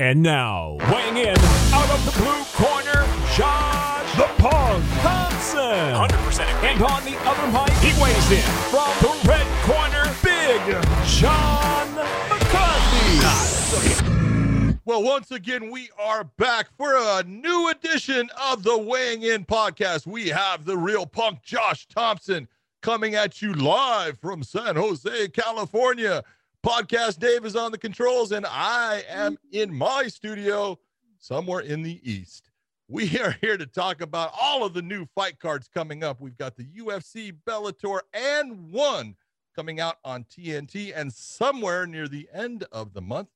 [0.00, 1.38] And now, weighing in
[1.72, 3.06] out of the blue corner,
[3.36, 5.60] Josh the Punk Thompson.
[5.60, 10.60] 100% And on the other mic, he weighs in from the red corner, Big
[11.06, 11.94] John
[12.28, 13.20] McCarthy.
[14.84, 20.08] Well, once again, we are back for a new edition of the Weighing In podcast.
[20.08, 22.48] We have the real punk Josh Thompson
[22.82, 26.24] coming at you live from San Jose, California.
[26.64, 30.78] Podcast Dave is on the controls, and I am in my studio
[31.18, 32.48] somewhere in the East.
[32.88, 36.22] We are here to talk about all of the new fight cards coming up.
[36.22, 39.14] We've got the UFC, Bellator, and one
[39.54, 43.28] coming out on TNT, and somewhere near the end of the month,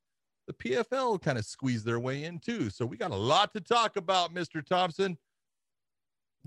[0.46, 2.70] the PFL kind of squeezed their way in too.
[2.70, 4.64] So we got a lot to talk about, Mr.
[4.64, 5.18] Thompson.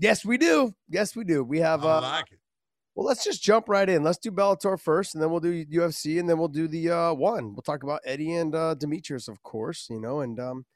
[0.00, 0.74] Yes, we do.
[0.88, 1.44] Yes, we do.
[1.44, 1.84] We have.
[1.84, 2.40] I Uh, like it.
[2.94, 4.02] Well, let's just jump right in.
[4.02, 7.14] Let's do Bellator first, and then we'll do UFC, and then we'll do the uh,
[7.14, 7.54] one.
[7.54, 9.86] We'll talk about Eddie and uh, Demetrius, of course.
[9.88, 10.66] You know, and um,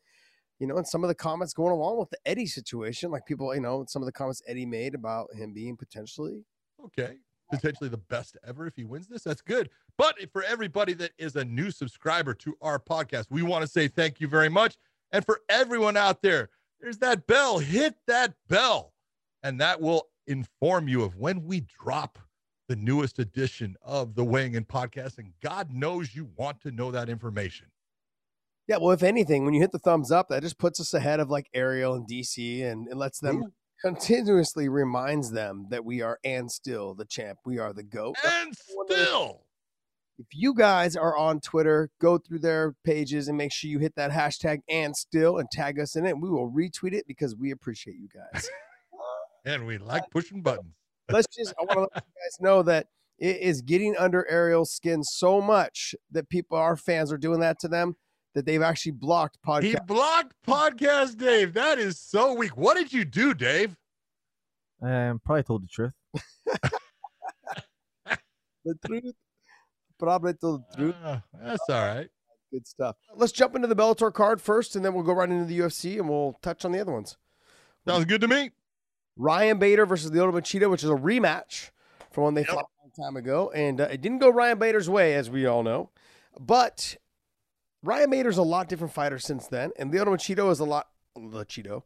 [0.59, 3.55] you know, and some of the comments going along with the Eddie situation, like people,
[3.55, 6.45] you know, some of the comments Eddie made about him being potentially.
[6.85, 7.17] Okay.
[7.53, 9.23] Potentially the best ever if he wins this.
[9.23, 9.71] That's good.
[9.99, 13.87] But for everybody that is a new subscriber to our podcast, we want to say
[13.87, 14.77] thank you very much.
[15.13, 16.49] And for everyone out there,
[16.81, 17.59] there's that bell.
[17.59, 18.95] Hit that bell.
[19.43, 22.19] And that will inform you of when we drop
[22.69, 25.19] the newest edition of the Weighing In podcast.
[25.19, 27.69] And God knows you want to know that information.
[28.69, 31.21] Yeah, well, if anything, when you hit the thumbs up, that just puts us ahead
[31.21, 33.53] of like Ariel and DC, and it lets them Ooh.
[33.81, 37.39] continuously reminds them that we are and still the champ.
[37.45, 38.17] We are the goat.
[38.25, 39.45] And still,
[40.19, 43.95] if you guys are on Twitter, go through their pages and make sure you hit
[43.95, 46.19] that hashtag and still and tag us in it.
[46.19, 48.49] We will retweet it because we appreciate you guys.
[49.47, 50.75] and we like pushing buttons.
[51.11, 54.73] Let's just, I want to let you guys know that it is getting under Ariel's
[54.73, 57.97] skin so much that people, our fans, are doing that to them
[58.35, 59.63] that they've actually blocked podcast.
[59.63, 61.55] He blocked podcast Dave.
[61.55, 62.57] That is so weak.
[62.57, 63.77] What did you do, Dave?
[64.83, 65.93] Um, probably told the truth.
[68.65, 69.15] the truth.
[69.99, 70.95] Probably told the truth.
[71.03, 72.09] Uh, that's all right.
[72.53, 72.97] Good stuff.
[73.15, 75.99] Let's jump into the Bellator card first, and then we'll go right into the UFC,
[75.99, 77.17] and we'll touch on the other ones.
[77.87, 78.51] Sounds good to me.
[79.17, 81.71] Ryan Bader versus Lyoto Machida, which is a rematch
[82.11, 82.51] from when they Yep.
[82.51, 85.47] fought a long time ago, and uh, it didn't go Ryan Bader's way, as we
[85.47, 85.91] all know.
[86.39, 86.97] But
[87.83, 90.89] Ryan Bader's a lot different fighter since then, and Lyoto Machida is a lot.
[91.17, 91.83] Machida,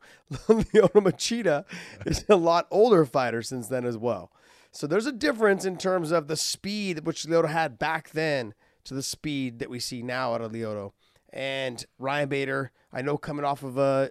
[0.49, 1.65] Lyoto Machida
[2.05, 4.33] is a lot older fighter since then as well.
[4.73, 8.55] So there's a difference in terms of the speed which Lyoto had back then
[8.85, 10.93] to the speed that we see now out of Lyoto.
[11.33, 14.11] And Ryan Bader, I know coming off of a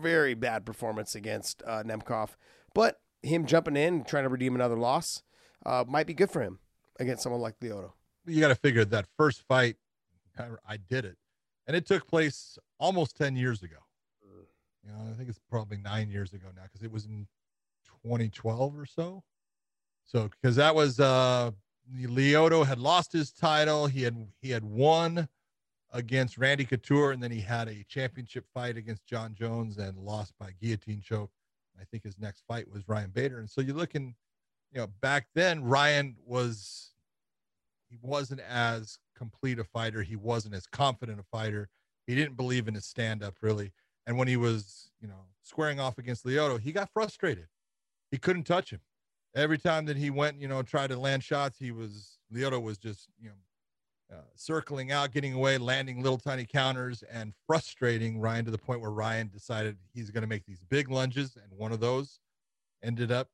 [0.00, 2.30] very bad performance against uh, Nemkov,
[2.74, 5.22] but him jumping in trying to redeem another loss
[5.66, 6.58] uh, might be good for him
[7.00, 7.92] against someone like Lyoto.
[8.26, 9.76] You got to figure that first fight,
[10.66, 11.16] I, did it,
[11.66, 13.76] and it took place almost ten years ago.
[14.84, 17.26] You know, I think it's probably nine years ago now because it was in
[18.04, 19.22] 2012 or so.
[20.04, 21.50] So because that was uh
[21.92, 25.28] had lost his title, he had he had won
[25.92, 30.34] against Randy Couture, and then he had a championship fight against Jon Jones and lost
[30.38, 31.30] by guillotine choke.
[31.80, 34.14] I think his next fight was Ryan Bader, and so you're looking,
[34.72, 36.90] you know, back then Ryan was
[37.88, 41.68] he wasn't as complete a fighter, he wasn't as confident a fighter,
[42.06, 43.72] he didn't believe in his stand up really,
[44.06, 47.46] and when he was you know squaring off against Lyoto, he got frustrated,
[48.10, 48.80] he couldn't touch him.
[49.36, 52.76] Every time that he went, you know, tried to land shots, he was Lyoto was
[52.76, 53.36] just you know
[54.12, 58.80] uh, circling out, getting away, landing little tiny counters, and frustrating Ryan to the point
[58.80, 62.20] where Ryan decided he's going to make these big lunges, and one of those
[62.82, 63.28] ended up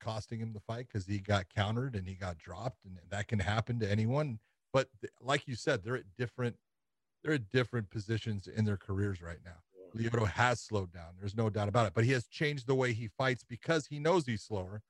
[0.00, 3.38] costing him the fight because he got countered and he got dropped, and that can
[3.38, 4.38] happen to anyone.
[4.72, 6.56] But th- like you said, they're at different
[7.22, 9.58] they're at different positions in their careers right now.
[9.94, 11.16] Lyoto has slowed down.
[11.18, 11.92] There's no doubt about it.
[11.94, 14.82] But he has changed the way he fights because he knows he's slower,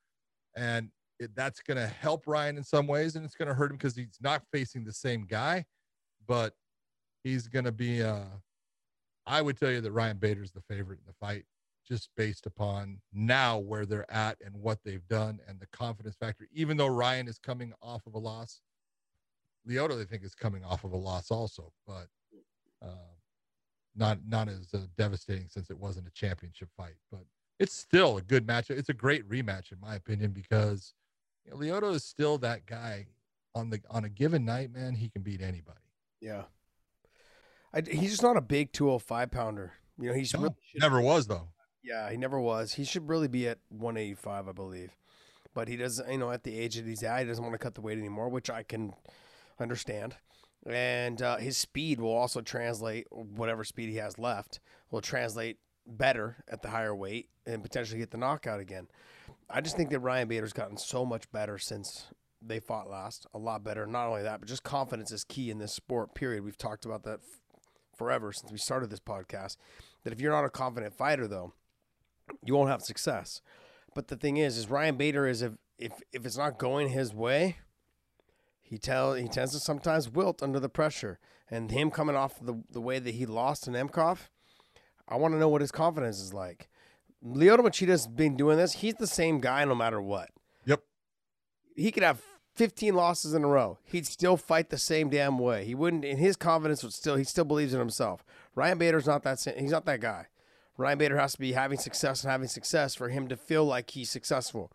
[0.54, 3.70] and it, that's going to help Ryan in some ways, and it's going to hurt
[3.70, 5.64] him because he's not facing the same guy.
[6.26, 6.54] But
[7.22, 8.02] he's going to be.
[8.02, 8.24] Uh,
[9.26, 11.44] I would tell you that Ryan Bader's the favorite in the fight,
[11.86, 16.46] just based upon now where they're at and what they've done and the confidence factor.
[16.52, 18.60] Even though Ryan is coming off of a loss,
[19.68, 22.06] Lyoto they think is coming off of a loss also, but
[22.82, 23.12] uh,
[23.94, 26.94] not not as uh, devastating since it wasn't a championship fight.
[27.10, 27.24] But
[27.58, 28.78] it's still a good matchup.
[28.78, 30.94] It's a great rematch in my opinion because
[31.44, 33.06] you know, Lyoto is still that guy
[33.54, 34.72] on the on a given night.
[34.72, 35.80] Man, he can beat anybody.
[36.20, 36.44] Yeah.
[37.72, 39.72] I, he's just not a big 205 pounder.
[39.98, 41.48] You know, he's No, really never was though.
[41.82, 42.74] Yeah, he never was.
[42.74, 44.90] He should really be at 185, I believe.
[45.54, 47.58] But he doesn't, you know, at the age that he's at, he doesn't want to
[47.58, 48.92] cut the weight anymore, which I can
[49.58, 50.16] understand.
[50.66, 54.60] and uh, his speed will also translate whatever speed he has left
[54.90, 58.86] will translate better at the higher weight and potentially get the knockout again.
[59.52, 62.06] I just think that Ryan Bader's gotten so much better since
[62.40, 63.26] they fought last.
[63.34, 63.86] A lot better.
[63.86, 66.14] Not only that, but just confidence is key in this sport.
[66.14, 66.44] Period.
[66.44, 67.40] We've talked about that f-
[67.96, 69.56] forever since we started this podcast.
[70.04, 71.52] That if you're not a confident fighter, though,
[72.44, 73.42] you won't have success.
[73.94, 77.12] But the thing is, is Ryan Bader is if if if it's not going his
[77.12, 77.58] way,
[78.62, 81.18] he tell he tends to sometimes wilt under the pressure.
[81.50, 84.28] And him coming off the the way that he lost in Emkov,
[85.08, 86.68] I want to know what his confidence is like.
[87.24, 88.74] Lyoto Machida's been doing this.
[88.74, 90.30] He's the same guy no matter what.
[90.64, 90.82] Yep.
[91.76, 92.22] He could have
[92.56, 93.78] 15 losses in a row.
[93.84, 95.64] He'd still fight the same damn way.
[95.64, 98.24] He wouldn't, and his confidence would still, he still believes in himself.
[98.54, 100.26] Ryan Bader's not that, he's not that guy.
[100.76, 103.90] Ryan Bader has to be having success and having success for him to feel like
[103.90, 104.72] he's successful.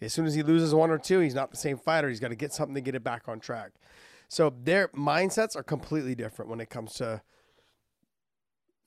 [0.00, 2.08] As soon as he loses one or two, he's not the same fighter.
[2.08, 3.72] He's got to get something to get it back on track.
[4.28, 7.22] So their mindsets are completely different when it comes to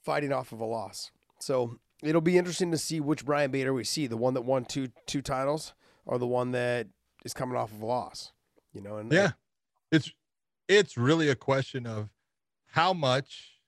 [0.03, 1.11] fighting off of a loss.
[1.39, 4.65] So it'll be interesting to see which Brian Bader we see, the one that won
[4.65, 5.73] two two titles
[6.05, 6.87] or the one that
[7.23, 8.31] is coming off of a loss.
[8.73, 9.31] You know, and Yeah.
[9.91, 10.11] It's
[10.67, 12.09] it's really a question of
[12.67, 13.59] how much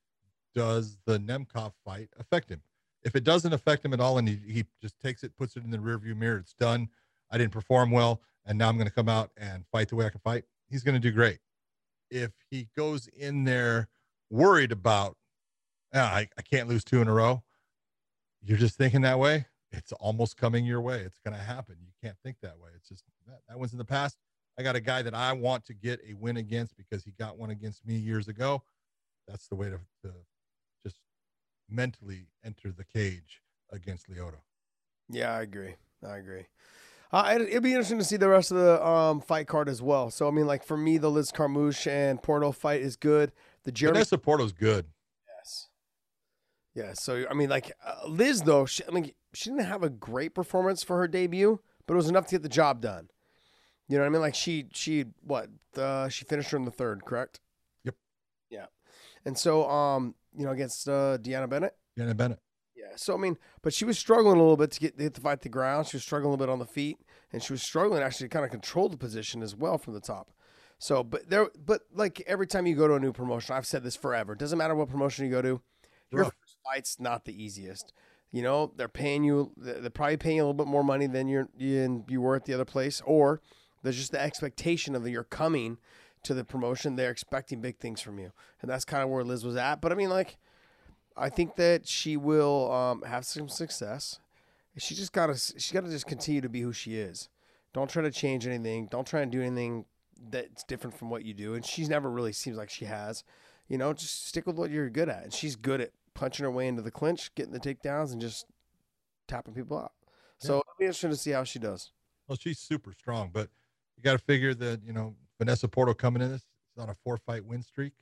[0.55, 2.61] does the Nemkov fight affect him?
[3.03, 5.63] If it doesn't affect him at all and he, he just takes it, puts it
[5.65, 6.87] in the rearview mirror, it's done.
[7.29, 10.05] I didn't perform well, and now I'm going to come out and fight the way
[10.05, 10.45] I can fight.
[10.69, 11.39] He's going to do great.
[12.09, 13.89] If he goes in there
[14.29, 15.17] worried about,
[15.93, 17.43] "Ah, I, I can't lose two in a row,
[18.43, 19.45] you're just thinking that way.
[19.71, 20.99] It's almost coming your way.
[20.99, 21.75] It's going to happen.
[21.81, 22.69] You can't think that way.
[22.75, 24.17] It's just that, that one's in the past.
[24.57, 27.37] I got a guy that I want to get a win against because he got
[27.37, 28.61] one against me years ago.
[29.27, 30.13] That's the way to, to
[30.83, 30.97] just
[31.69, 33.41] mentally enter the cage
[33.71, 34.41] against Lyoto.
[35.09, 35.75] Yeah, I agree.
[36.05, 36.45] I agree.
[37.11, 39.81] Uh, it, it'll be interesting to see the rest of the um, fight card as
[39.81, 40.11] well.
[40.11, 43.31] So, I mean, like for me, the Liz Carmouche and Porto fight is good.
[43.63, 44.85] The Jeremy, Vanessa Porto's good.
[46.75, 46.93] Yeah.
[46.93, 50.33] So, I mean, like uh, Liz though, she, I mean, she didn't have a great
[50.33, 53.09] performance for her debut, but it was enough to get the job done.
[53.87, 54.21] You know what I mean?
[54.21, 55.49] Like she, she, what?
[55.77, 57.39] Uh, she finished her in the third, correct?
[57.83, 57.95] Yep.
[58.49, 58.65] Yeah.
[59.25, 61.75] And so, um, you know, against uh, Deanna Bennett.
[61.97, 62.39] Deanna Bennett.
[62.75, 62.95] Yeah.
[62.95, 65.41] So I mean, but she was struggling a little bit to get hit the fight
[65.41, 65.87] the ground.
[65.87, 66.97] She was struggling a little bit on the feet,
[67.31, 70.01] and she was struggling actually to kind of control the position as well from the
[70.01, 70.31] top.
[70.79, 73.83] So, but there, but like every time you go to a new promotion, I've said
[73.83, 74.33] this forever.
[74.33, 75.61] It doesn't matter what promotion you go to,
[76.13, 77.93] your first fight's not the easiest.
[78.31, 79.51] You know, they're paying you.
[79.57, 82.45] They're probably paying you a little bit more money than you're you, you were at
[82.45, 83.41] the other place, or
[83.83, 85.77] there's just the expectation of you're coming
[86.23, 86.95] to the promotion.
[86.95, 88.31] They're expecting big things from you,
[88.61, 89.81] and that's kind of where Liz was at.
[89.81, 90.37] But I mean, like.
[91.15, 94.19] I think that she will um, have some success.
[94.77, 97.29] She just gotta she gotta just continue to be who she is.
[97.71, 98.87] Don't try to change anything.
[98.87, 99.85] Don't try and do anything
[100.31, 101.53] that's different from what you do.
[101.53, 103.23] And she's never really seems like she has.
[103.67, 105.23] You know, just stick with what you're good at.
[105.23, 108.45] And she's good at punching her way into the clinch, getting the takedowns, and just
[109.27, 109.93] tapping people out.
[110.37, 111.91] So it'll be interesting to see how she does.
[112.27, 113.49] Well, she's super strong, but
[113.95, 116.95] you got to figure that, you know, Vanessa Porto coming in this, it's on a
[117.03, 117.93] four fight win streak.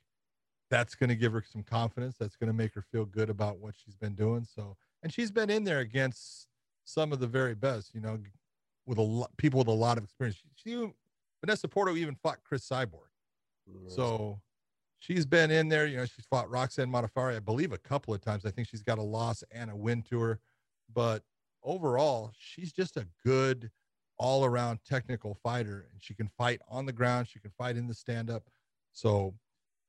[0.69, 2.15] That's going to give her some confidence.
[2.17, 4.45] That's going to make her feel good about what she's been doing.
[4.45, 6.47] So, and she's been in there against
[6.85, 8.17] some of the very best, you know,
[8.85, 10.41] with a lot people with a lot of experience.
[10.55, 10.93] She, she
[11.43, 13.09] Vanessa Porto even fought Cris Cyborg.
[13.69, 13.91] Mm.
[13.91, 14.39] So
[15.01, 15.87] she's been in there.
[15.87, 18.45] You know, she's fought Roxanne Modafferi, I believe, a couple of times.
[18.45, 20.39] I think she's got a loss and a win to her.
[20.93, 21.23] But
[21.63, 23.71] overall, she's just a good
[24.17, 25.87] all around technical fighter.
[25.91, 28.43] And she can fight on the ground, she can fight in the stand up.
[28.93, 29.33] So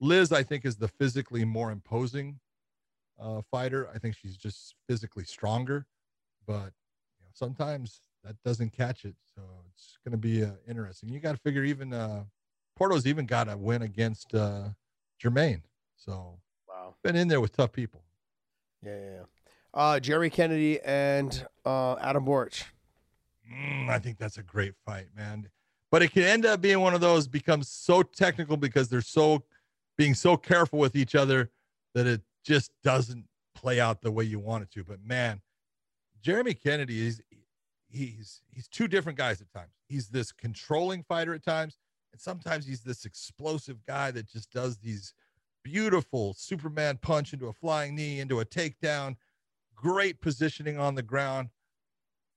[0.00, 2.40] Liz, I think, is the physically more imposing
[3.20, 3.88] uh, fighter.
[3.94, 5.86] I think she's just physically stronger.
[6.46, 6.72] But
[7.20, 9.16] you know, sometimes that doesn't catch it.
[9.34, 9.42] So
[9.74, 11.10] it's going to be uh, interesting.
[11.10, 12.24] You got to figure even uh,
[12.76, 14.70] Porto's even got a win against uh,
[15.22, 15.62] Jermaine.
[15.96, 16.38] So
[16.68, 16.94] wow.
[17.02, 18.02] been in there with tough people.
[18.84, 19.22] Yeah, yeah, yeah.
[19.74, 22.64] Uh, Jerry Kennedy and uh, Adam Borics.
[23.50, 25.48] Mm, I think that's a great fight, man.
[25.90, 29.44] But it can end up being one of those becomes so technical because they're so
[29.96, 31.50] being so careful with each other
[31.94, 33.24] that it just doesn't
[33.54, 34.84] play out the way you want it to.
[34.84, 35.40] But man,
[36.22, 37.22] Jeremy Kennedy is
[37.88, 39.72] he's he's two different guys at times.
[39.88, 41.78] He's this controlling fighter at times,
[42.12, 45.14] and sometimes he's this explosive guy that just does these
[45.64, 49.16] beautiful Superman punch into a flying knee, into a takedown,
[49.74, 51.48] great positioning on the ground.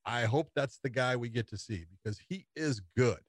[0.06, 3.20] I hope that's the guy we get to see because he is good.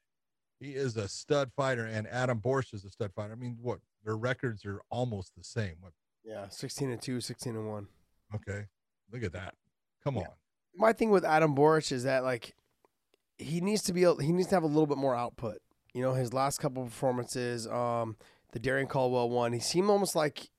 [0.60, 3.32] He is a stud fighter, and Adam Borics is a stud fighter.
[3.32, 5.74] I mean, what their records are almost the same.
[5.80, 5.92] What?
[6.24, 7.88] Yeah, 16 and 2, 16 and 1.
[8.34, 8.66] Okay,
[9.12, 9.54] look at that.
[10.02, 10.22] Come Yeah.
[10.22, 10.34] on.
[10.78, 12.54] my thing with Adam Borics is that like
[13.38, 15.58] he needs to be able, he needs to have a little bit more output.
[15.96, 18.16] You know, his last couple performances, um,
[18.52, 20.50] the Darrion Caldwell one, he seemed almost like,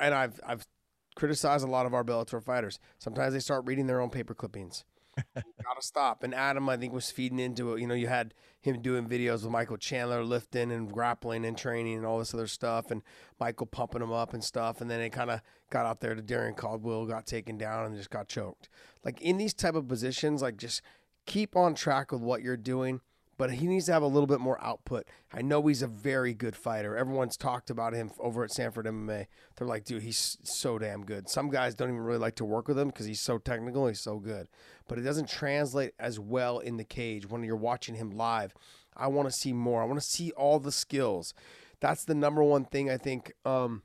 [0.00, 0.66] and I've I've
[1.14, 2.78] criticized a lot of our Bellator fighters.
[2.98, 4.84] Sometimes they start reading their own paper clippings.
[5.34, 6.22] gotta stop.
[6.22, 7.80] And Adam, I think, was feeding into it.
[7.82, 11.98] You know, you had him doing videos with Michael Chandler lifting and grappling and training
[11.98, 13.02] and all this other stuff, and
[13.38, 14.80] Michael pumping him up and stuff.
[14.80, 17.94] And then it kind of got out there to Darrion Caldwell, got taken down, and
[17.94, 18.70] just got choked.
[19.04, 20.80] Like in these type of positions, like just
[21.26, 23.02] keep on track with what you're doing
[23.38, 25.06] but he needs to have a little bit more output.
[25.32, 26.96] I know he's a very good fighter.
[26.96, 29.26] Everyone's talked about him over at Sanford MMA.
[29.56, 31.28] They're like, dude, he's so damn good.
[31.28, 33.86] Some guys don't even really like to work with him because he's so technical.
[33.86, 34.48] He's so good,
[34.88, 38.54] but it doesn't translate as well in the cage when you're watching him live.
[38.96, 39.82] I want to see more.
[39.82, 41.34] I want to see all the skills.
[41.80, 43.32] That's the number one thing I think.
[43.44, 43.82] Um,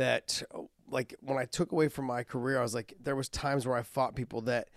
[0.00, 0.42] that
[0.88, 3.76] like when I took away from my career, I was like, there was times where
[3.76, 4.68] I fought people that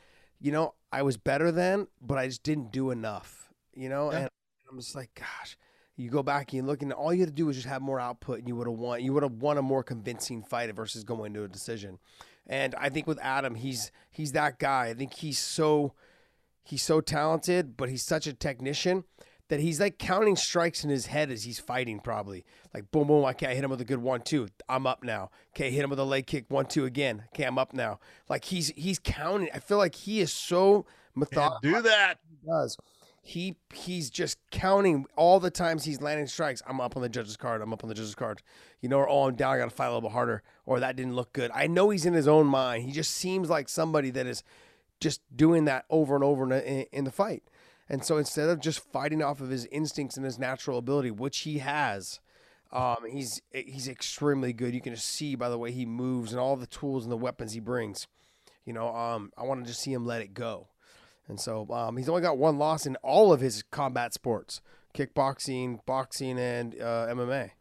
[0.43, 4.11] you know, I was better then, but I just didn't do enough, you know?
[4.11, 4.17] Yeah.
[4.17, 4.29] And
[4.69, 5.57] I'm just like, gosh,
[5.95, 7.81] you go back and you look and all you had to do was just have
[7.81, 10.73] more output and you would have won you would have won a more convincing fight
[10.75, 11.97] versus going to a decision.
[12.45, 14.87] And I think with Adam, he's he's that guy.
[14.87, 15.93] I think he's so
[16.61, 19.05] he's so talented, but he's such a technician
[19.53, 22.43] that he's like counting strikes in his head as he's fighting, probably.
[22.73, 24.47] Like, boom, boom, I can't hit him with a good one, two.
[24.67, 25.29] I'm up now.
[25.55, 27.25] Okay, hit him with a leg kick, one, two again.
[27.27, 27.99] Okay, I'm up now.
[28.27, 29.49] Like he's he's counting.
[29.53, 31.59] I feel like he is so methodical.
[31.61, 32.15] do that.
[32.27, 32.77] He does.
[33.21, 36.63] He he's just counting all the times he's landing strikes.
[36.65, 37.61] I'm up on the judge's card.
[37.61, 38.41] I'm up on the judge's card.
[38.81, 39.53] You know, or oh, I'm down.
[39.53, 40.41] I got to fight a little bit harder.
[40.65, 41.51] Or that didn't look good.
[41.53, 42.85] I know he's in his own mind.
[42.85, 44.43] He just seems like somebody that is
[44.99, 47.43] just doing that over and over in, in the fight.
[47.89, 51.39] And so instead of just fighting off of his instincts and his natural ability, which
[51.39, 52.19] he has,
[52.71, 54.73] um, he's he's extremely good.
[54.73, 57.17] You can just see by the way he moves and all the tools and the
[57.17, 58.07] weapons he brings.
[58.65, 60.67] You know, um, I want to just see him let it go.
[61.27, 64.61] And so um, he's only got one loss in all of his combat sports:
[64.95, 67.51] kickboxing, boxing, and uh, MMA.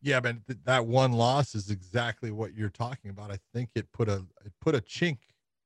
[0.00, 3.30] Yeah, but th- that one loss is exactly what you're talking about.
[3.30, 5.18] I think it put a it put a chink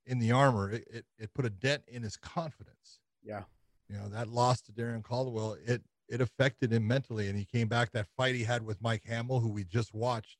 [0.07, 0.71] in the armor.
[0.71, 3.01] It, it, it put a dent in his confidence.
[3.23, 3.43] Yeah.
[3.89, 7.29] You know, that loss to Darrion Caldwell, it it affected him mentally.
[7.29, 10.39] And he came back that fight he had with Mike Hamel, who we just watched.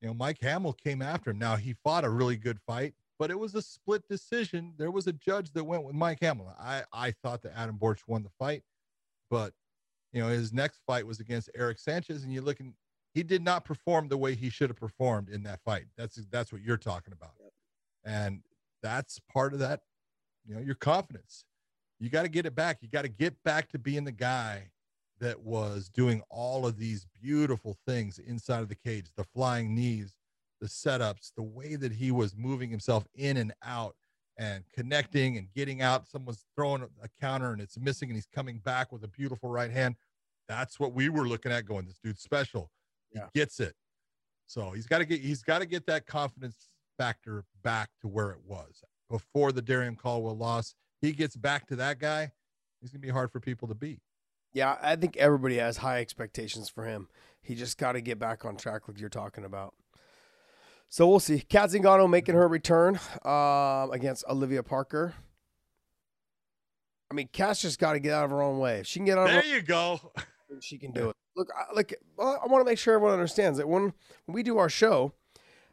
[0.00, 1.38] You know, Mike Hamel came after him.
[1.38, 4.74] Now he fought a really good fight, but it was a split decision.
[4.76, 6.52] There was a judge that went with Mike Hamel.
[6.58, 8.62] I, I thought that Adam Borics won the fight,
[9.30, 9.52] but
[10.12, 12.74] you know, his next fight was against Eric Sanchez, and you're looking
[13.14, 15.84] he did not perform the way he should have performed in that fight.
[15.96, 17.32] That's that's what you're talking about.
[18.04, 18.42] And
[18.82, 19.80] that's part of that,
[20.46, 21.44] you know, your confidence
[22.02, 22.78] you got to get it back.
[22.80, 24.70] You got to get back to being the guy
[25.20, 30.16] that was doing all of these beautiful things inside of the cage the flying knees,
[30.60, 33.94] the setups, the way that he was moving himself in and out
[34.36, 36.08] and connecting and getting out.
[36.08, 39.70] Someone's throwing a counter and it's missing, and he's coming back with a beautiful right
[39.70, 39.94] hand.
[40.48, 42.68] That's what we were looking at going, this dude's special.
[43.14, 43.26] Yeah.
[43.32, 43.74] He gets it.
[44.48, 46.56] So he's got to get he's got to get that confidence
[46.98, 51.76] factor back to where it was before the Darrion Caldwell loss he gets back to
[51.76, 52.32] that guy,
[52.80, 54.00] he's gonna be hard for people to beat.
[54.54, 57.08] Yeah, I think everybody has high expectations for him.
[57.40, 59.74] He just got to get back on track, like you're talking about.
[60.88, 61.40] So we'll see.
[61.40, 65.14] Cat Zingano making her return uh, against Olivia Parker.
[67.10, 68.80] I mean, Cat's just got to get out of her own way.
[68.80, 69.26] If she can get out.
[69.26, 70.00] There of her, you go.
[70.60, 71.16] She can do it.
[71.34, 73.94] Look, I, like I want to make sure everyone understands that when,
[74.26, 75.14] when we do our show,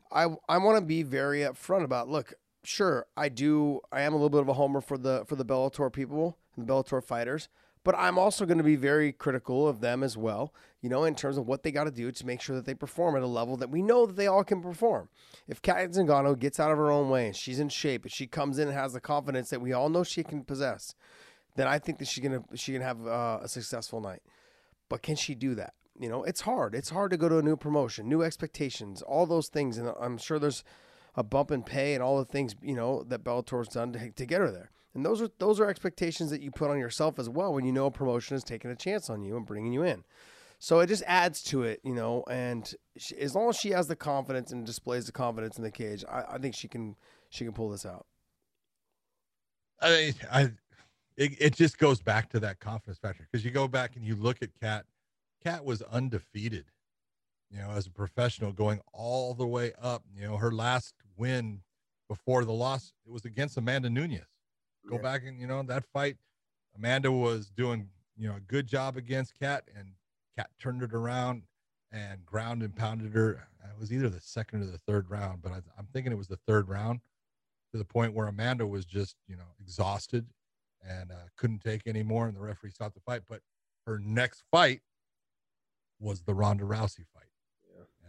[0.10, 2.08] I I want to be very upfront about.
[2.08, 3.82] Look, sure, I do.
[3.92, 6.68] I am a little bit of a homer for the for the Bellator people and
[6.68, 7.50] the Bellator fighters,
[7.84, 10.54] but I'm also going to be very critical of them as well.
[10.82, 12.74] You know, in terms of what they got to do to make sure that they
[12.74, 15.10] perform at a level that we know that they all can perform.
[15.48, 18.28] If Cat Zingano gets out of her own way and she's in shape, if she
[18.28, 20.96] comes in and has the confidence that we all know she can possess,
[21.56, 24.22] then I think that she's gonna she can have uh, a successful night.
[24.88, 25.74] But can she do that?
[26.00, 26.74] You know, it's hard.
[26.74, 30.18] It's hard to go to a new promotion, new expectations, all those things, and I'm
[30.18, 30.64] sure there's
[31.20, 34.26] a bump in pay and all the things you know that Bellator's done to, to
[34.26, 34.72] get her there.
[34.96, 37.74] And those are those are expectations that you put on yourself as well when you
[37.74, 40.06] know a promotion is taking a chance on you and bringing you in.
[40.60, 42.24] So it just adds to it, you know.
[42.30, 45.72] And she, as long as she has the confidence and displays the confidence in the
[45.72, 46.96] cage, I, I think she can
[47.30, 48.06] she can pull this out.
[49.82, 50.42] I mean, I
[51.18, 54.16] it, it just goes back to that confidence factor because you go back and you
[54.16, 54.86] look at Cat.
[55.44, 56.66] Cat was undefeated
[57.52, 60.04] you know, as a professional going all the way up.
[60.16, 61.62] You know, her last win
[62.08, 64.22] before the loss, it was against Amanda Nunes.
[64.90, 65.02] Go yeah.
[65.02, 66.18] back and, you know, that fight,
[66.76, 69.90] Amanda was doing, you know, a good job against Cat, and
[70.38, 71.44] Cat turned it around
[71.92, 73.48] and ground and pounded her.
[73.64, 76.28] It was either the second or the third round, but I, I'm thinking it was
[76.28, 77.02] the third round
[77.72, 80.26] to the point where Amanda was just, you know, exhausted
[80.82, 83.22] and uh, couldn't take any more, and the referee stopped the fight.
[83.28, 83.42] But
[83.86, 84.82] her next fight
[86.00, 87.29] was the Ronda Rousey fight.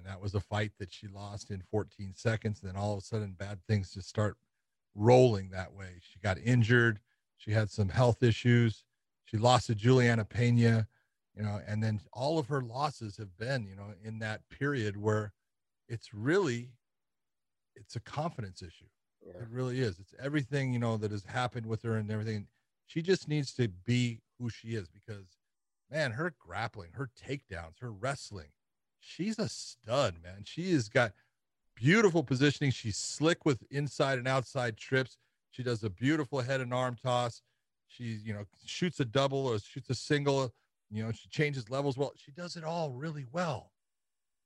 [0.00, 2.60] And that was a fight that she lost in 14 seconds.
[2.60, 4.36] Then all of a sudden, bad things just start
[4.94, 6.00] rolling that way.
[6.00, 7.00] She got injured.
[7.36, 8.84] She had some health issues.
[9.26, 10.88] She lost to Juliana Pena,
[11.36, 14.96] you know, and then all of her losses have been, you know, in that period
[14.96, 15.32] where
[15.86, 16.70] it's really
[17.76, 18.86] it's a confidence issue.
[19.24, 19.42] Yeah.
[19.42, 19.98] It really is.
[19.98, 22.46] It's everything, you know, that has happened with her and everything.
[22.86, 25.36] She just needs to be who she is because
[25.90, 28.48] man, her grappling, her takedowns, her wrestling,
[29.00, 30.42] she's a stud, man.
[30.44, 31.12] She has got
[31.74, 32.70] beautiful positioning.
[32.70, 35.16] She's slick with inside and outside trips.
[35.50, 37.42] She does a beautiful head and arm toss.
[37.88, 40.52] She, you know, shoots a double or shoots a single.
[40.90, 42.12] You know, she changes levels well.
[42.16, 43.72] She does it all really well.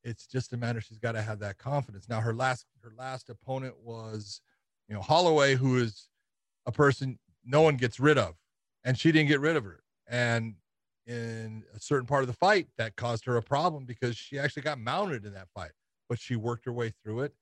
[0.02, 2.08] It's just a matter she's got to have that confidence.
[2.08, 4.40] Now, her last her last opponent was,
[4.88, 6.08] you know, Holloway, who is
[6.66, 8.34] a person no one gets rid of,
[8.84, 9.82] and she didn't get rid of her.
[10.06, 10.54] And
[11.06, 14.62] in a certain part of the fight, that caused her a problem because she actually
[14.62, 15.72] got mounted in that fight,
[16.08, 17.34] but she worked her way through it.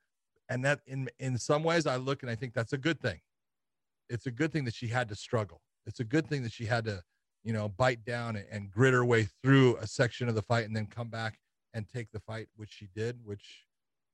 [0.49, 3.21] And that in in some ways, I look and I think that's a good thing.
[4.09, 5.63] It's a good thing that she had to struggle.
[5.87, 7.03] It's a good thing that she had to,
[7.43, 10.67] you know, bite down and, and grit her way through a section of the fight
[10.67, 11.39] and then come back
[11.73, 13.65] and take the fight, which she did, which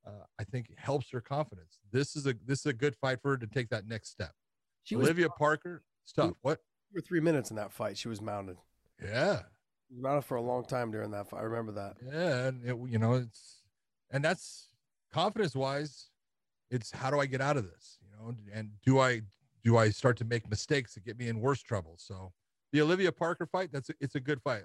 [0.06, 1.78] uh, I think helps her confidence.
[1.90, 4.32] This is a this is a good fight for her to take that next step.
[4.84, 6.32] She was Olivia Parker, stuff.
[6.42, 6.60] What?
[6.92, 7.96] for three minutes in that fight.
[7.98, 8.56] She was mounted.
[9.02, 9.40] Yeah,
[9.88, 11.40] She was mounted for a long time during that fight.
[11.40, 11.96] I remember that.
[12.04, 13.62] yeah, and it, you know it's
[14.10, 14.68] and that's
[15.12, 16.10] confidence wise.
[16.70, 17.98] It's how do I get out of this?
[18.02, 19.22] You know, and do I
[19.64, 21.94] do I start to make mistakes that get me in worse trouble?
[21.98, 22.32] So
[22.72, 24.62] the Olivia Parker fight, that's a, it's a good fight.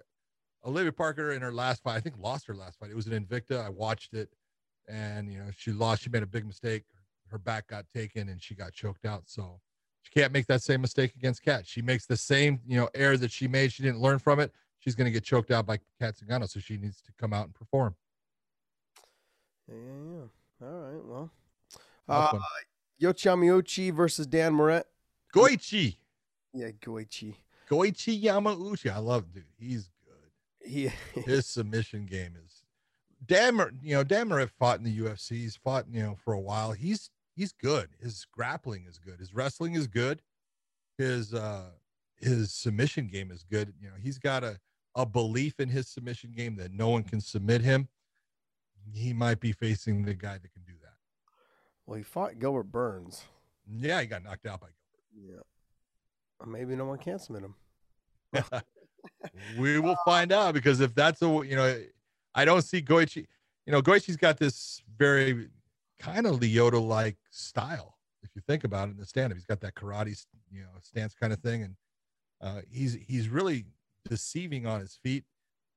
[0.66, 2.90] Olivia Parker in her last fight, I think lost her last fight.
[2.90, 3.63] It was an Invicta.
[3.63, 4.30] I watched it,
[4.88, 6.04] and you know she lost.
[6.04, 6.84] She made a big mistake.
[7.28, 9.24] Her back got taken, and she got choked out.
[9.25, 9.60] So
[10.04, 11.66] she can't make that same mistake against Cat.
[11.66, 13.74] She makes the same you know error that she made.
[13.74, 14.52] She didn't learn from it.
[14.80, 16.48] She's going to get choked out by Cat Zingano.
[16.48, 17.96] So she needs to come out and perform.
[19.68, 20.20] Yeah, yeah,
[20.62, 20.68] yeah.
[20.68, 21.06] All right.
[21.06, 21.32] Well,
[22.10, 22.42] uh, one.
[23.94, 24.86] Versus Dan Moret.
[25.34, 25.98] Goichi,
[26.54, 27.36] Yeah, Goichi.
[27.70, 28.94] Goichi Yamauchi.
[28.94, 29.46] I love dude.
[29.58, 30.70] He's good.
[30.70, 32.63] He, His submission game is
[33.26, 33.60] damn.
[33.82, 35.32] You know, Dan Moret fought in the UFC.
[35.32, 36.72] He's fought you know for a while.
[36.74, 37.89] He's he's good.
[38.02, 39.19] His grappling is good.
[39.19, 40.22] His wrestling is good.
[40.98, 41.72] His uh
[42.17, 43.74] his submission game is good.
[43.82, 44.60] You know, he's got a
[44.96, 47.88] a belief in his submission game that no one can submit him.
[48.93, 50.93] He might be facing the guy that can do that.
[51.86, 53.24] well, he fought Gilbert Burns.
[53.67, 54.67] Yeah, he got knocked out by
[55.15, 55.39] Yeah.
[56.46, 57.56] Maybe no one can submit him.
[59.58, 61.82] we will find out because if that's a you know
[62.36, 63.28] i don't see goichi
[63.65, 65.50] you know goichi's got this very
[66.04, 69.62] kind of lyoto like style if you think about it in the stand-up he's got
[69.62, 71.76] that karate you know stance kind of thing and
[72.42, 73.66] uh he's he's really
[74.10, 75.24] deceiving on his feet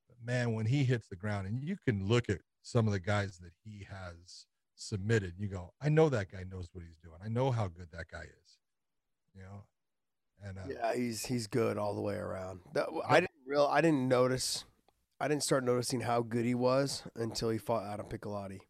[0.08, 3.00] but man when he hits the ground and you can look at some of the
[3.00, 7.16] guys that he has submitted you go i know that guy knows what he's doing
[7.24, 8.58] i know how good that guy is
[9.34, 9.62] you know
[10.44, 12.60] and uh, Yeah, he's he's good all the way around.
[12.74, 14.64] That, I didn't real I didn't notice.
[15.18, 18.60] I didn't start noticing how good he was until he fought Adam Piccolotti.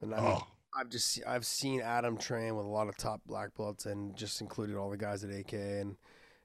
[0.00, 3.54] And I oh I've just I've seen Adam train with a lot of top black
[3.56, 5.96] belts and just included all the guys at AK and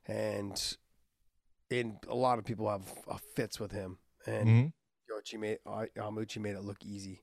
[0.07, 0.77] and
[1.71, 4.73] and a lot of people have uh, fits with him and mhm.
[5.11, 7.21] Yoichi made uh, Yamauchi made it look easy.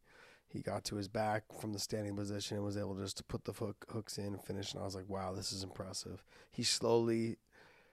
[0.48, 3.44] He got to his back from the standing position and was able just to put
[3.44, 4.74] the hook, hooks in and finish.
[4.74, 6.22] And I was like, wow, this is impressive.
[6.50, 7.38] He slowly,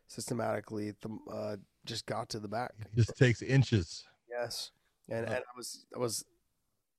[0.07, 2.73] systematically, th- uh, just got to the back.
[2.81, 4.71] it just takes inches Yes,
[5.07, 5.35] and Yeah.
[5.35, 6.25] and I was I was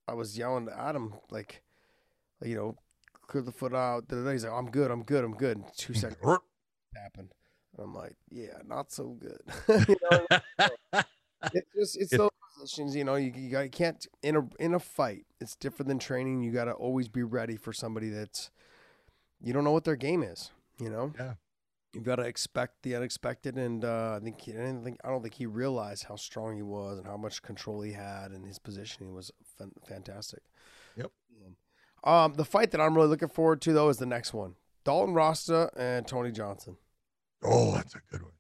[0.09, 1.63] I was yelling to Adam like,
[2.43, 2.77] you know,
[3.27, 4.05] clear the foot out.
[4.11, 5.59] He's like, I'm good, I'm good, I'm good.
[5.59, 6.19] And two seconds
[6.97, 7.31] happened.
[7.77, 9.41] And I'm like, yeah, not so good.
[9.89, 10.27] you know,
[11.55, 12.95] it's just it's It- those positions.
[12.97, 15.27] You know, you you, got, you can't in a in a fight.
[15.41, 16.43] It's different than training.
[16.43, 18.51] You got to always be ready for somebody that's
[19.43, 20.51] you don't know what their game is.
[20.79, 21.13] You know.
[21.19, 21.35] Yeah.
[21.93, 25.09] You've got to expect the unexpected, and uh, I think he, I didn't think I
[25.09, 28.47] don't think he realized how strong he was and how much control he had, and
[28.47, 30.41] his positioning was fan- fantastic.
[30.97, 31.11] Yep.
[31.41, 31.49] Yeah.
[32.05, 35.15] Um, the fight that I'm really looking forward to though is the next one: Dalton
[35.15, 36.77] Rosta and Tony Johnson.
[37.43, 38.33] Oh, that's a good one.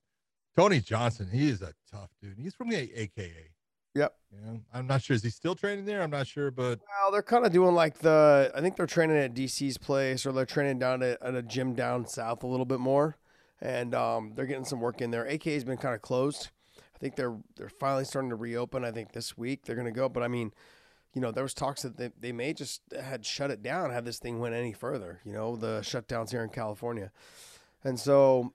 [0.56, 2.38] Tony Johnson, he is a tough dude.
[2.38, 3.50] He's from the AKA.
[3.94, 4.14] Yep.
[4.44, 5.16] Know, I'm not sure.
[5.16, 6.02] Is he still training there?
[6.02, 8.52] I'm not sure, but Well, they're kind of doing like the.
[8.54, 11.74] I think they're training at DC's place, or they're training down at, at a gym
[11.74, 13.16] down south a little bit more,
[13.60, 15.26] and um, they're getting some work in there.
[15.26, 16.50] AKA has been kind of closed.
[16.78, 18.84] I think they're they're finally starting to reopen.
[18.84, 20.52] I think this week they're gonna go, but I mean,
[21.14, 24.04] you know, there was talks that they, they may just had shut it down had
[24.04, 25.20] this thing went any further.
[25.24, 27.10] You know, the shutdowns here in California,
[27.84, 28.52] and so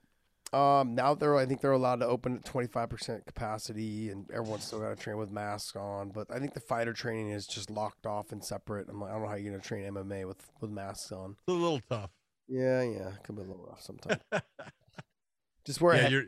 [0.52, 4.30] Um, now they're I think they're allowed to open at twenty five percent capacity, and
[4.30, 6.10] everyone's still got to train with masks on.
[6.10, 8.88] But I think the fighter training is just locked off and separate.
[8.88, 11.32] I'm like, I don't know how you're gonna train MMA with with masks on.
[11.32, 12.10] It's a little tough.
[12.48, 14.22] Yeah, yeah, it can be a little rough sometimes.
[15.66, 16.24] just wear yeah, you're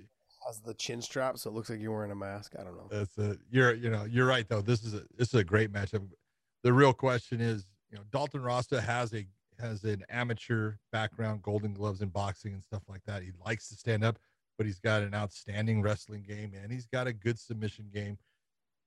[0.47, 2.55] has the chin strap, so it looks like you're wearing a mask.
[2.59, 2.89] I don't know.
[2.91, 4.63] that's a you're you know you're right though.
[4.63, 6.03] This is a this is a great matchup.
[6.63, 9.27] The real question is, you know, Dalton Rosta has a
[9.61, 13.23] has an amateur background, Golden Gloves in boxing and stuff like that.
[13.23, 14.19] He likes to stand up,
[14.57, 18.19] but he's got an outstanding wrestling game and he's got a good submission game.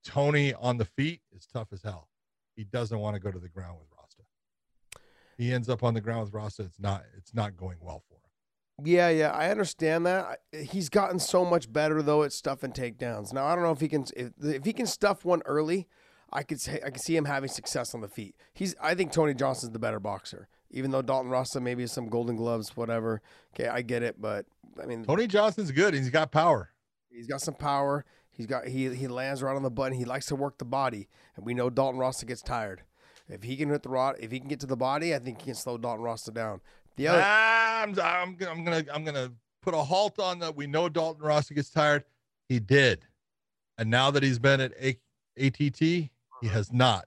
[0.03, 2.07] Tony on the feet is tough as hell.
[2.55, 4.23] He doesn't want to go to the ground with Rosta.
[5.37, 6.63] He ends up on the ground with Rosta.
[6.63, 8.85] It's not it's not going well for him.
[8.85, 10.39] Yeah, yeah, I understand that.
[10.51, 13.33] He's gotten so much better though at stuff and takedowns.
[13.33, 15.87] Now I don't know if he can if, if he can stuff one early.
[16.33, 18.35] I could say I could see him having success on the feet.
[18.53, 22.07] He's I think Tony Johnson's the better boxer, even though Dalton Rosta maybe has some
[22.07, 23.21] Golden Gloves, whatever.
[23.53, 24.45] Okay, I get it, but
[24.81, 25.93] I mean Tony Johnson's good.
[25.93, 26.69] He's got power.
[27.09, 28.05] he's got some power.
[28.29, 29.97] He's got he he lands right on the button.
[29.97, 32.83] He likes to work the body, and we know Dalton Rosta gets tired.
[33.27, 35.39] If he can hit the rod, if he can get to the body, I think
[35.41, 36.59] he can slow Dalton Rosta down.
[36.97, 40.55] The other, I'm, I'm, gonna- I'm gonna I'm gonna put a halt on that.
[40.55, 42.03] We know Dalton Rossi gets tired.
[42.49, 43.05] He did,
[43.77, 44.99] and now that he's been at a-
[45.37, 46.09] ATT,
[46.41, 47.05] he has not.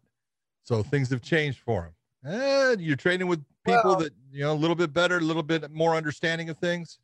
[0.65, 1.93] So things have changed for him.
[2.23, 5.43] And you're training with people Well- that you know a little bit better, a little
[5.43, 6.99] bit more understanding of things.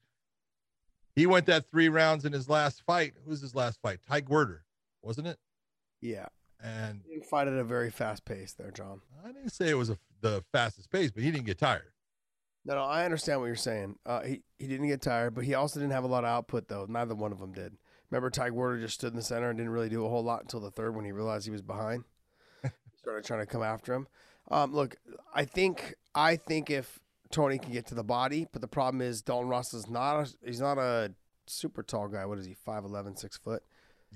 [1.15, 3.15] He went that three rounds in his last fight.
[3.25, 4.01] Who was his last fight?
[4.09, 4.65] Ty Werder,
[5.03, 5.39] wasn't it?
[6.01, 6.27] yeah,
[6.63, 9.03] And he didn't fight at a very fast pace there, John.
[9.23, 11.93] I didn't say it was a, the fastest pace, but he didn't get tired.
[12.65, 13.97] No, no, I understand what you're saying.
[14.07, 16.69] Uh, he he didn't get tired, but he also didn't have a lot of output
[16.69, 16.87] though.
[16.89, 17.77] Neither one of them did.
[18.11, 20.43] Remember, Ty Werder just stood in the center and didn't really do a whole lot
[20.43, 22.05] until the third when he realized he was behind.
[22.97, 24.07] Started trying to come after him.
[24.51, 24.97] Um, look,
[25.35, 26.99] I think I think if
[27.31, 30.35] Tony can get to the body, but the problem is Dalton Ross is not a,
[30.45, 31.13] he's not a
[31.47, 32.27] super tall guy.
[32.27, 32.57] What is he?
[32.67, 33.63] 5'11", 6 foot.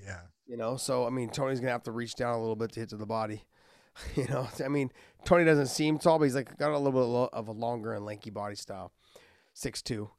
[0.05, 0.21] Yeah.
[0.47, 2.81] You know, so I mean, Tony's gonna have to reach down a little bit to
[2.81, 3.45] hit to the body.
[4.17, 4.91] You know, I mean,
[5.25, 8.05] Tony doesn't seem tall, but he's like got a little bit of a longer and
[8.05, 8.91] lanky body style,
[9.53, 10.11] six two.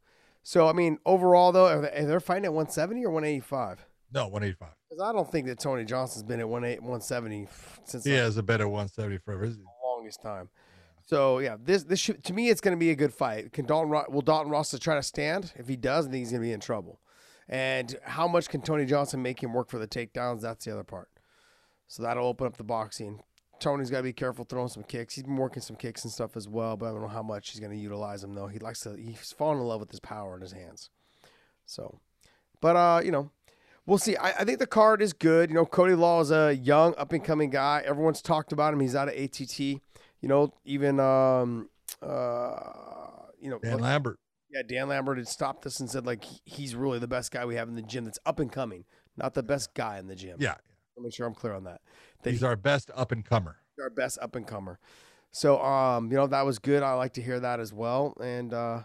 [0.44, 3.26] So I mean, overall though, are they, are they fighting at one seventy or one
[3.26, 3.86] eighty five?
[4.14, 4.70] No, 185.
[4.90, 7.48] Because I don't think that Tony Johnson's been at one eight one seventy
[7.86, 9.48] since He the has a better 170 forever.
[9.48, 10.50] The longest time.
[11.06, 13.54] So yeah, this this should, to me it's going to be a good fight.
[13.54, 15.54] Can Dalton will Dalton Ross try to stand?
[15.56, 17.00] If he does, I think he's going to be in trouble.
[17.48, 20.42] And how much can Tony Johnson make him work for the takedowns?
[20.42, 21.10] That's the other part.
[21.88, 23.22] So that'll open up the boxing.
[23.60, 25.16] Tony's got to be careful throwing some kicks.
[25.16, 27.52] He's been working some kicks and stuff as well, but I don't know how much
[27.52, 28.48] he's going to utilize them though.
[28.48, 28.96] He likes to.
[28.96, 30.90] He's fallen in love with his power in his hands.
[31.66, 32.00] So,
[32.62, 33.32] but uh, you know,
[33.86, 34.16] we'll see.
[34.18, 35.50] I, I think the card is good.
[35.50, 37.82] You know, Cody Law is a young, up and coming guy.
[37.86, 38.80] Everyone's talked about him.
[38.80, 39.60] He's out of ATT.
[39.60, 39.80] You
[40.24, 41.70] know, even um,
[42.02, 42.60] uh,
[43.40, 44.20] you know, Dan Lambert.
[44.50, 47.56] yeah, Dan Lambert had stopped us and said like he's really the best guy we
[47.56, 48.86] have in the gym that's up and coming,
[49.18, 50.38] not the best guy in the gym.
[50.40, 50.56] Yeah.
[50.98, 51.82] I'll make sure I'm clear on that.
[52.24, 53.58] That He's our best up and comer.
[53.82, 54.80] our best up and comer.
[55.32, 56.82] So um, you know, that was good.
[56.82, 58.16] I like to hear that as well.
[58.22, 58.84] And uh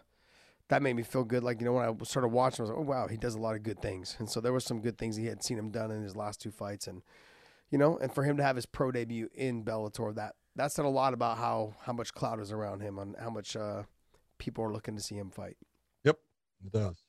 [0.71, 1.43] that made me feel good.
[1.43, 3.41] Like, you know, when I started watching, I was like, oh wow, he does a
[3.41, 4.17] lot of good things.
[4.19, 6.41] And so there was some good things he had seen him done in his last
[6.41, 6.87] two fights.
[6.87, 7.03] And
[7.71, 10.85] you know, and for him to have his pro debut in Bellator, that that said
[10.85, 13.83] a lot about how how much cloud is around him and how much uh
[14.39, 15.57] people are looking to see him fight.
[16.05, 16.19] Yep.
[16.65, 17.03] It does.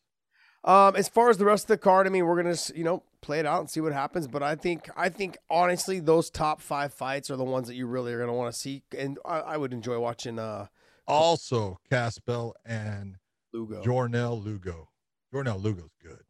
[0.63, 3.03] Um, as far as the rest of the card, I mean, we're gonna you know
[3.21, 4.27] play it out and see what happens.
[4.27, 7.85] But I think I think honestly, those top five fights are the ones that you
[7.87, 10.67] really are gonna want to see, and I, I would enjoy watching uh
[11.07, 13.17] Also, Caspel and
[13.53, 13.81] Lugo.
[13.83, 14.89] Jornel Lugo.
[15.33, 16.23] Jornel Lugo's good.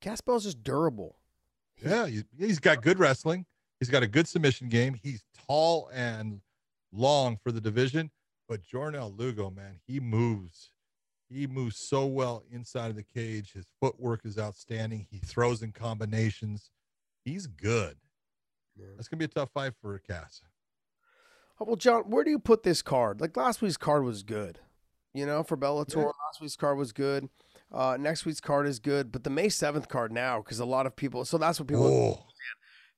[0.00, 1.16] Caspel's just durable.
[1.82, 3.46] Yeah, he, he's got good wrestling.
[3.80, 4.94] He's got a good submission game.
[4.94, 6.40] He's tall and
[6.92, 8.10] long for the division.
[8.48, 10.70] But Jornel Lugo, man, he moves.
[11.28, 13.52] He moves so well inside of the cage.
[13.52, 15.06] His footwork is outstanding.
[15.10, 16.70] He throws in combinations.
[17.24, 17.96] He's good.
[18.96, 20.40] That's gonna be a tough fight for Cass.
[21.60, 23.20] Oh, well, John, where do you put this card?
[23.20, 24.60] Like last week's card was good,
[25.14, 25.96] you know, for Bellator.
[25.96, 26.04] Yeah.
[26.04, 27.28] Last week's card was good.
[27.72, 30.86] Uh, next week's card is good, but the May seventh card now, because a lot
[30.86, 31.24] of people.
[31.24, 32.26] So that's what people.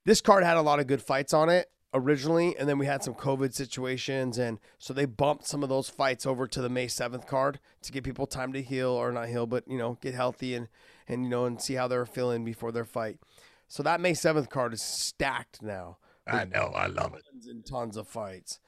[0.04, 3.02] This card had a lot of good fights on it originally, and then we had
[3.02, 6.88] some COVID situations, and so they bumped some of those fights over to the May
[6.88, 10.14] seventh card to give people time to heal or not heal, but you know, get
[10.14, 10.68] healthy and
[11.08, 13.18] and you know and see how they're feeling before their fight.
[13.66, 15.98] So that May seventh card is stacked now.
[16.26, 16.72] I know.
[16.74, 17.24] I love it.
[17.30, 18.60] Tons and tons of fights.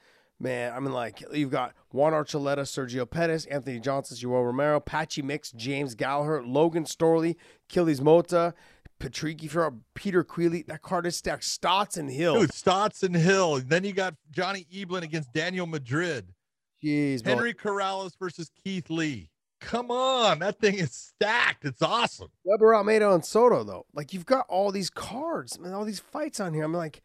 [0.42, 5.22] Man, I mean, like you've got Juan Archuleta, Sergio Pettis, Anthony Johnson, Yoel Romero, Patchy
[5.22, 7.36] Mix, James Gallagher, Logan Storley,
[7.70, 8.52] Achilles Mota,
[8.98, 10.62] Patricky for Peter Queally.
[10.62, 11.44] That card is stacked.
[11.44, 12.40] Stotts and Hill.
[12.40, 13.60] Dude, Stotts and Hill.
[13.64, 16.34] Then you got Johnny Eblen against Daniel Madrid.
[16.82, 17.34] Jeez, bro.
[17.34, 19.30] Henry Corrales versus Keith Lee.
[19.60, 20.40] come on.
[20.40, 21.64] That thing is stacked.
[21.64, 22.28] It's awesome.
[22.44, 23.86] Weber, Almeida, and Soto, though.
[23.94, 26.64] Like, you've got all these cards and all these fights on here.
[26.64, 27.00] I'm like,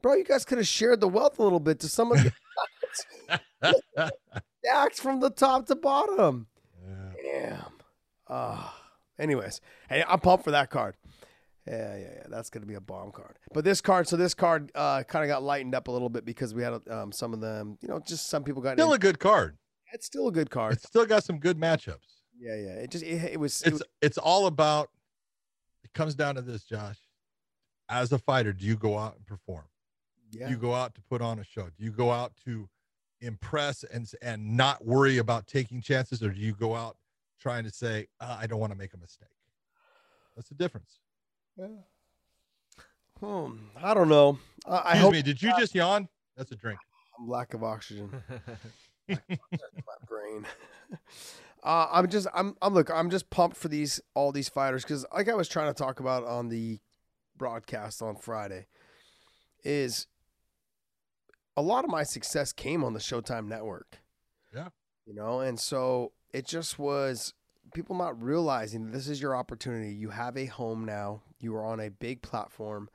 [0.00, 2.12] bro, you guys could have shared the wealth a little bit to some
[3.60, 6.46] the from the top to bottom.
[6.86, 7.12] Yeah.
[7.22, 7.72] Damn.
[8.28, 8.76] Ah.
[9.18, 10.96] anyways, hey, I'm pumped for that card.
[11.66, 12.22] Yeah, yeah, yeah.
[12.28, 13.38] That's gonna be a bomb card.
[13.52, 16.24] But this card, so this card uh, kind of got lightened up a little bit
[16.24, 17.78] because we had um, some of them.
[17.82, 18.74] You know, just some people got.
[18.74, 19.58] Still in- a good card.
[19.92, 20.74] it's still a good card.
[20.74, 22.22] It's still got some good matchups.
[22.38, 22.70] yeah, yeah.
[22.70, 23.62] It just it, it was.
[23.62, 24.88] It It's it's all about
[25.84, 26.98] it comes down to this, Josh.
[27.90, 29.64] As a fighter, do you go out and perform?
[30.30, 30.46] yeah.
[30.46, 31.64] Do you go out to put on a show?
[31.76, 32.68] Do you go out to
[33.20, 36.96] impress and and not worry about taking chances, or do you go out
[37.40, 39.28] trying to say, uh, I don't want to make a mistake?
[40.36, 40.98] That's the difference.
[41.56, 41.66] Yeah.
[43.20, 44.38] Hmm, I don't know.
[44.66, 46.08] I, I Excuse hope me, did you just yawn?
[46.36, 46.78] That's a drink.
[47.26, 48.10] lack of oxygen.
[49.08, 49.16] my
[50.06, 50.46] brain.
[51.60, 55.04] Uh, I'm just I'm I'm look I'm just pumped for these all these fighters because
[55.12, 56.78] like I was trying to talk about on the
[57.36, 58.68] broadcast on Friday
[59.64, 60.06] is
[61.58, 63.98] a lot of my success came on the Showtime network.
[64.54, 64.68] Yeah.
[65.06, 67.34] You know, and so it just was
[67.74, 69.92] people not realizing this is your opportunity.
[69.92, 71.22] You have a home now.
[71.40, 72.88] You are on a big platform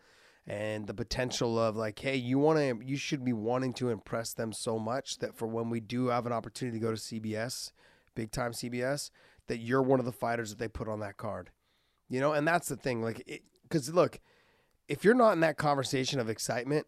[0.47, 4.33] and the potential of like, hey, you want to, you should be wanting to impress
[4.33, 7.73] them so much that for when we do have an opportunity to go to CBS,
[8.15, 9.09] big time CBS,
[9.47, 11.49] that you're one of the fighters that they put on that card,
[12.07, 14.21] you know, and that's the thing, like, because look,
[14.87, 16.87] if you're not in that conversation of excitement,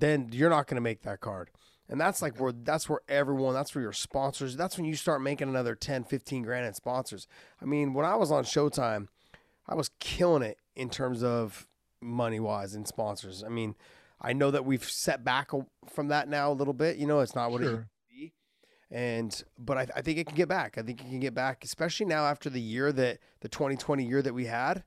[0.00, 1.50] then you're not going to make that card.
[1.88, 5.20] And that's like where that's where everyone, that's where your sponsors, that's when you start
[5.20, 7.26] making another 10, 15 grand in sponsors.
[7.60, 9.08] I mean, when I was on Showtime,
[9.68, 11.66] I was killing it in terms of
[12.00, 13.44] money wise and sponsors.
[13.44, 13.74] I mean,
[14.20, 15.50] I know that we've set back
[15.92, 16.96] from that now a little bit.
[16.96, 17.82] You know, it's not what it used Sure.
[17.82, 18.32] to be.
[18.90, 20.78] And, but I, I think it can get back.
[20.78, 24.22] I think it can get back, especially now after the year that the 2020 year
[24.22, 24.84] that we had.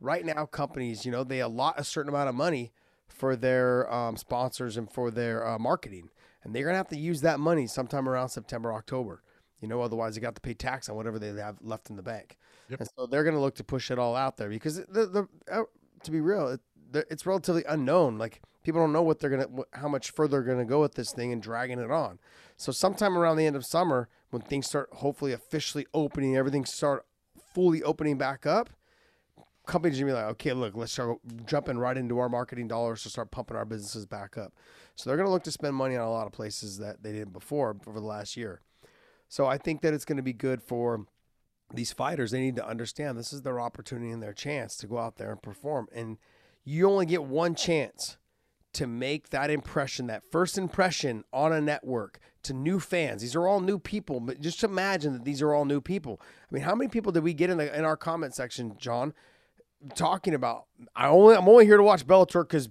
[0.00, 2.72] Right now, companies, you know, they allot a certain amount of money
[3.08, 6.10] for their um, sponsors and for their uh, marketing.
[6.42, 9.22] And they're going to have to use that money sometime around September, October.
[9.60, 12.02] You know, otherwise they got to pay tax on whatever they have left in the
[12.02, 12.36] bank.
[12.68, 12.80] Yep.
[12.80, 15.28] And so they're going to look to push it all out there because the, the
[15.50, 15.62] uh,
[16.02, 18.18] to be real, it, the, it's relatively unknown.
[18.18, 20.80] Like people don't know what they're going to, how much further they're going to go
[20.80, 22.18] with this thing and dragging it on.
[22.56, 27.06] So sometime around the end of summer, when things start hopefully officially opening, everything start
[27.54, 28.70] fully opening back up,
[29.66, 33.02] companies are gonna be like, okay, look, let's start jumping right into our marketing dollars
[33.02, 34.54] to start pumping our businesses back up.
[34.94, 37.32] So they're gonna look to spend money on a lot of places that they didn't
[37.32, 38.60] before over the last year.
[39.28, 41.06] So I think that it's gonna be good for
[41.74, 42.30] these fighters.
[42.30, 45.32] They need to understand this is their opportunity and their chance to go out there
[45.32, 45.88] and perform.
[45.92, 46.18] And
[46.64, 48.16] you only get one chance
[48.74, 53.22] to make that impression, that first impression on a network to new fans.
[53.22, 56.20] These are all new people, but just imagine that these are all new people.
[56.20, 59.14] I mean, how many people did we get in the in our comment section, John,
[59.94, 60.66] talking about?
[60.94, 62.68] I only I'm only here to watch Bellator because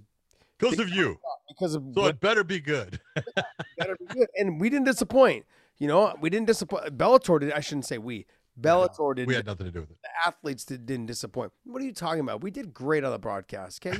[0.58, 1.18] Because of you.
[1.48, 3.00] because of So what it better be good.
[3.78, 5.44] better be good, and we didn't disappoint.
[5.78, 6.96] You know, we didn't disappoint.
[6.96, 7.52] Bellator did.
[7.52, 8.26] I shouldn't say we.
[8.60, 9.26] Bellator did.
[9.28, 9.98] We had nothing to do with it.
[10.02, 11.52] the athletes did, didn't disappoint.
[11.64, 12.42] What are you talking about?
[12.42, 13.84] We did great on the broadcast.
[13.86, 13.98] Okay,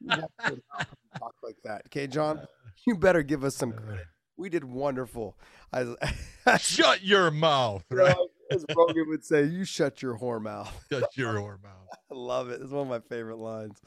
[0.00, 0.62] you better, you
[1.18, 1.82] talk like that.
[1.86, 2.46] Okay, John,
[2.86, 4.04] you better give us some credit.
[4.36, 5.38] We did wonderful.
[5.72, 5.94] I,
[6.58, 8.14] Shut your mouth, right?
[8.50, 11.88] As Rogan would say, "You shut your whore mouth." Shut your whore mouth.
[12.10, 12.60] I love it.
[12.62, 13.80] It's one of my favorite lines.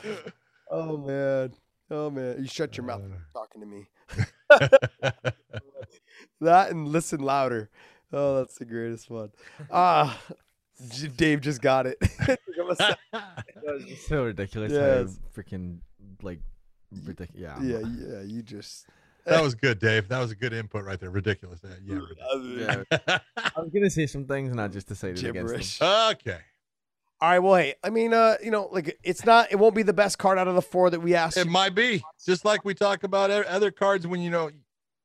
[0.72, 1.54] Oh man,
[1.90, 3.02] oh man, you shut your mouth
[3.34, 3.90] talking to me.
[6.42, 7.70] That and listen louder.
[8.12, 9.32] Oh, that's the greatest one.
[9.72, 10.20] Ah,
[10.90, 11.98] J- Dave just got it.
[14.08, 14.72] So ridiculous.
[14.72, 15.20] Yes.
[15.36, 15.80] Freaking
[16.22, 16.40] like
[17.06, 17.36] ridiculous.
[17.36, 17.60] Yeah.
[17.62, 18.88] yeah, yeah, you just.
[19.26, 20.08] That was good, Dave.
[20.08, 21.10] That was a good input right there.
[21.10, 21.62] Ridiculous.
[21.64, 22.00] Yeah,
[22.36, 22.84] yeah.
[23.08, 23.20] Yeah.
[23.38, 25.80] I was gonna say some things and I just decided against Gibberish.
[25.80, 26.12] them.
[26.14, 26.40] okay.
[27.22, 27.40] All right.
[27.40, 30.18] Well, hey, I mean, uh, you know, like it's not, it won't be the best
[30.18, 31.38] card out of the four that we asked.
[31.38, 31.52] It you.
[31.52, 34.50] might be just like we talk about other cards when you know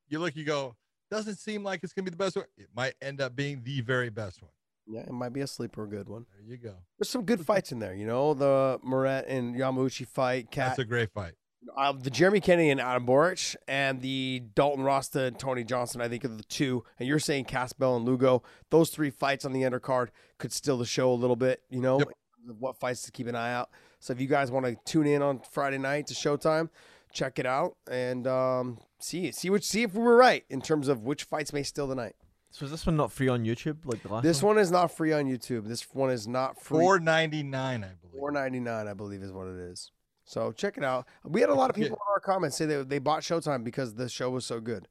[0.07, 0.75] you look, you go,
[1.11, 2.45] doesn't seem like it's gonna be the best one.
[2.57, 4.51] It might end up being the very best one.
[4.87, 6.25] Yeah, it might be a sleeper, good one.
[6.31, 6.75] There you go.
[6.97, 7.95] There's some good fights in there.
[7.95, 11.33] You know, the Moret and Yamauchi fight, Cat, That's a great fight.
[11.75, 16.01] Uh, the Jeremy Kennedy and Adam Borics, and the Dalton Rosta and Tony Johnson.
[16.01, 16.83] I think are the two.
[16.99, 18.43] And you're saying Caspel and Lugo.
[18.69, 21.61] Those three fights on the undercard could steal the show a little bit.
[21.69, 22.07] You know, Yep.
[22.09, 23.69] in terms of what fights to keep an eye out.
[23.99, 26.69] So if you guys want to tune in on Friday night to Showtime,
[27.13, 30.87] check it out and um, see see which see if we were right in terms
[30.87, 32.15] of which fights may steal the night.
[32.51, 34.55] So is this one not free on YouTube like the last This one?
[34.55, 35.67] one is not free on YouTube.
[35.67, 36.79] This one is not free.
[36.79, 38.19] Four ninety nine, I believe.
[38.19, 39.91] Four ninety nine, I believe, is what it is.
[40.25, 41.07] So check it out.
[41.23, 43.93] We had a lot of people in our comments say they they bought Showtime because
[43.93, 44.87] the show was so good.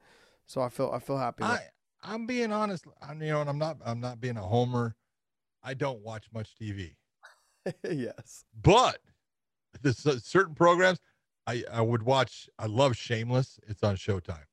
[0.46, 1.42] So I feel I feel happy.
[1.42, 1.58] I
[2.02, 2.84] I'm being honest.
[3.02, 3.78] I'm, you know, and I'm not.
[3.84, 4.94] I'm not being a homer.
[5.62, 6.94] I don't watch much TV,
[7.90, 8.44] yes.
[8.62, 8.98] but
[9.82, 11.00] this uh, certain programs
[11.46, 12.48] I I would watch.
[12.58, 13.58] I love Shameless.
[13.66, 14.44] It's on Showtime.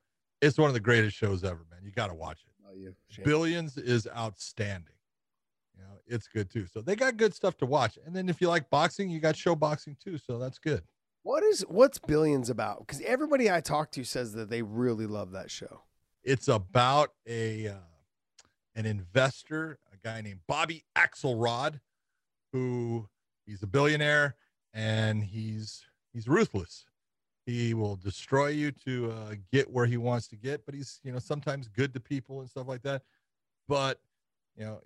[0.41, 1.81] It's one of the greatest shows ever, man.
[1.83, 2.51] You got to watch it.
[2.67, 2.93] Oh.
[3.09, 3.25] Shame.
[3.25, 4.93] Billions is outstanding.
[6.11, 6.65] It's good too.
[6.67, 7.97] So they got good stuff to watch.
[8.05, 10.17] And then if you like boxing, you got show boxing too.
[10.17, 10.83] So that's good.
[11.23, 12.85] What is what's Billions about?
[12.85, 15.83] Because everybody I talk to says that they really love that show.
[16.23, 17.75] It's about a uh,
[18.75, 21.79] an investor, a guy named Bobby Axelrod,
[22.51, 23.07] who
[23.45, 24.35] he's a billionaire
[24.73, 26.85] and he's he's ruthless.
[27.45, 31.13] He will destroy you to uh, get where he wants to get, but he's you
[31.13, 33.03] know sometimes good to people and stuff like that.
[33.69, 34.01] But
[34.57, 34.81] you know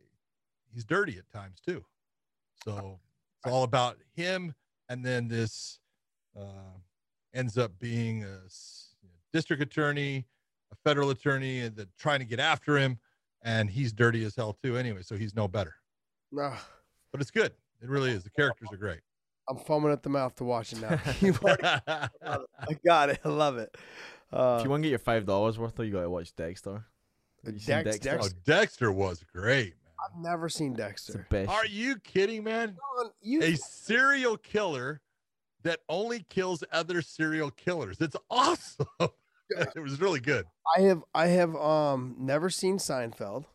[0.75, 1.83] he's dirty at times too.
[2.63, 2.99] So
[3.43, 4.53] it's all about him,
[4.89, 5.79] and then this
[6.39, 6.75] uh,
[7.33, 8.95] ends up being a s-
[9.33, 10.25] district attorney,
[10.71, 12.99] a federal attorney, and that trying to get after him,
[13.41, 14.77] and he's dirty as hell too.
[14.77, 15.75] Anyway, so he's no better,
[16.31, 16.53] No,
[17.11, 17.53] but it's good.
[17.81, 18.23] It really is.
[18.23, 19.01] The characters are great.
[19.47, 20.99] I'm foaming at the mouth to watch it now.
[21.21, 22.09] You've I
[22.85, 23.19] got it.
[23.23, 23.75] I love it.
[24.33, 26.83] Uh, if you want to get your five dollars worth, though, you gotta watch Dexter.
[27.45, 28.31] Have you seen Dex- Dexter?
[28.35, 29.84] oh, Dexter was great, man.
[30.03, 31.27] I've never seen Dexter.
[31.47, 32.75] Are you kidding, man?
[32.97, 35.01] John, you, A serial killer
[35.63, 37.97] that only kills other serial killers.
[37.99, 38.87] It's awesome.
[38.99, 40.45] it was really good.
[40.77, 43.45] I have I have um never seen Seinfeld.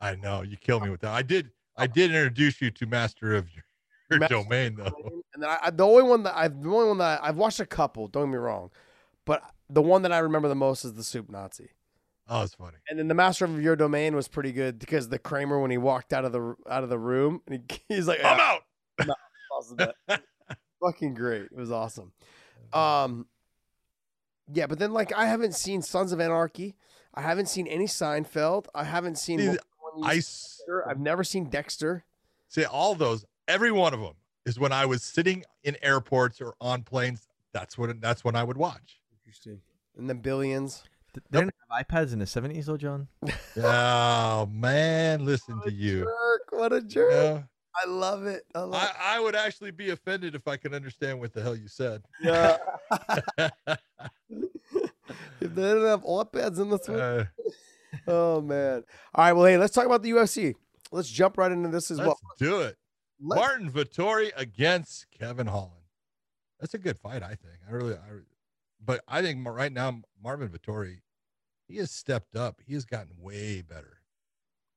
[0.00, 1.12] I know you kill me with that.
[1.12, 1.50] I did.
[1.76, 3.64] I did introduce you to Master of Your,
[4.10, 5.22] your Master Domain, though.
[5.34, 7.36] And then I, I, the only one that I've the only one that I, I've
[7.36, 8.08] watched a couple.
[8.08, 8.70] Don't get me wrong,
[9.24, 11.70] but the one that I remember the most is the Soup Nazi.
[12.28, 12.76] Oh, it's funny.
[12.88, 15.76] And then the Master of Your Domain was pretty good because the Kramer when he
[15.78, 18.60] walked out of the out of the room and he, he's like, I'm "Ah,
[19.08, 19.16] out.
[19.52, 19.78] awesome."
[20.82, 21.42] fucking great.
[21.42, 22.12] It was awesome.
[22.72, 23.26] Um,
[24.52, 26.76] yeah, but then like I haven't seen Sons of Anarchy.
[27.14, 28.66] I haven't seen any Seinfeld.
[28.74, 29.38] I haven't seen.
[29.38, 30.90] See, most of the ones I you s- said.
[30.90, 32.04] I've never seen Dexter.
[32.48, 33.24] see all those.
[33.48, 34.14] Every one of them
[34.46, 37.28] is when I was sitting in airports or on planes.
[37.52, 38.00] That's what.
[38.00, 39.00] That's when I would watch.
[39.24, 39.60] Interesting.
[39.96, 40.82] And then Billions.
[41.14, 43.08] Th- They didn't have iPads in the seventies, though, John.
[43.56, 46.00] Oh man, listen to you.
[46.04, 46.42] Jerk!
[46.60, 47.10] What a jerk!
[47.12, 47.42] Yeah.
[47.76, 48.42] I love it.
[48.54, 51.56] I love I, I would actually be offended if I could understand what the hell
[51.56, 52.02] you said.
[52.22, 52.56] Yeah.
[53.38, 53.50] if
[55.40, 57.00] they didn't have iPads in this one.
[57.00, 57.24] Uh,
[58.08, 58.82] Oh man.
[59.14, 59.32] All right.
[59.32, 60.54] Well, hey, let's talk about the UFC.
[60.90, 62.18] Let's jump right into this as let's well.
[62.38, 62.76] do it.
[63.20, 65.70] Let's- Marvin Vettori against Kevin Holland.
[66.60, 67.58] That's a good fight, I think.
[67.68, 68.20] I really, I,
[68.84, 70.98] but I think right now Marvin Vettori,
[71.68, 72.60] he has stepped up.
[72.66, 74.00] He has gotten way better.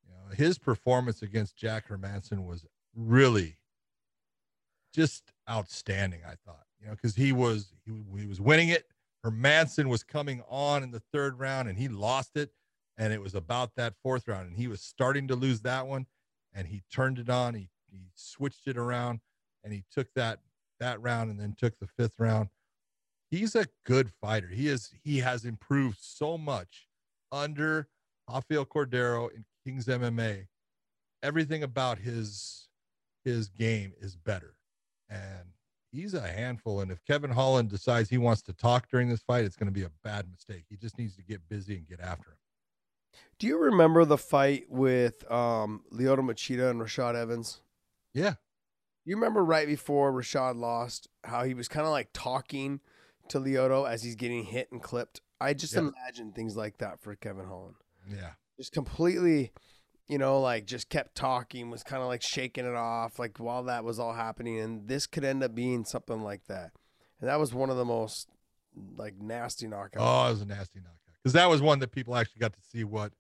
[0.06, 3.58] You know, his performance against Jack Hermansson was really
[4.94, 6.22] just outstanding.
[6.26, 8.88] I thought, you know, because he was he, he was winning it.
[9.26, 12.52] Hermansson was coming on in the third round, and he lost it.
[12.98, 16.08] And it was about that fourth round, and he was starting to lose that one,
[16.52, 17.54] and he turned it on.
[17.54, 19.20] He he switched it around,
[19.64, 20.40] and he took that
[20.80, 22.50] that round, and then took the fifth round.
[23.30, 24.48] He's a good fighter.
[24.48, 26.88] He is he has improved so much
[27.32, 27.88] under
[28.30, 30.48] Rafael Cordeiro in Kings MMA.
[31.24, 32.70] Everything about his
[33.26, 34.56] his game is better,
[35.10, 35.52] and
[35.92, 36.80] he's a handful.
[36.80, 39.74] And if Kevin Holland decides he wants to talk during this fight, it's going to
[39.74, 40.66] be a bad mistake.
[40.70, 42.38] He just needs to get busy and get after him.
[43.40, 47.62] Do you remember the fight with um, Lyoto Machida and Rashad Evans?
[48.14, 48.36] Yeah,
[49.06, 52.80] You remember right before Rashad lost how he was kind of like talking
[53.30, 55.22] to Lyoto as he's getting hit and clipped.
[55.40, 57.76] I just imagine things like that for Kevin Holland.
[58.10, 58.32] yeah.
[58.58, 59.52] Just completely,
[60.08, 63.64] you know, like just kept talking, was kind of like shaking it off, like while
[63.66, 64.60] that was all happening.
[64.60, 66.72] And this could end up being something like that.
[67.20, 68.28] And that was one of the most
[68.98, 69.98] like nasty knockouts.
[69.98, 72.62] Oh, it was a nasty knockout because that was one that people actually got to
[72.72, 73.12] see what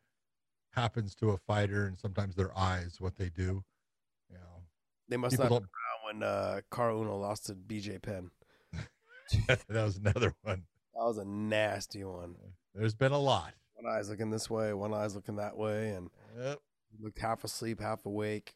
[0.71, 3.63] happens to a fighter and sometimes their eyes, what they do.
[4.29, 4.63] You know,
[5.07, 5.63] they must not have
[6.05, 8.31] when uh, Caol Uno lost to BJ Penn.
[9.47, 10.63] that was another one.
[10.95, 12.35] That was a nasty one.
[12.73, 13.53] There's been a lot.
[13.75, 16.59] One eye's looking this way, one eye's looking that way, and Yep.
[16.99, 18.55] looked half asleep, half awake.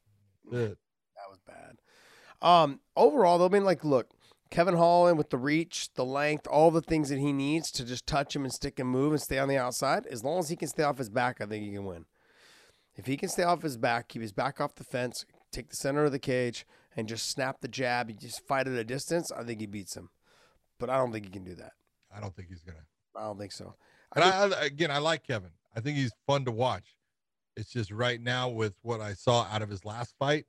[0.51, 1.77] That was bad.
[2.41, 4.09] Um, overall, though, I mean, like, look,
[4.49, 8.07] Kevin Holland with the reach, the length, all the things that he needs to just
[8.07, 10.07] touch him and stick and move and stay on the outside.
[10.07, 12.05] As long as he can stay off his back, I think he can win.
[12.95, 15.75] If he can stay off his back, keep his back off the fence, take the
[15.75, 16.65] center of the cage,
[16.95, 19.95] and just snap the jab, and just fight at a distance, I think he beats
[19.95, 20.09] him.
[20.81, 21.73] But I don't think he can do that.
[22.13, 22.83] I don't think he's gonna.
[23.15, 23.75] I don't think so.
[24.15, 25.51] And I, I again, I like Kevin.
[25.75, 26.97] I think he's fun to watch.
[27.55, 30.45] It's just right now with what I saw out of his last fight,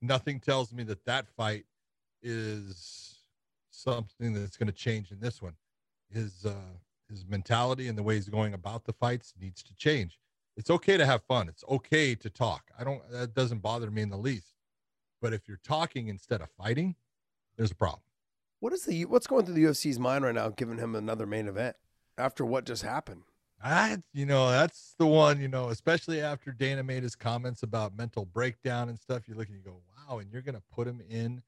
[0.00, 1.64] nothing tells me that that fight
[2.22, 3.18] is
[3.70, 5.54] something that's going to change in this one.
[6.10, 6.54] His uh,
[7.08, 10.18] his mentality and the way he's going about the fights needs to change.
[10.56, 11.48] It's okay to have fun.
[11.48, 12.70] It's okay to talk.
[12.78, 13.02] I don't.
[13.10, 14.54] That doesn't bother me in the least.
[15.20, 16.96] But if you're talking instead of fighting,
[17.56, 18.02] there's a problem.
[18.62, 21.48] What is the what's going through the UFC's mind right now, giving him another main
[21.48, 21.74] event
[22.16, 23.24] after what just happened?
[23.60, 27.96] I, you know, that's the one, you know, especially after Dana made his comments about
[27.96, 29.26] mental breakdown and stuff.
[29.26, 31.42] You look and you go, wow, and you're going to put him in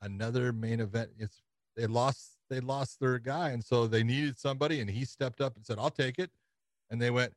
[0.00, 1.10] another main event.
[1.18, 1.42] It's
[1.74, 5.56] they lost, they lost their guy, and so they needed somebody, and he stepped up
[5.56, 6.30] and said, "I'll take it,"
[6.88, 7.32] and they went,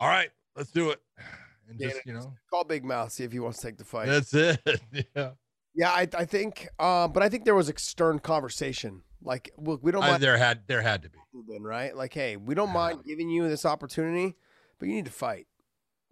[0.00, 1.02] "All right, let's do it,"
[1.68, 3.84] and Dana just you know, Call Big Mouth, see if he wants to take the
[3.84, 4.06] fight.
[4.06, 4.62] that's it.
[5.14, 5.32] yeah,
[5.74, 9.02] yeah, I, I think, uh, but I think there was a stern conversation.
[9.22, 11.18] Like, look, we don't I, mind there had there had to be.
[11.48, 11.96] then, right?
[11.96, 12.74] Like, hey, we don't Yeah.
[12.74, 14.36] mind giving you this opportunity,
[14.78, 15.46] but you need to fight.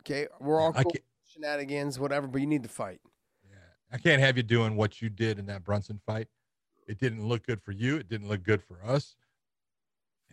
[0.03, 0.95] Okay, we're all I cool
[1.27, 3.01] shenanigans, whatever, but you need to fight.
[3.49, 3.57] Yeah.
[3.93, 6.29] I can't have you doing what you did in that Brunson fight.
[6.87, 7.97] It didn't look good for you.
[7.97, 9.17] It didn't look good for us.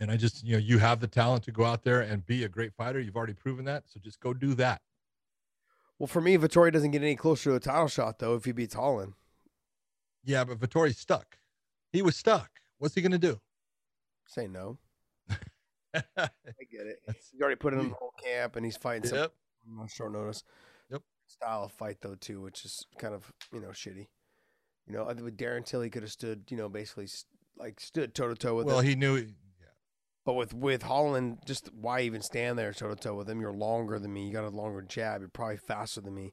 [0.00, 2.44] And I just, you know, you have the talent to go out there and be
[2.44, 3.00] a great fighter.
[3.00, 3.84] You've already proven that.
[3.88, 4.80] So just go do that.
[5.98, 8.52] Well, for me, Vettori doesn't get any closer to a title shot though if he
[8.52, 9.14] beats Holland.
[10.24, 11.38] Yeah, but Vettori's stuck.
[11.92, 12.50] He was stuck.
[12.78, 13.40] What's he going to do?
[14.26, 14.78] Say no.
[15.30, 16.28] I
[16.70, 17.00] get it.
[17.06, 19.28] He's already put it in the whole camp, and he's fighting some
[19.80, 20.44] on short notice.
[20.90, 21.02] Yep.
[21.26, 24.08] Style of fight though too, which is kind of you know shitty.
[24.86, 27.08] You know, I think with Darren Till, he could have stood, you know, basically
[27.58, 28.86] like stood toe to toe with Well, him.
[28.86, 29.16] he knew.
[29.16, 29.24] Yeah.
[30.24, 33.40] But with with Holland, just why even stand there toe to toe with him?
[33.40, 34.26] You're longer than me.
[34.26, 35.20] You got a longer jab.
[35.20, 36.32] You're probably faster than me.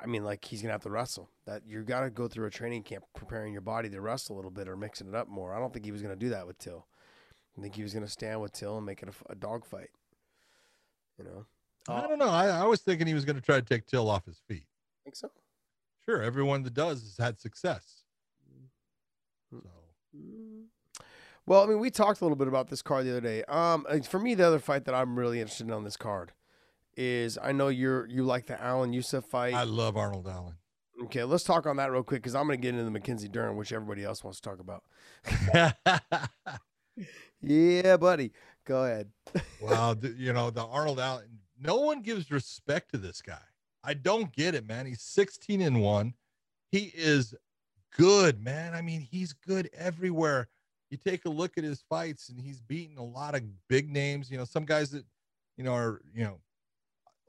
[0.00, 1.28] I mean, like he's gonna have to wrestle.
[1.46, 4.36] That you got to go through a training camp preparing your body to wrestle a
[4.36, 5.54] little bit or mixing it up more.
[5.54, 6.86] I don't think he was gonna do that with Till.
[7.56, 9.90] I think he was gonna stand with Till and make it a, a dog fight.
[11.18, 11.46] You know,
[11.88, 12.28] I don't know.
[12.28, 14.66] I, I was thinking he was to try to take Till off his feet.
[15.04, 15.30] think so.
[16.04, 16.22] Sure.
[16.22, 18.02] Everyone that does has had success.
[18.48, 18.66] Hmm.
[19.50, 19.62] So
[21.46, 23.44] Well, I mean, we talked a little bit about this card the other day.
[23.44, 26.32] Um, for me, the other fight that I'm really interested in on this card
[27.00, 29.54] is I know you're you like the Allen Yusuff fight.
[29.54, 30.56] I love Arnold Allen.
[31.04, 33.28] okay, let's talk on that real quick because I'm going to get into the Mackenzie
[33.28, 34.84] Dern, which everybody else wants to talk about.
[37.42, 38.32] Yeah, buddy,
[38.66, 39.08] go ahead.
[39.62, 41.38] wow, you know the Arnold Allen.
[41.58, 43.40] No one gives respect to this guy.
[43.82, 44.86] I don't get it, man.
[44.86, 46.14] He's 16 and one.
[46.70, 47.34] He is
[47.96, 48.74] good, man.
[48.74, 50.48] I mean, he's good everywhere.
[50.90, 54.30] You take a look at his fights, and he's beaten a lot of big names.
[54.30, 55.04] You know, some guys that
[55.56, 56.40] you know are you know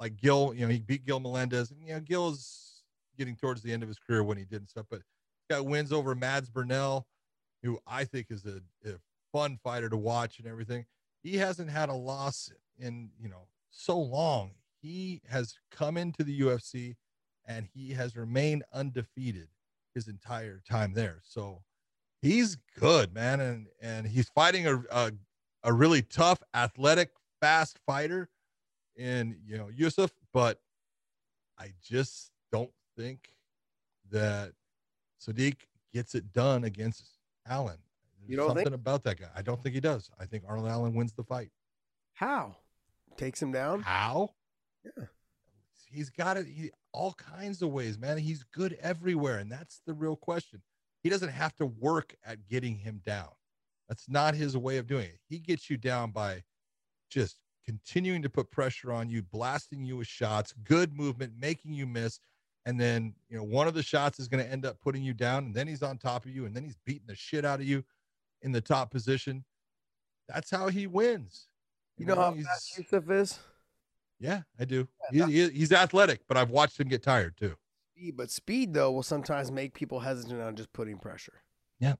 [0.01, 0.53] like Gil.
[0.53, 2.83] You know, he beat Gil Melendez, and you know Gil is
[3.17, 4.87] getting towards the end of his career when he did and stuff.
[4.89, 5.03] But
[5.49, 7.07] got wins over Mads Burnell,
[7.63, 8.95] who I think is a, a
[9.31, 10.85] fun fighter to watch and everything
[11.23, 16.41] he hasn't had a loss in you know so long he has come into the
[16.41, 16.95] ufc
[17.45, 19.47] and he has remained undefeated
[19.93, 21.61] his entire time there so
[22.21, 25.11] he's good man and and he's fighting a a,
[25.63, 28.29] a really tough athletic fast fighter
[28.97, 30.59] in you know yusuff but
[31.57, 33.29] i just don't think
[34.11, 34.51] that
[35.25, 35.55] sodiq
[35.93, 37.05] gets it done against
[37.47, 37.77] allen
[38.27, 38.59] You don't think?
[38.59, 39.29] something about that guy.
[39.35, 40.09] I don't think he does.
[40.19, 41.49] I think Arnold Allen wins the fight.
[42.13, 42.55] How?
[43.17, 43.81] Takes him down?
[43.81, 44.29] How?
[44.85, 45.05] Yeah.
[45.89, 48.17] He's got it he, all kinds of ways, man.
[48.17, 49.39] He's good everywhere.
[49.39, 50.61] And that's the real question.
[51.03, 53.29] He doesn't have to work at getting him down.
[53.89, 55.19] That's not his way of doing it.
[55.27, 56.43] He gets you down by
[57.09, 61.85] just continuing to put pressure on you, blasting you with shots, good movement, making you
[61.85, 62.19] miss.
[62.65, 65.13] And then, you know, one of the shots is going to end up putting you
[65.13, 65.45] down.
[65.45, 66.45] And then he's on top of you.
[66.45, 67.83] And then he's beating the shit out of you
[68.43, 69.43] in the top position.
[70.27, 71.47] That's how he wins.
[71.97, 73.39] You know how he's- fast Yusuff is?
[74.19, 74.87] yeah, I do.
[75.11, 77.55] He, he- he's athletic, but I've watched him get tired too.
[77.95, 81.41] Speed, but speed though will sometimes make people hesitant on just putting pressure.
[81.79, 81.95] Yeah.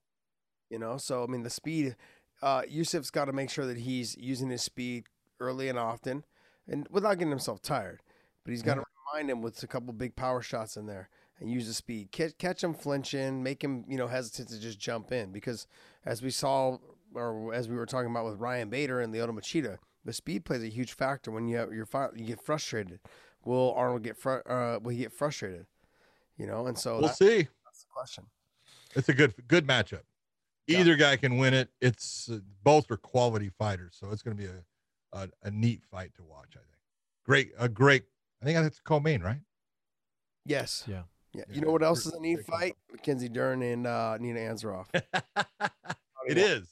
[0.70, 1.96] You know, so I mean the speed,
[2.42, 5.08] uh, Yusuff's got to make sure that he's using his speed
[5.42, 6.24] early and often,
[6.68, 8.02] and without getting himself tired.
[8.44, 8.84] But he's got to
[9.14, 12.12] remind him with a couple big power shots in there and use the speed.
[12.12, 15.68] Catch, catch him flinching, make him you know hesitant to just jump in because
[16.06, 16.78] as we saw
[17.14, 20.64] or as we were talking about with Ryan Bader and Lyoto Machida, the speed plays
[20.64, 23.00] a huge factor when you have, you're you get frustrated.
[23.44, 25.66] Will Arnold get fr- uh, will he get frustrated?
[26.38, 27.48] You know, and so We'll that's, see.
[27.66, 28.26] that's the question.
[28.96, 30.02] It's a good good matchup.
[30.68, 30.80] Yeah.
[30.80, 31.70] Either guy can win it.
[31.82, 34.64] It's uh, both are quality fighters, so it's going to be a,
[35.14, 36.50] a a neat fight to watch.
[36.56, 36.68] I think.
[37.26, 38.04] Great, a great.
[38.42, 39.42] I think that's co-main, right?
[40.46, 40.84] Yes.
[40.88, 41.04] Yeah.
[41.34, 41.44] Yeah.
[41.48, 42.76] Yeah, You know what else is a neat fight?
[42.92, 44.88] Mackenzie Dern and uh, Nina Ansaroff.
[46.28, 46.68] it is.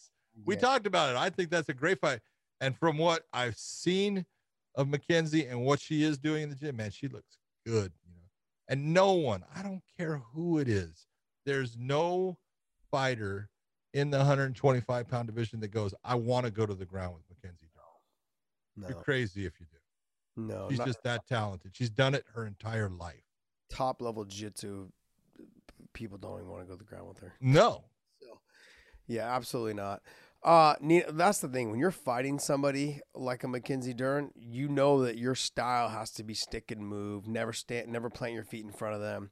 [0.45, 0.61] We Yeah.
[0.61, 1.15] talked about it.
[1.17, 2.19] I think that's a great fight.
[2.59, 4.25] And from what I've seen
[4.75, 7.93] of Mackenzie and what she is doing in the gym, man, she looks good.
[8.05, 8.27] You know,
[8.67, 11.07] and no one, I don't care who it is,
[11.45, 12.37] there's no
[12.91, 13.49] fighter
[13.93, 17.23] in the 125 pound division that goes, I want to go to the ground with
[17.28, 17.28] Mackenzie.
[17.28, 17.28] Dern.
[18.79, 18.87] No.
[18.87, 19.77] You're crazy if you do.
[20.53, 21.71] No, She's not just that talented.
[21.75, 23.23] She's done it her entire life.
[23.69, 24.89] top level jiu-jitsu.
[25.93, 27.33] People don't even want to go to the ground with her.
[27.41, 27.83] No.
[28.21, 28.39] So,
[29.07, 30.01] yeah, absolutely not.
[30.41, 31.71] Uh, Nina, that's the thing.
[31.71, 36.23] When you're fighting somebody like a Mackenzie Dern, you know that your style has to
[36.23, 37.27] be stick and move.
[37.27, 39.31] Never stand, never plant your feet in front of them,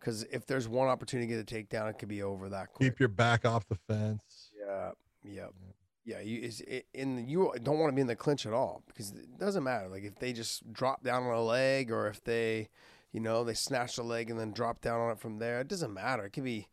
[0.00, 2.88] because if there's one opportunity to get a takedown, it could be over that quick.
[2.88, 4.50] Keep your back off the fence.
[4.58, 4.92] Yeah,
[5.22, 5.72] yep, yeah.
[6.06, 6.62] Yeah, you is
[6.94, 9.88] in you don't want to be in the clinch at all because it doesn't matter.
[9.88, 12.68] Like if they just drop down on a leg or if they,
[13.12, 15.60] you know, they snatch the leg and then drop down on it from there.
[15.60, 16.24] It doesn't matter.
[16.24, 16.68] It can be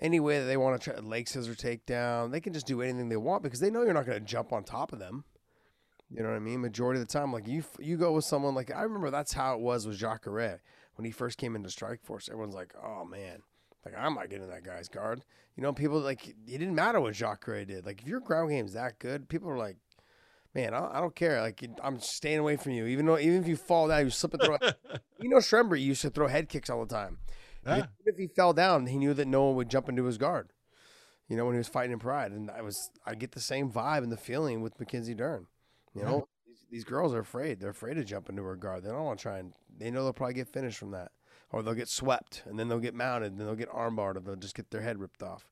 [0.00, 2.32] any way that they want to try leg scissor takedown.
[2.32, 4.52] They can just do anything they want because they know you're not going to jump
[4.52, 5.22] on top of them.
[6.10, 6.60] You know what I mean?
[6.60, 9.54] Majority of the time, like you, you go with someone like I remember that's how
[9.54, 10.60] it was with Jacare
[10.96, 12.28] when he first came into Strike Force.
[12.28, 13.42] Everyone's like, "Oh man,
[13.84, 15.24] like I'm not getting that guy's guard."
[15.56, 17.86] You know, people like it didn't matter what Jacare did.
[17.86, 19.76] Like if your ground game's that good, people are like,
[20.54, 21.40] "Man, I, I don't care.
[21.40, 24.34] Like I'm staying away from you, even though even if you fall down, you slip
[24.34, 24.56] and throw."
[25.20, 27.18] you know, Schrember used to throw head kicks all the time.
[27.66, 27.76] Yeah.
[27.76, 30.52] Even if he fell down, he knew that no one would jump into his guard.
[31.28, 33.70] You know, when he was fighting in Pride, and I was, I get the same
[33.70, 35.46] vibe and the feeling with Mackenzie Dern.
[35.94, 37.60] You know, these, these girls are afraid.
[37.60, 38.82] They're afraid to jump into her guard.
[38.82, 39.52] They don't want to try and.
[39.78, 41.12] They know they'll probably get finished from that,
[41.52, 44.20] or they'll get swept, and then they'll get mounted, and then they'll get armbarred, or
[44.20, 45.46] they'll just get their head ripped off.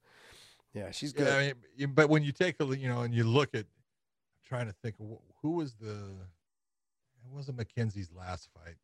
[0.72, 1.26] Yeah, she's good.
[1.26, 4.48] Yeah, I mean, but when you take a you know, and you look at, I'm
[4.48, 4.96] trying to think
[5.42, 8.76] who was the, it wasn't Mackenzie's last fight.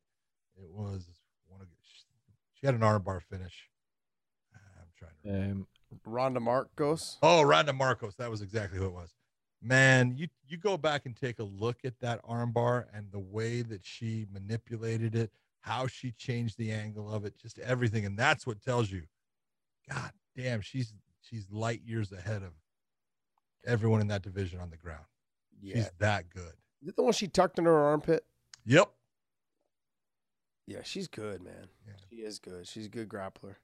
[0.57, 1.07] It was
[1.49, 1.69] one of,
[2.55, 3.69] she had an armbar finish.
[4.55, 5.51] I'm trying to.
[5.51, 5.67] Um,
[6.05, 7.17] Randa Markos.
[7.23, 8.17] Oh, Randa Markos.
[8.17, 9.15] That was exactly who it was.
[9.63, 13.63] Man, you you go back and take a look at that armbar and the way
[13.63, 15.31] that she manipulated it,
[15.67, 19.03] how she changed the angle of it, just everything, and that's what tells you,
[19.91, 22.53] God damn, she's she's light years ahead of
[23.67, 25.05] everyone in that division on the ground.
[25.61, 26.53] Yeah, She's that good.
[26.83, 28.25] is it the one she tucked in her armpit?
[28.65, 28.91] Yep.
[30.69, 31.69] Yeah, she's good, man.
[31.87, 31.95] Yeah.
[32.11, 32.69] She is good.
[32.69, 33.57] She's a good grappler.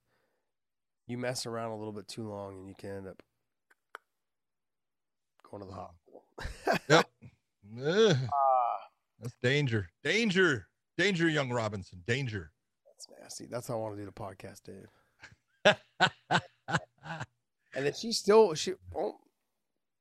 [1.06, 3.22] You mess around a little bit too long, and you can end up
[5.48, 6.24] going to the hospital.
[6.88, 7.08] Yep.
[8.32, 8.78] Ah,
[9.20, 9.88] that's danger.
[10.02, 10.66] Danger.
[10.98, 12.02] Danger, young Robinson.
[12.06, 12.52] Danger.
[12.86, 13.46] that's nasty.
[13.46, 14.88] That's how I want to do the podcast, Dave.
[17.74, 19.16] And then she still she oh,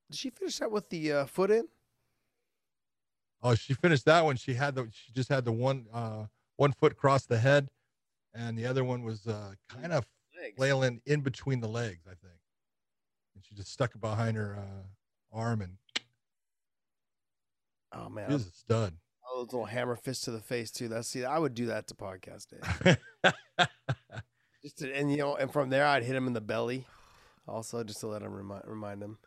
[0.09, 1.67] did she finish that with the uh, foot in?
[3.41, 4.35] Oh, she finished that one.
[4.35, 6.25] She had the she just had the one uh
[6.57, 7.69] one foot across the head,
[8.33, 10.05] and the other one was uh kind of
[10.57, 12.39] flailing in between the legs, I think.
[13.35, 15.77] And she just stuck it behind her uh arm and
[17.93, 18.93] Oh man, she was a stud.
[19.41, 20.87] Little hammer fist to the face too.
[20.87, 22.97] That's see, I would do that to podcast Dave.
[24.63, 26.85] Just to, and you know, and from there I'd hit him in the belly,
[27.47, 29.17] also just to let him remind remind him.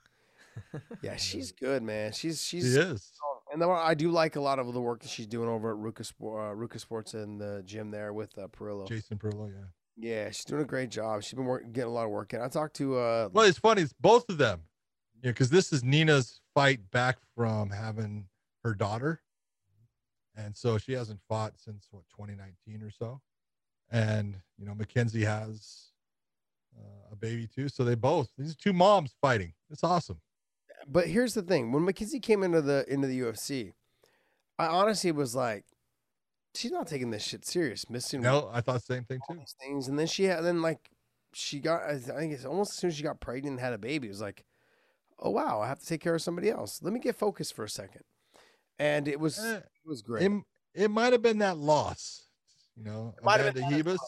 [1.03, 2.13] Yeah, she's good, man.
[2.13, 3.11] She's she she's is.
[3.53, 5.77] and the, I do like a lot of the work that she's doing over at
[5.77, 8.87] RVCA, uh, RVCA Sports in the gym there with uh, Parillo.
[8.87, 9.65] Jason Parillo, yeah.
[9.97, 11.25] Yeah, she's doing a great job.
[11.25, 12.41] She's been work, getting a lot of work in.
[12.41, 13.83] I talked to uh, Well, it's funny.
[13.83, 14.63] It's both of them.
[15.23, 18.27] Yeah, because this is Nina's fight back from having
[18.63, 19.21] her daughter,
[20.37, 23.21] and so she hasn't fought since what 2019 or so.
[23.91, 25.91] And you know, Mackenzie has
[26.77, 29.53] uh, a baby too, so they both these two moms fighting.
[29.71, 30.21] It's awesome.
[30.89, 33.73] but here's the thing: when Mackenzie came into the into the UFC,
[34.59, 35.65] I honestly was like,
[36.55, 39.41] she's not taking this shit serious, missing No, I thought the same thing too.
[39.61, 40.91] things, and then she had then like
[41.33, 43.79] she got I think it's almost as soon as she got pregnant and had a
[43.79, 44.45] baby, it was like,
[45.19, 46.81] oh wow, I have to take care of somebody else.
[46.83, 48.03] Let me get focused for a second,
[48.79, 50.25] and it was Eh, it was great.
[50.31, 50.43] it
[50.75, 52.27] it might have been that loss,
[52.77, 53.99] you know, might Amanda been Ribas,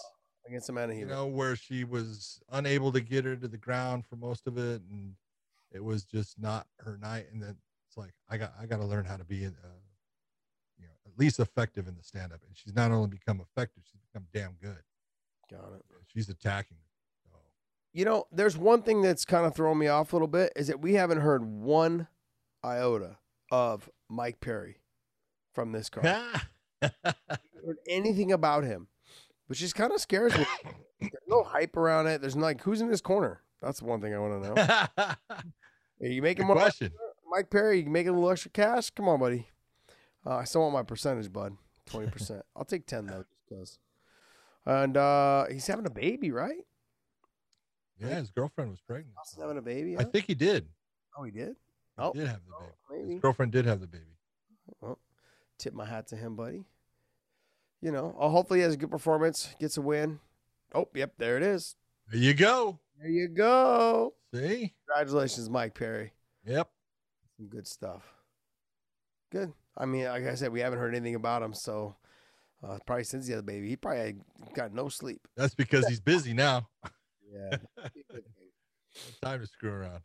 [0.47, 4.17] against Amanda you know, where she was unable to get her to the ground for
[4.17, 5.15] most of it, and
[5.73, 7.27] it was just not her night.
[7.33, 7.57] And then
[7.89, 9.51] it's like I got I got to learn how to be, uh,
[10.79, 12.41] you know, at least effective in the stand up.
[12.47, 14.83] And she's not only become effective, she's become damn good.
[15.51, 15.85] Got it.
[16.09, 16.79] She's attacking.
[17.31, 17.39] So
[17.93, 20.67] You know, there's one thing that's kind of throwing me off a little bit is
[20.67, 22.09] that we haven't heard one
[22.65, 23.19] iota
[23.53, 24.79] of Mike Perry
[25.53, 26.07] from this card.
[27.67, 28.87] heard anything about him,
[29.47, 30.47] which just kind of scares me.
[31.01, 32.21] There's no hype around it.
[32.21, 33.43] There's no, like who's in this corner.
[33.61, 35.15] That's the one thing I want to know.
[36.01, 36.93] Are you making more, question.
[37.29, 37.81] Mike Perry?
[37.81, 38.91] You making a little extra cash?
[38.91, 39.49] Come on, buddy.
[40.25, 41.57] Uh, I still want my percentage, bud.
[41.87, 42.43] Twenty percent.
[42.55, 43.79] I'll take ten though, just because.
[44.65, 46.67] And uh, he's having a baby, right?
[47.99, 49.15] Yeah, his girlfriend was pregnant.
[49.19, 49.97] Austin having a baby.
[49.97, 50.67] I think he did.
[51.17, 51.57] Oh, he did.
[51.97, 53.03] He Oh, did have the oh, baby.
[53.03, 53.13] maybe.
[53.15, 54.05] His girlfriend did have the baby.
[54.81, 54.99] Well,
[55.59, 56.65] tip my hat to him, buddy.
[57.83, 60.19] You know, uh, hopefully he has a good performance, gets a win.
[60.75, 61.77] Oh, yep, there it is.
[62.11, 62.79] There you go.
[62.99, 64.15] There you go.
[64.35, 64.75] See?
[64.89, 66.13] Congratulations, Mike Perry.
[66.45, 66.69] Yep.
[67.37, 68.03] Some good stuff.
[69.31, 69.53] Good.
[69.77, 71.97] I mean, like I said, we haven't heard anything about him, so
[72.67, 74.17] uh, probably since the other baby, he probably
[74.55, 75.27] got no sleep.
[75.37, 76.69] That's because he's busy now.
[77.29, 77.57] Yeah.
[79.23, 80.01] Time to screw around.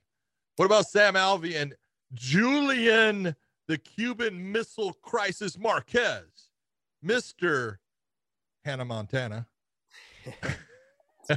[0.57, 1.75] What about Sam Alvey and
[2.13, 3.35] Julian,
[3.67, 6.49] the Cuban Missile Crisis Marquez,
[7.01, 7.79] Mister
[8.65, 9.47] Hannah Montana?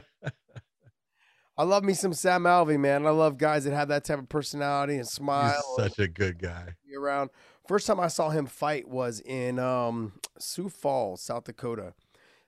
[1.56, 3.06] I love me some Sam Alvey, man.
[3.06, 5.62] I love guys that have that type of personality and smile.
[5.78, 6.74] and such a good guy.
[6.86, 7.30] be around.
[7.68, 11.94] First time I saw him fight was in um, Sioux Falls, South Dakota.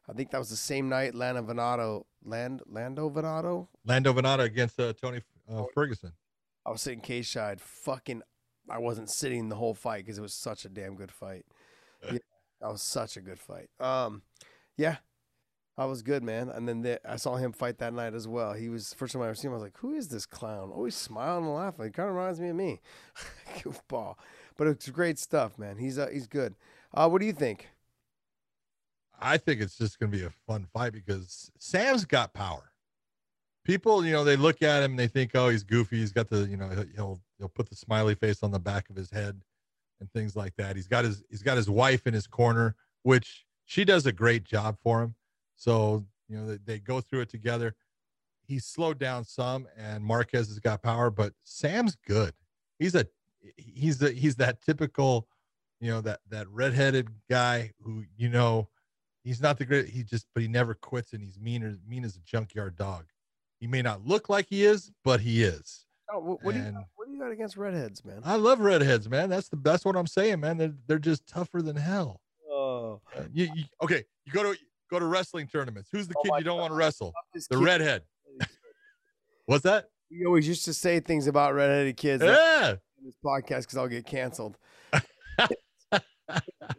[0.09, 3.67] I think that was the same night Lando Vannata, Land, Lando Vannata.
[3.85, 6.13] Lando Vannata against uh, Tony uh, Ferguson.
[6.67, 7.61] I was sitting cage side.
[7.61, 8.23] Fucking,
[8.69, 11.47] I wasn't sitting the whole fight because it was such a damn good fight.
[12.05, 12.19] Yeah,
[12.61, 13.71] that was such a good fight.
[13.79, 14.23] Um,
[14.77, 14.97] yeah,
[15.79, 16.49] I was good, man.
[16.49, 18.53] And then the, I saw him fight that night as well.
[18.55, 19.53] He was first time I ever seen him.
[19.53, 20.71] I was like, "Who is this clown?
[20.73, 21.87] Always smiling and laughing.
[21.87, 22.81] He kind of reminds me of me,
[23.59, 24.17] goofball."
[24.57, 25.77] But it's great stuff, man.
[25.77, 26.55] He's uh, he's good.
[26.93, 27.69] Uh, what do you think?
[29.21, 32.73] I think it's just going to be a fun fight because Sam's got power.
[33.67, 35.99] People, you know, they look at him and they think, "Oh, he's goofy.
[35.99, 38.95] He's got the, you know, he'll he'll put the smiley face on the back of
[38.95, 39.41] his head
[39.99, 43.45] and things like that." He's got his he's got his wife in his corner, which
[43.65, 45.17] she does a great job for him.
[45.57, 47.75] So, you know, they, they go through it together.
[48.47, 52.35] He's slowed down some and Marquez has got power, but Sam's good.
[52.79, 53.07] He's a
[53.57, 55.27] he's the he's that typical,
[55.81, 58.69] you know, that that redheaded guy who, you know,
[59.25, 62.05] he's not the great he just but he never quits and he's mean as mean
[62.05, 63.07] as a junkyard dog
[63.61, 65.87] he may not look like he is but he is.
[66.13, 68.21] Oh, what, what do you got, what do you got against redheads, man?
[68.25, 69.29] i love redheads man.
[69.29, 70.57] That's the best what i'm saying man.
[70.57, 72.21] They're, they're just tougher than hell.
[72.51, 74.59] Oh, Uh, you, you okay you go to
[74.91, 75.89] go to wrestling tournaments.
[75.93, 77.13] Who's the Oh kid you don't want to wrestle?
[77.35, 78.03] The kid- redhead.
[79.47, 79.91] What's that?
[80.11, 82.23] We always used to say things about redheaded kids.
[82.23, 82.75] On yeah.
[83.05, 84.57] this podcast because I'll get canceled.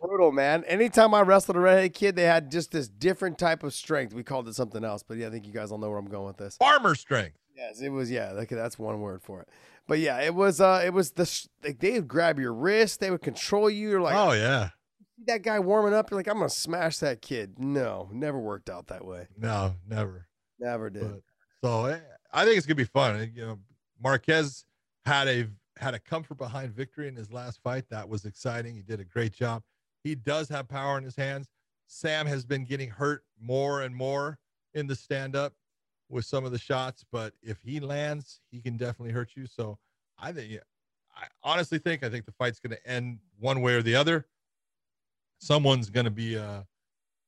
[0.02, 0.64] Brutal, man.
[0.66, 4.14] Anytime I wrestled a redheaded kid, they had just this different type of strength.
[4.14, 6.10] We called it something else, but yeah, I think you guys all know where I'm
[6.10, 6.58] going with this.
[6.58, 8.12] farmer strength Yes, it was.
[8.12, 9.50] Yeah, okay, that's one word for it.
[9.88, 10.62] But yeah, it was.
[10.62, 13.90] Uh, it was the like they would grab your wrist, they would control you.
[13.90, 14.70] You're like, oh yeah
[15.26, 16.12] that guy warming up.
[16.12, 17.60] You're like, I'm gonna smash that kid.
[17.60, 19.28] No, never worked out that way.
[19.38, 20.28] no never
[20.60, 21.04] Never did.
[21.04, 21.22] But,
[21.64, 22.00] so eh,
[22.32, 23.32] I think it's gonna be fun.
[23.36, 23.60] You know,
[24.02, 24.66] Marquez
[25.06, 27.86] had a had a comfort behind victory in his last fight.
[27.90, 28.76] That was exciting.
[28.76, 29.64] He did a great job.
[30.04, 31.48] He does have power in his hands.
[31.88, 34.40] Sam has been getting hurt more and more
[34.74, 35.54] in the stand up
[36.10, 39.46] with some of the shots, but if he lands, he can definitely hurt you.
[39.46, 39.78] So
[40.18, 40.60] I think,
[41.16, 44.28] I honestly think I think the fight's going to end one way or the other.
[45.40, 46.62] Someone's going to be uh,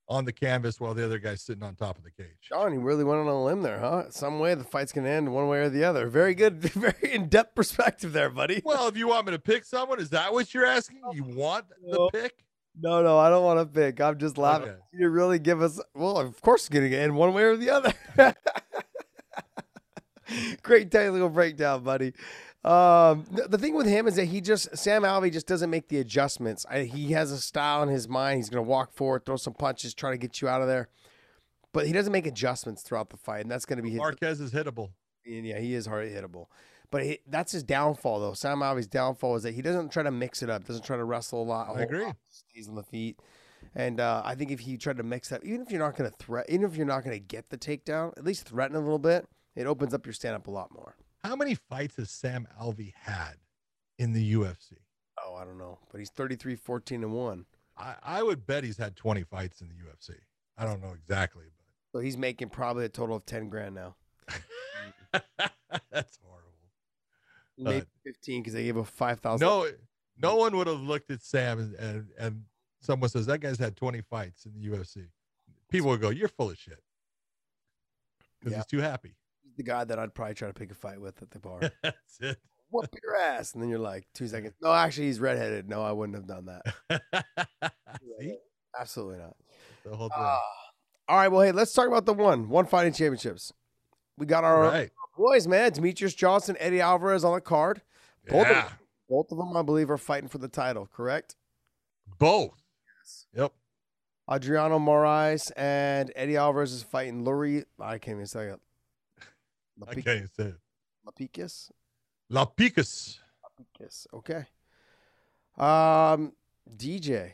[0.09, 2.35] on the canvas while the other guy's sitting on top of the cage.
[2.41, 4.09] Sean, you really went on a limb there, huh?
[4.09, 6.07] Some way the fight's gonna end one way or the other.
[6.07, 8.61] Very good, very in depth perspective there, buddy.
[8.65, 11.01] Well, if you want me to pick someone, is that what you're asking?
[11.13, 12.43] You want the pick?
[12.81, 13.99] No, no, I don't want to pick.
[13.99, 14.69] I'm just laughing.
[14.69, 14.77] Okay.
[14.93, 15.79] You really give us.
[15.93, 17.93] Well, of course, it's gonna end one way or the other.
[20.61, 22.13] Great technical breakdown, buddy.
[22.63, 25.87] Um, th- the thing with him is that he just Sam Alvey just doesn't make
[25.87, 26.65] the adjustments.
[26.69, 28.37] I, he has a style in his mind.
[28.37, 30.89] He's gonna walk forward, throw some punches, try to get you out of there,
[31.73, 33.97] but he doesn't make adjustments throughout the fight, and that's gonna be his.
[33.97, 34.89] Marquez is hittable.
[35.25, 36.45] And yeah, he is hard hittable.
[36.91, 38.33] But he, that's his downfall, though.
[38.33, 41.03] Sam Alvey's downfall is that he doesn't try to mix it up, doesn't try to
[41.03, 41.69] wrestle a lot.
[41.69, 42.05] a I agree.
[42.05, 43.19] lot, Stays on the feet.
[43.75, 46.09] And uh, I think if he tried to mix up, even if you're not going
[46.09, 48.79] to threat, even if you're not going to get the takedown, at least threaten a
[48.79, 50.95] little bit, it opens up your stand up a lot more.
[51.23, 53.33] How many fights has Sam Alvey had
[53.99, 54.73] in the UFC?
[55.23, 55.77] Oh, I don't know.
[55.91, 57.45] But he's 33, 14, and 1.
[57.77, 60.15] I, I would bet he's had 20 fights in the UFC.
[60.57, 63.95] I don't know exactly, but So he's making probably a total of 10 grand now.
[65.91, 66.28] that's horrible.
[67.59, 69.45] Maybe Uh, 15 because they gave him 5,000.
[69.45, 69.67] No,
[70.17, 72.43] no one would have looked at Sam and, and, and
[72.79, 75.07] someone says that guy's had 20 fights in the UFC.
[75.69, 76.81] People would go, "You're full of shit,"
[78.39, 78.57] because Yeah.
[78.59, 79.15] he's too happy.
[79.43, 81.59] He's the guy that I'd probably try to pick a fight with at the bar.
[81.83, 82.37] That's it.
[82.71, 83.53] Whoop your ass.
[83.53, 84.53] And then you're like, two seconds.
[84.61, 85.67] No, actually, he's redheaded.
[85.67, 87.03] No, I wouldn't have done that.
[88.19, 88.37] See,
[88.79, 89.35] Absolutely not.
[89.83, 90.17] the whole thing.
[90.19, 90.41] Ah.
[91.07, 93.51] all right, well, hey, let's talk about the one one fighting championships.
[94.17, 94.91] We got our right.
[95.19, 95.71] Boys, man.
[95.71, 97.81] Demetrious Johnson, Eddie Alvarez on the card.
[98.29, 98.67] Both, Yeah.
[98.67, 98.73] of,
[99.09, 100.87] both of them, I believe, are fighting for the title.
[100.87, 101.35] Correct?
[102.17, 102.63] Both.
[102.97, 103.27] Yes.
[103.33, 103.53] Yep.
[104.31, 107.65] Adriano Moraes and Eddie Alvarez is fighting Lurie.
[107.81, 108.61] I can't even say it.
[109.87, 110.55] I can't even say it.
[111.05, 111.69] Lapicus.
[112.29, 113.19] La Picas.
[113.43, 114.07] Lapicus.
[114.13, 114.45] Okay.
[115.57, 116.31] Um,
[116.77, 117.33] DJ.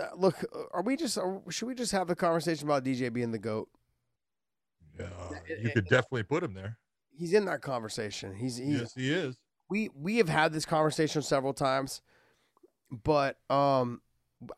[0.00, 0.42] Uh, Look,
[0.72, 1.18] are we just?
[1.18, 3.68] Are, should we just have the conversation about DJ being the goat?
[4.98, 5.08] Yeah,
[5.60, 6.78] you could definitely put him there.
[7.18, 8.34] He's in that conversation.
[8.34, 9.36] He's, he's Yes, he is.
[9.70, 12.02] we we have had this conversation several times.
[13.04, 14.00] but um,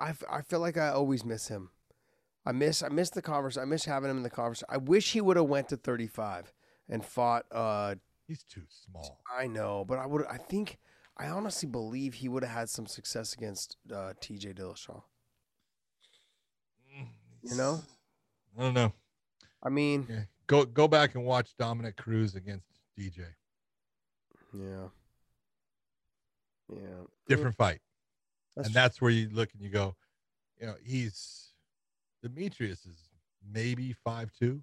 [0.01, 1.71] I, I feel like I always miss him.
[2.45, 3.57] I miss I miss the converse.
[3.57, 4.65] I miss having him in the converse.
[4.69, 6.53] I wish he would have went to 35
[6.89, 7.45] and fought.
[7.53, 7.95] Uh,
[8.27, 9.21] He's too small.
[9.39, 10.27] I know, but I would.
[10.27, 10.79] I think
[11.17, 14.53] I honestly believe he would have had some success against uh, T.J.
[14.55, 15.03] Dillashaw.
[17.43, 17.81] You know,
[18.59, 18.93] I don't know.
[19.63, 20.21] I mean, Yeah.
[20.49, 22.67] Go go back and watch Dominick Cruz against
[22.99, 23.21] DJ.
[24.53, 24.89] yeah,
[26.73, 26.79] yeah,
[27.29, 27.81] Different fight.
[28.57, 28.83] That's and true.
[28.83, 29.95] that's where you look and you go,
[30.61, 31.51] you know, he's
[32.25, 33.09] Demetrious is
[33.53, 34.63] maybe five two,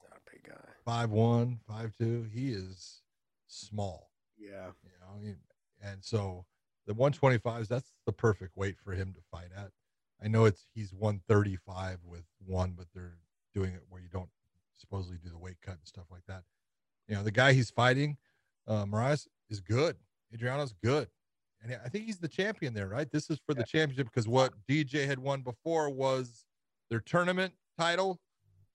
[0.00, 0.70] He's not a big guy.
[0.84, 2.26] five one, five two.
[2.32, 3.02] He is
[3.48, 5.34] small, Yeah, you know,
[5.82, 6.46] and so
[6.86, 9.72] the 125s, that's the perfect weight for him to fight at.
[10.24, 13.18] I know it's he's 135 with one, but they're
[13.54, 14.30] doing it where you don't
[14.76, 16.42] supposedly do the weight cut and stuff like that.
[17.08, 18.16] You know, the guy he's fighting,
[18.66, 19.96] uh, Moraes, is good.
[20.34, 21.08] Adriano's good.
[21.62, 23.10] And I think he's the champion there, right?
[23.10, 26.44] This is for the championship because what DJ had won before was
[26.90, 28.20] their tournament title,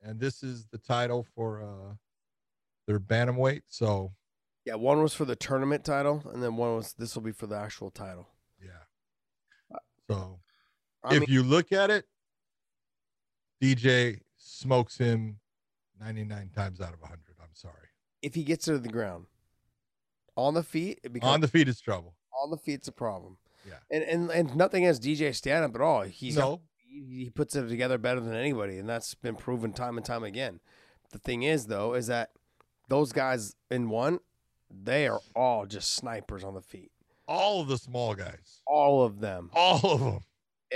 [0.02, 1.94] and this is the title for uh
[2.88, 3.62] their bantamweight.
[3.68, 4.14] So
[4.66, 4.76] yeah.
[4.76, 7.56] One was for the tournament title, and then one was this will be for the
[7.56, 8.28] actual title.
[8.62, 9.78] yeah.
[10.10, 10.40] So
[11.04, 12.06] I if mean, you look at it,
[13.62, 15.40] DJ smokes him
[16.02, 17.20] 99 times out of 100.
[17.42, 17.74] I'm sorry.
[18.22, 19.26] if he gets to the ground,
[20.36, 22.16] on the feet, it becomes On the feet is trouble.
[22.44, 23.38] on the feet's a problem.
[23.68, 23.76] Yeah.
[23.92, 26.02] and and and nothing against DJ stand up at all.
[26.02, 29.98] He's no, he he puts it together better than anybody, and that's been proven time
[29.98, 30.60] and time again.
[31.12, 32.32] The thing is, though, is that
[32.90, 34.20] those guys in one,
[34.72, 36.92] they are all just snipers on the feet,
[37.28, 40.20] all of the small guys, all of them, all of them.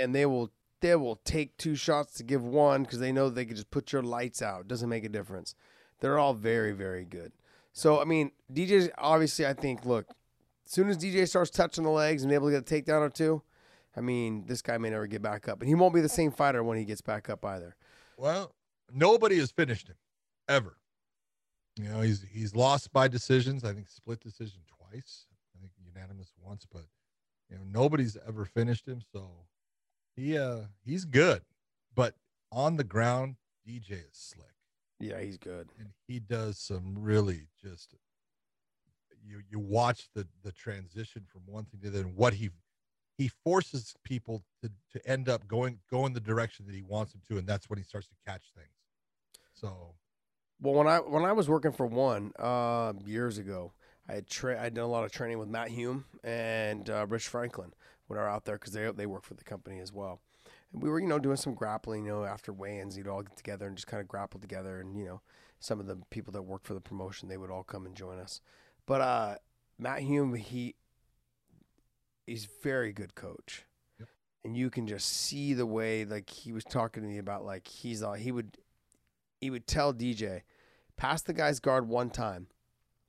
[0.00, 3.44] and they will they will take two shots to give one because they know they
[3.44, 4.62] can just put your lights out.
[4.62, 5.54] It doesn't make a difference.
[6.00, 7.32] They're all very very good.
[7.72, 10.06] So I mean, DJ's obviously I think look,
[10.64, 13.10] as soon as DJ starts touching the legs and able to get a takedown or
[13.10, 13.42] two,
[13.96, 16.30] I mean this guy may never get back up, and he won't be the same
[16.30, 17.76] fighter when he gets back up either.
[18.16, 18.54] Well,
[18.92, 19.96] nobody has finished him
[20.48, 20.76] ever.
[21.76, 23.64] You know, he's he's lost by decisions.
[23.64, 25.26] I think split decision twice.
[25.54, 26.84] I think unanimous once, but
[27.50, 29.00] you know, nobody's ever finished him.
[29.12, 29.28] So
[30.16, 31.42] he uh he's good.
[31.94, 32.14] But
[32.52, 33.36] on the ground,
[33.66, 34.46] DJ is slick.
[34.98, 35.68] Yeah, he's good.
[35.78, 37.94] and he does some really just
[39.24, 42.50] you you watch the the transition from one thing to the other and what he
[43.18, 47.20] he forces people to to end up going going the direction that he wants them
[47.28, 48.68] to and that's when he starts to catch things
[49.52, 49.94] so
[50.60, 53.72] Well, when I when I was working for one uh, years ago,
[54.08, 57.28] I had tra- I done a lot of training with Matt Hume and uh, Rich
[57.28, 57.72] Franklin
[58.10, 60.20] I were out there because they they work for the company as well.
[60.72, 62.04] And we were you know doing some grappling.
[62.04, 64.80] You know, after weigh-ins, you'd all get together and just kind of grapple together.
[64.80, 65.20] And you know,
[65.58, 68.18] some of the people that work for the promotion, they would all come and join
[68.18, 68.40] us.
[68.86, 69.34] But uh,
[69.78, 70.74] Matt Hume, he
[72.26, 73.64] he's very good coach.
[73.98, 74.08] Yep.
[74.44, 77.66] And you can just see the way like he was talking to me about like
[77.66, 78.56] he's uh, he would
[79.40, 80.42] he would tell DJ,
[80.96, 82.48] pass the guy's guard one time.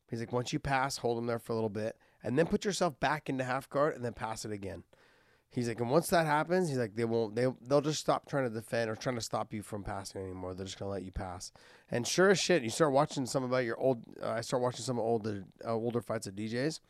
[0.09, 2.65] He's like, once you pass, hold him there for a little bit, and then put
[2.65, 4.83] yourself back into half guard, and then pass it again.
[5.49, 8.43] He's like, and once that happens, he's like, they won't, they they'll just stop trying
[8.43, 10.53] to defend or trying to stop you from passing anymore.
[10.53, 11.51] They're just gonna let you pass.
[11.89, 14.03] And sure as shit, you start watching some about your old.
[14.21, 16.81] Uh, I start watching some older uh, older fights of DJs,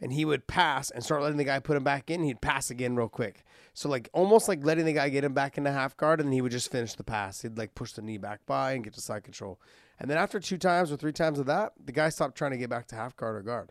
[0.00, 2.24] and he would pass and start letting the guy put him back in.
[2.24, 3.44] He'd pass again real quick.
[3.74, 6.40] So like almost like letting the guy get him back into half guard, and he
[6.40, 7.42] would just finish the pass.
[7.42, 9.60] He'd like push the knee back by and get to side control.
[10.00, 12.58] And then after two times or three times of that, the guy stopped trying to
[12.58, 13.70] get back to half guard or guard.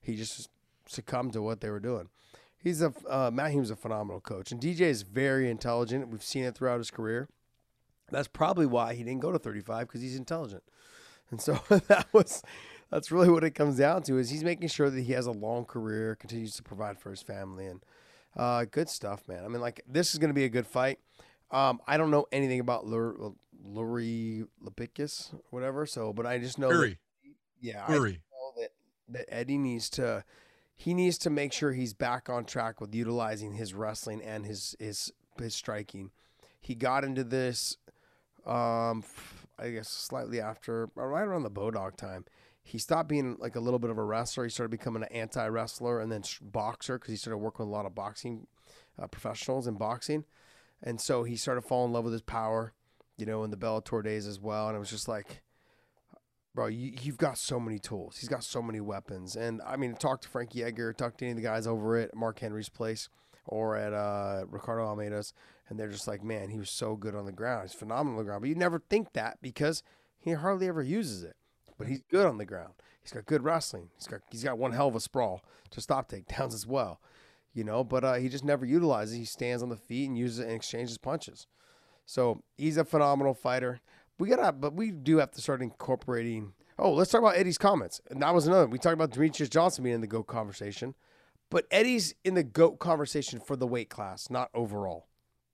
[0.00, 0.48] He just
[0.86, 2.08] succumbed to what they were doing.
[2.58, 6.08] He's a uh, Matt Hume's a phenomenal coach, and DJ is very intelligent.
[6.08, 7.28] We've seen it throughout his career.
[8.10, 10.62] That's probably why he didn't go to 35 because he's intelligent.
[11.30, 12.42] And so that was
[12.90, 15.32] that's really what it comes down to is he's making sure that he has a
[15.32, 17.84] long career, continues to provide for his family, and
[18.36, 19.44] uh, good stuff, man.
[19.44, 20.98] I mean, like this is going to be a good fight.
[21.50, 23.32] Um, I don't know anything about Lur-
[23.66, 26.98] Lurie Lapicus or whatever, so but I just know, that, Fury,
[27.60, 28.12] yeah, I Fury.
[28.12, 28.18] know
[29.08, 30.24] that Eddie needs to
[30.74, 34.76] he needs to make sure he's back on track with utilizing his wrestling and his
[34.78, 36.10] his his striking.
[36.60, 37.76] He got into this
[38.46, 39.04] um
[39.58, 42.24] I guess slightly after right around the Bodog time.
[42.62, 44.44] He stopped being like a little bit of a wrestler.
[44.44, 47.86] He started becoming an anti-wrestler and then boxer because he started working with a lot
[47.86, 48.46] of boxing
[49.00, 50.24] uh, professionals in boxing.
[50.82, 52.74] And so he started falling in love with his power,
[53.16, 54.68] you know, in the Bellator days as well.
[54.68, 55.42] And it was just like,
[56.58, 58.16] bro, you, you've got so many tools.
[58.18, 59.36] He's got so many weapons.
[59.36, 62.16] And I mean, talk to Frankie Edgar, talk to any of the guys over at
[62.16, 63.08] Mark Henry's place
[63.46, 65.32] or at uh, Ricardo Almeida's,
[65.68, 67.62] and they're just like, man, he was so good on the ground.
[67.62, 68.42] He's phenomenal on the ground.
[68.42, 69.84] But you never think that because
[70.18, 71.36] he hardly ever uses it.
[71.78, 72.72] But he's good on the ground.
[73.00, 73.90] He's got good wrestling.
[73.94, 77.00] He's got he's got one hell of a sprawl to stop takedowns as well.
[77.54, 79.16] you know, but uh, he just never utilizes.
[79.16, 81.46] He stands on the feet and uses it and exchanges punches.
[82.04, 83.80] So he's a phenomenal fighter.
[84.18, 86.52] We gotta, but we do have to start incorporating.
[86.78, 88.00] Oh, let's talk about Eddie's comments.
[88.10, 88.66] And that was another.
[88.66, 90.94] We talked about Demetrious Johnson being in the GOAT conversation,
[91.50, 95.06] but Eddie's in the GOAT conversation for the weight class, not overall.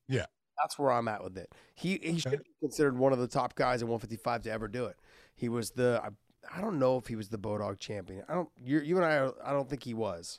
[0.08, 0.26] Yeah.
[0.58, 1.52] That's where I'm at with it.
[1.74, 4.84] He he should be considered one of the top guys in 155 to ever do
[4.86, 4.96] it.
[5.34, 6.08] He was the I,
[6.56, 8.22] I don't know if he was the Bodog champion.
[8.28, 10.38] I don't you you and I are- I don't think he was.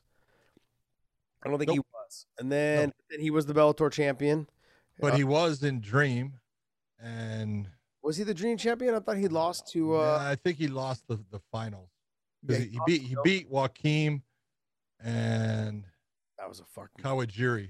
[1.43, 2.25] I don't think he was.
[2.39, 4.47] And then then he was the Bellator champion.
[4.99, 6.39] But Uh, he was in Dream,
[6.97, 7.67] and
[8.05, 8.95] Was he the Dream champion?
[8.95, 11.89] I thought he lost to uh yeah, I think he lost the the finals
[12.47, 14.21] yeah, he he, beat he beat Joaquim
[15.03, 15.83] and
[16.37, 17.69] that was a fucking Kawajiri.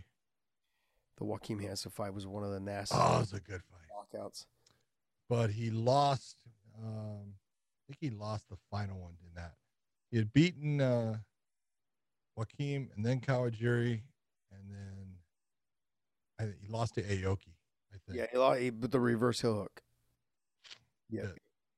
[1.18, 2.94] the Joaquim Hansen fight was one of the nastiest.
[3.02, 4.20] Oh, it was a good fight.
[4.20, 4.46] knockouts.
[5.30, 6.38] But he lost.
[6.78, 9.54] Um, I think he lost the final one in that.
[10.12, 11.18] He had beaten uh,
[12.36, 14.02] Joaquim and then Kawajiri,
[14.52, 15.16] and then
[16.40, 17.54] I, he lost to Aoki.
[17.94, 18.18] I think.
[18.18, 19.82] Yeah, he lost he, with the reverse heel hook.
[21.16, 21.24] Yeah.
[21.24, 21.30] Yeah.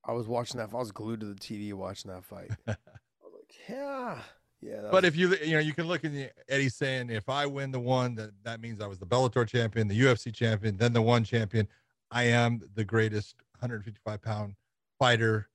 [0.05, 0.69] I was watching that.
[0.73, 2.51] I was glued to the TV watching that fight.
[2.67, 2.75] I
[3.23, 4.19] was like, yeah,
[4.61, 4.81] yeah.
[4.83, 7.45] But was- if you you know you can look at the, Eddie saying if I
[7.45, 10.93] win the one that that means I was the Bellator champion, the UFC champion, then
[10.93, 11.67] the one champion.
[12.09, 14.55] I am the greatest 155 pound
[14.97, 15.49] fighter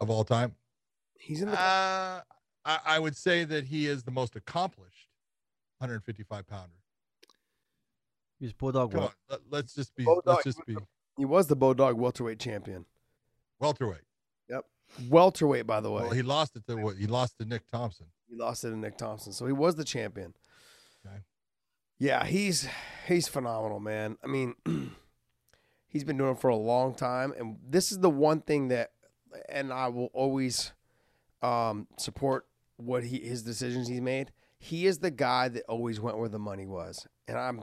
[0.00, 0.54] of all time.
[1.18, 2.22] he's in the Uh,
[2.64, 5.08] I, I would say that he is the most accomplished
[5.78, 6.72] 155 pounder.
[8.40, 8.92] He's Bodog.
[8.92, 9.10] Come on,
[9.50, 10.76] let, us just be Bodog, let's just be
[11.18, 12.86] he was the Bodog welterweight champion.
[13.62, 14.02] Welterweight.
[14.48, 14.64] Yep,
[15.08, 16.02] welterweight, by the way.
[16.02, 18.06] Well, he lost it to what he lost to Nick Thompson.
[18.28, 20.34] He lost it to Nick Thompson, so he was the champion.
[21.06, 21.16] Okay.
[21.98, 22.68] Yeah, he's
[23.06, 24.16] he's phenomenal, man.
[24.22, 24.54] I mean,
[25.88, 28.90] he's been doing it for a long time, and this is the one thing that,
[29.48, 30.72] and I will always
[31.42, 32.46] um, support
[32.76, 34.32] what he his decisions he's made.
[34.58, 37.62] He is the guy that always went where the money was, and I'm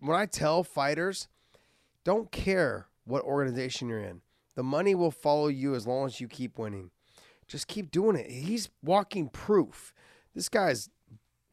[0.00, 1.28] when I tell fighters,
[2.04, 4.22] don't care what organization you're in,
[4.56, 6.90] the money will follow you as long as you keep winning
[7.48, 8.30] just keep doing it.
[8.30, 9.92] He's walking proof.
[10.36, 10.88] This guy's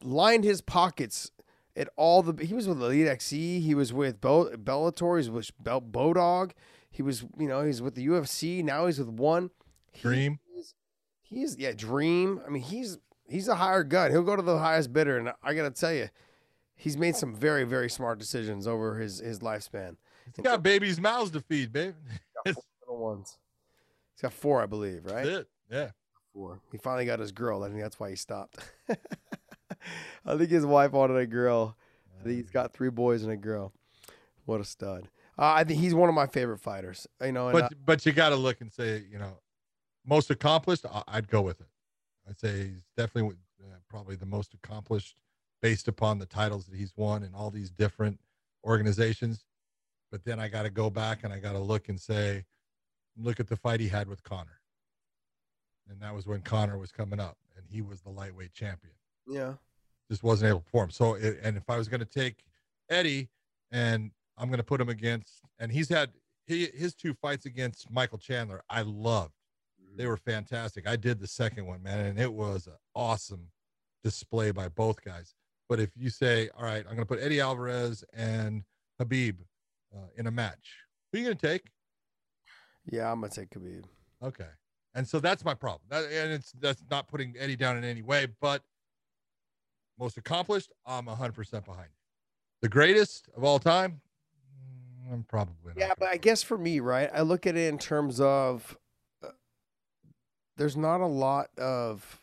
[0.00, 1.32] lined his pockets
[1.74, 2.44] at all the.
[2.44, 3.58] He was with Elite XC.
[3.58, 5.20] He was with Bell, Bellator.
[5.20, 6.52] He was with Bel, Bodog.
[6.88, 8.62] He was, you know, he's with the UFC.
[8.62, 9.50] Now he's with one.
[9.90, 10.38] He Dream.
[10.56, 10.74] is-
[11.20, 12.40] He is, yeah, Dream.
[12.46, 14.12] I mean, he's he's a higher gun.
[14.12, 16.10] He'll go to the highest bidder, and I gotta tell you,
[16.76, 19.96] he's made some very very smart decisions over his his lifespan.
[20.36, 21.94] He's got babies' mouths to feed, babe.
[22.88, 23.38] That's Little ones.
[24.14, 25.26] He's got four, I believe, right?
[25.26, 25.48] it.
[25.70, 25.90] Yeah.
[26.32, 26.60] Four.
[26.72, 27.62] He finally got his girl.
[27.62, 28.58] I think that's why he stopped.
[30.24, 31.76] I think his wife wanted a girl.
[32.20, 33.72] I think he's got three boys and a girl.
[34.44, 35.08] What a stud.
[35.38, 37.06] Uh, I think he's one of my favorite fighters.
[37.22, 39.38] You know, But uh, but you got to look and say, you know,
[40.04, 40.84] most accomplished.
[40.90, 41.68] I- I'd go with it.
[42.28, 45.16] I'd say he's definitely uh, probably the most accomplished
[45.62, 48.18] based upon the titles that he's won in all these different
[48.64, 49.44] organizations.
[50.10, 52.44] But then I got to go back and I got to look and say,
[53.18, 54.60] look at the fight he had with Conor.
[55.88, 58.94] And that was when Conor was coming up and he was the lightweight champion.
[59.26, 59.54] yeah,
[60.10, 60.90] just wasn't able to perform.
[60.90, 62.44] So, it, and if I was going to take
[62.88, 63.28] Eddie
[63.70, 66.10] and I'm going to put him against, and he's had
[66.46, 69.34] he, his two fights against Michael Chandler, I loved.
[69.96, 70.88] They were fantastic.
[70.88, 73.48] I did the second one, man, and it was an awesome
[74.04, 75.34] display by both guys.
[75.68, 78.62] But if you say, all right, I'm going to put Eddie Alvarez and
[79.00, 79.36] Khabib
[79.94, 80.76] uh, in a match,
[81.12, 81.64] who are you going to take?
[82.90, 83.84] Yeah, I'm gonna take Khabib.
[84.22, 84.48] Okay.
[84.94, 85.82] And so that's my problem.
[85.90, 88.62] That, and it's that's not putting Eddie down in any way, but
[89.98, 91.88] most accomplished, I'm 100% behind.
[92.62, 94.00] The greatest of all time,
[95.06, 95.78] mm, I'm probably not.
[95.78, 98.76] Yeah, but I guess for me, right, I look at it in terms of
[99.22, 99.28] uh,
[100.56, 102.20] there's not a lot of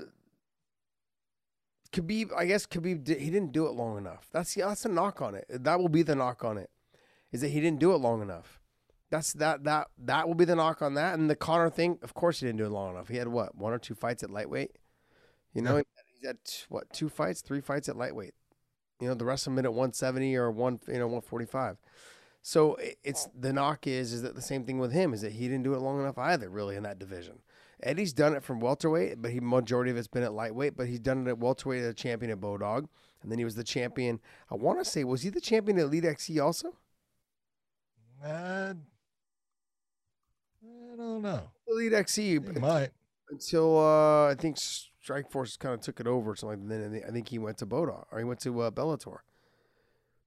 [0.00, 0.04] uh,
[1.92, 2.30] Khabib.
[2.36, 4.28] I guess Khabib did, he didn't do it long enough.
[4.32, 5.46] That's the that's the knock on it.
[5.48, 6.70] That will be the knock on it,
[7.32, 8.60] is that he didn't do it long enough.
[9.10, 11.18] That's that that that will be the knock on that.
[11.18, 13.08] And the Conor thing, of course, he didn't do it long enough.
[13.08, 14.72] He had what one or two fights at lightweight.
[15.54, 15.82] You know, Yeah.
[16.06, 16.38] he's had
[16.68, 18.34] what two fights, three fights at lightweight.
[19.00, 21.76] You know, the rest of them at 170 or one, you know, 145.
[22.42, 25.48] So it's the knock is is that the same thing with him is that he
[25.48, 27.40] didn't do it long enough either, really, in that division.
[27.82, 30.98] Eddie's done it from welterweight, but he majority of it's been at lightweight, but he's
[31.00, 32.88] done it at welterweight as a champion at Bodog,
[33.22, 34.18] and then he was the champion.
[34.50, 36.76] I want to say, was he the champion at Elite XC also?
[38.24, 38.74] Uh,
[40.98, 41.42] I don't know.
[41.68, 42.90] Elite XC He might.
[43.30, 46.68] until uh, I think Strike Force kind of took it over or something.
[46.68, 46.90] Like that.
[46.92, 49.18] Then I think he went to Bodog or he went to uh, Bellator.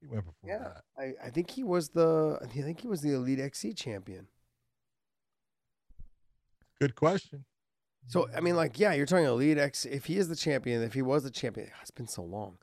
[0.01, 0.59] He went before Yeah.
[0.59, 0.83] that.
[1.23, 4.27] I, I think he was the I think he was the Elite XC champion.
[6.79, 7.45] Good question.
[8.07, 9.85] So I mean, like, yeah, you're talking Elite X.
[9.85, 12.57] If he is the champion, if he was the champion, it's been so long.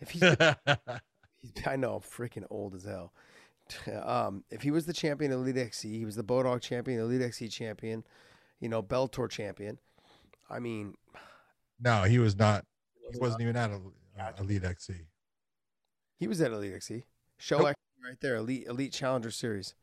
[0.00, 0.56] If he's, the,
[1.38, 3.12] he's I know I'm freaking old as hell.
[4.02, 7.22] Um, if he was the champion of Elite XC, he was the Bodog champion, Elite
[7.22, 8.04] XC champion,
[8.60, 9.78] you know, Bellator champion.
[10.50, 10.94] I mean,
[11.80, 12.64] no, he was not.
[13.12, 14.94] He wasn't even at uh, Elite XC.
[16.18, 17.04] He was at Elite XC.
[17.38, 17.68] Show Nope.
[17.68, 19.74] XC right there, Elite Elite Challenger Series.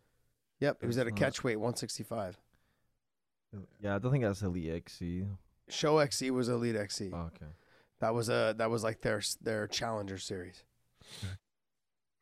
[0.59, 2.39] Yep, he was at a Uh, catchweight 165.
[3.81, 5.25] Yeah, I don't think that's Elite XC.
[5.69, 7.11] ShoXC was Elite XC.
[7.13, 7.51] Oh, okay.
[7.99, 10.63] That was a that was like their their Challenger Series.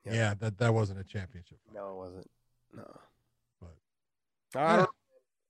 [0.05, 0.13] Yeah.
[0.13, 1.59] Yeah, that that wasn't a championship.
[1.65, 1.75] fight.
[1.75, 2.29] No, it wasn't.
[2.75, 2.99] No.
[3.61, 4.89] But- I, don't,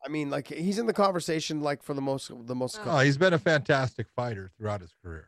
[0.06, 2.80] I mean, like he's in the conversation, like for the most the most.
[2.86, 5.28] Oh, he's been a fantastic fighter throughout his career.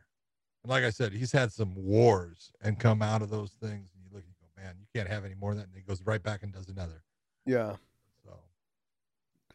[0.64, 3.90] And like I said, he's had some wars and come out of those things.
[3.94, 5.66] And you look and you go, man, you can't have any more of that.
[5.66, 7.02] And he goes right back and does another.
[7.44, 7.72] yeah,
[8.24, 8.30] So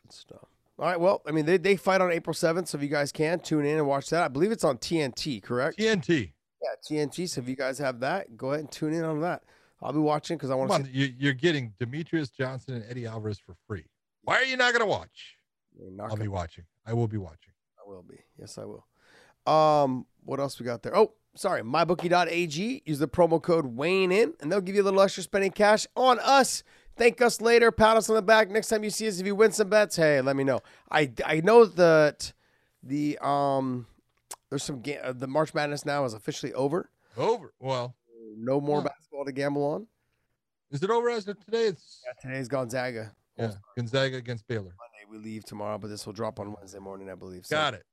[0.03, 0.47] good stuff.
[0.79, 3.11] All right, well, I mean, they they fight on April seventh, so if you guys
[3.11, 5.77] can tune in and watch that, I believe it's on TNT, correct?
[5.77, 6.31] TNT.
[6.61, 6.69] Yeah,
[7.05, 7.27] TNT.
[7.29, 9.43] So if you guys have that, go ahead and tune in on that.
[9.81, 10.75] I'll be watching because I want to.
[10.75, 13.85] on, you, you're getting Demetrious Johnson and Eddie Alvarez for free.
[14.23, 15.35] Why are you not going to watch?
[15.99, 16.65] I'll be watching.
[16.85, 17.53] I will be watching.
[17.79, 18.17] I will be.
[18.37, 18.85] Yes, I will.
[19.51, 20.95] Um, what else we got there?
[20.95, 21.63] Oh, sorry.
[21.63, 22.83] MyBookie.ag.
[22.85, 25.87] Use the promo code Wayne in, and they'll give you a little extra spending cash
[25.95, 26.63] on us.
[26.97, 27.71] Thank us later.
[27.71, 28.51] Pat us on the back.
[28.51, 30.59] Next time you see us, if you win some bets, hey, let me know.
[30.91, 32.33] I I know that
[32.83, 33.87] the um
[34.49, 36.89] there's some ga- uh, the March Madness now is officially over.
[37.17, 37.53] Over.
[37.59, 37.95] Well,
[38.37, 38.89] No more Huh.
[38.89, 39.87] basketball to gamble on.
[40.71, 41.65] is it over as of today?
[41.67, 43.13] It's Yeah, today's Gonzaga.
[43.37, 44.63] yeah, Gonzaga against Baylor.
[44.77, 47.45] Monday we leave tomorrow, but this will drop on Wednesday morning, I believe.
[47.45, 47.83] So Got it.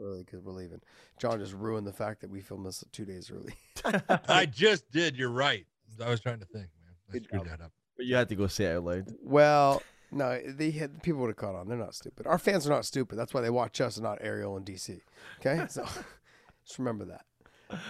[0.00, 0.80] Early because we're leaving.
[1.18, 3.54] John just ruined the fact that we filmed this two days early.
[4.28, 5.16] I just did.
[5.16, 5.66] You're right.
[6.00, 6.94] I was trying to think, man.
[7.08, 7.58] I Good screwed job.
[7.58, 7.72] that up.
[7.96, 9.12] But you had to go say it out loud.
[9.20, 11.66] Well, no, they had people would have caught on.
[11.68, 12.26] They're not stupid.
[12.28, 13.18] Our fans are not stupid.
[13.18, 15.00] That's why they watch us and not Ariel and DC.
[15.40, 15.82] Okay, so
[16.64, 17.24] just remember that.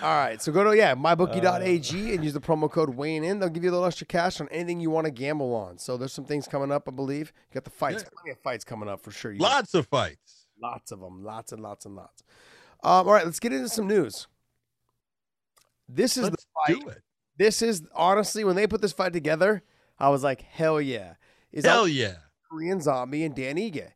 [0.02, 3.38] All right, so go to yeah mybookie.ag and use the promo code Wayne in.
[3.40, 5.78] They'll give you a little extra cash on anything you want to gamble on.
[5.78, 7.32] So there's some things coming up, I believe.
[7.50, 8.08] You got the fights, Yeah.
[8.14, 9.32] plenty of fights coming up for sure.
[9.32, 10.46] You Lots of fights.
[10.60, 12.22] lots of them, lots and lots and lots.
[12.84, 14.26] Um, all right, let's get into some news.
[15.88, 16.80] This is Let's the fight.
[16.82, 17.02] do it.
[17.36, 19.62] This is honestly when they put this fight together,
[19.98, 21.14] I was like, hell yeah!
[21.52, 22.14] Is that Hell yeah.
[22.50, 23.88] Korean Zombie and Dan Ige.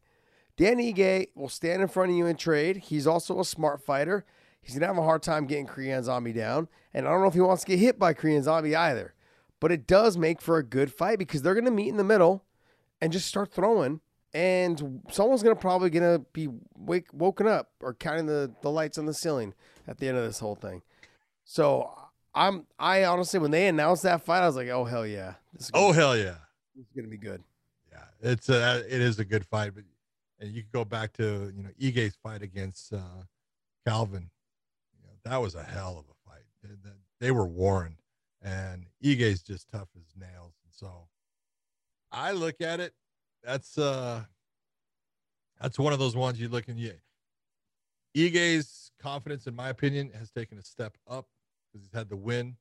[0.57, 2.77] Dan Ige will stand in front of you and trade.
[2.79, 4.25] He's also a smart fighter.
[4.67, 7.35] He's gonna have a hard time getting Korean Zombie down, and I don't know if
[7.35, 9.15] he wants to get hit by Korean Zombie either.
[9.61, 12.43] But it does make for a good fight because they're gonna meet in the middle
[13.01, 14.01] and just start throwing,
[14.35, 19.07] and someone's gonna probably gonna be wake woken up or counting the the lights on
[19.07, 19.55] the ceiling
[19.87, 20.83] at the end of this whole thing.
[21.45, 21.97] So
[22.35, 25.67] I'm I honestly when they announced that fight, I was like, oh hell yeah, this
[25.67, 26.39] is gonna, Oh hell yeah.
[26.77, 27.41] it's gonna be good.
[27.93, 28.03] Yeah.
[28.21, 29.85] It's a it is a good fight, but
[30.41, 33.23] and you could go back to you know Ige's fight against uh,
[33.87, 34.29] Calvin.
[35.27, 36.45] That was a hell of a fight.
[37.21, 37.97] They were warned,
[38.43, 40.55] and Ige's just tough as nails.
[40.65, 41.09] And so,
[42.13, 42.93] I look at it.
[43.43, 44.23] That's uh,
[45.61, 46.95] that's one of those ones you look and you.
[48.17, 51.27] Ige's confidence, in my opinion, has taken a step up
[51.73, 52.57] because he's had the win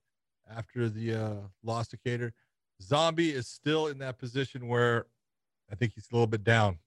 [0.49, 2.31] after the uh, loss to Kattar.
[2.81, 5.05] Zombie is still in that position where
[5.71, 6.79] I think he's a little bit down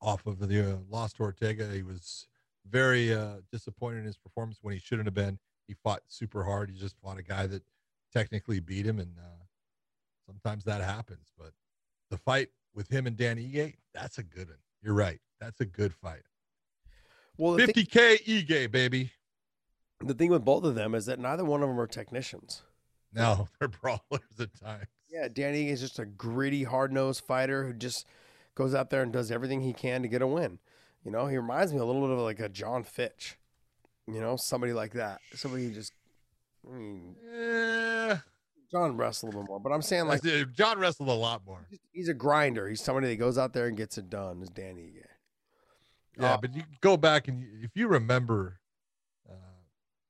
[0.00, 1.68] off of the uh, loss to Ortega.
[1.72, 2.28] He was
[2.68, 5.38] very uh, disappointed in his performance when he shouldn't have been.
[5.66, 6.70] He fought super hard.
[6.70, 7.62] He just fought a guy that
[8.12, 9.44] technically beat him, and uh,
[10.26, 11.28] sometimes that happens.
[11.38, 11.52] But
[12.10, 14.58] the fight with him and Dan Ige, that's a good one.
[14.82, 15.20] You're right.
[15.40, 16.22] That's a good fight.
[17.36, 19.12] Well, 50K Ige, baby.
[20.04, 22.62] the thing with both of them is that neither one of them are technicians.
[23.12, 24.00] No, they're brawlers
[24.38, 24.86] at times.
[25.10, 28.06] Yeah, Danny is just a gritty, hard nosed fighter who just
[28.54, 30.58] goes out there and does everything he can to get a win.
[31.04, 33.36] You know, he reminds me a little bit of like a Jon Fitch.
[34.06, 35.20] You know, somebody like that.
[35.34, 35.92] Somebody who just.
[36.68, 38.16] I mean, Eh,
[38.70, 40.22] John wrestled a little more, but I'm saying like
[40.52, 41.66] John wrestled a lot more.
[41.92, 42.68] he's a grinder.
[42.68, 44.42] He's somebody that goes out there and gets it done.
[44.42, 44.92] Is Danny?
[44.94, 45.02] Yeah.
[46.18, 48.60] Yeah, Uh, but you go back and you, if you remember
[49.28, 49.32] uh,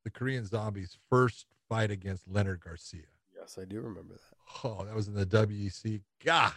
[0.03, 3.03] the Korean Zombies' first fight against Leonard Garcia.
[3.39, 4.65] Yes, I do remember that.
[4.65, 6.01] Oh, that was in the WEC.
[6.25, 6.53] God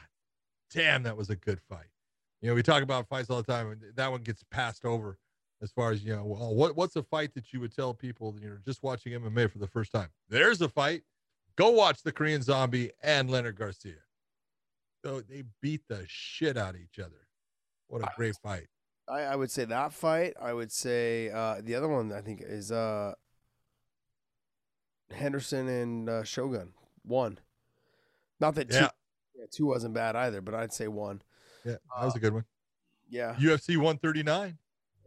[0.73, 1.86] damn, that was a good fight.
[2.44, 5.18] You know, we talk about fights all the time, and that one gets passed over
[5.62, 6.26] as far as you know.
[6.26, 9.50] Well, what what's a fight that you would tell people you know just watching MMA
[9.50, 10.10] for the first time?
[10.28, 11.04] There's a fight.
[11.56, 13.96] Go watch the Korean Zombie and Leonard Garcia.
[15.06, 17.28] So they beat the shit out of each other.
[17.88, 18.68] What a great fight.
[19.08, 20.34] I, I would say that fight.
[20.41, 23.14] I would say uh, the other one I think is uh,
[25.12, 26.74] Henderson and uh, Shogun.
[27.04, 27.39] One.
[28.41, 28.89] Not that two, Yeah,
[29.34, 31.22] yeah, two wasn't bad either, but I'd say one.
[31.66, 32.45] Yeah, that was a uh, good one.
[33.09, 33.36] Yeah.
[33.36, 34.57] UFC 139.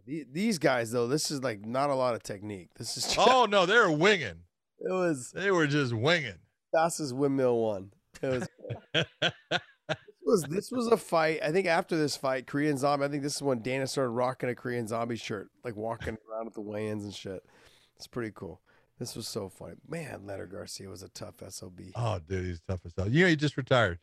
[0.06, 2.68] The- These guys though, this is like not a lot of technique.
[2.76, 4.40] This is just, Oh no, they're winging.
[4.78, 6.36] It was They were just winging.
[6.70, 7.92] fastest windmill one.
[8.20, 8.48] It was.
[8.94, 9.60] this
[10.22, 11.40] was this was a fight.
[11.42, 13.06] I think after this fight, Korean Zombie.
[13.06, 16.46] I think this is when Dana started rocking a Korean Zombie shirt, like walking around
[16.46, 17.42] at the weigh-ins and shit.
[17.96, 18.60] It's pretty cool.
[18.98, 20.26] This was so funny, man.
[20.26, 21.80] Leonard Garcia was a tough sob.
[21.94, 23.08] Oh, dude, he's tough as hell.
[23.08, 23.98] You know, he just retired.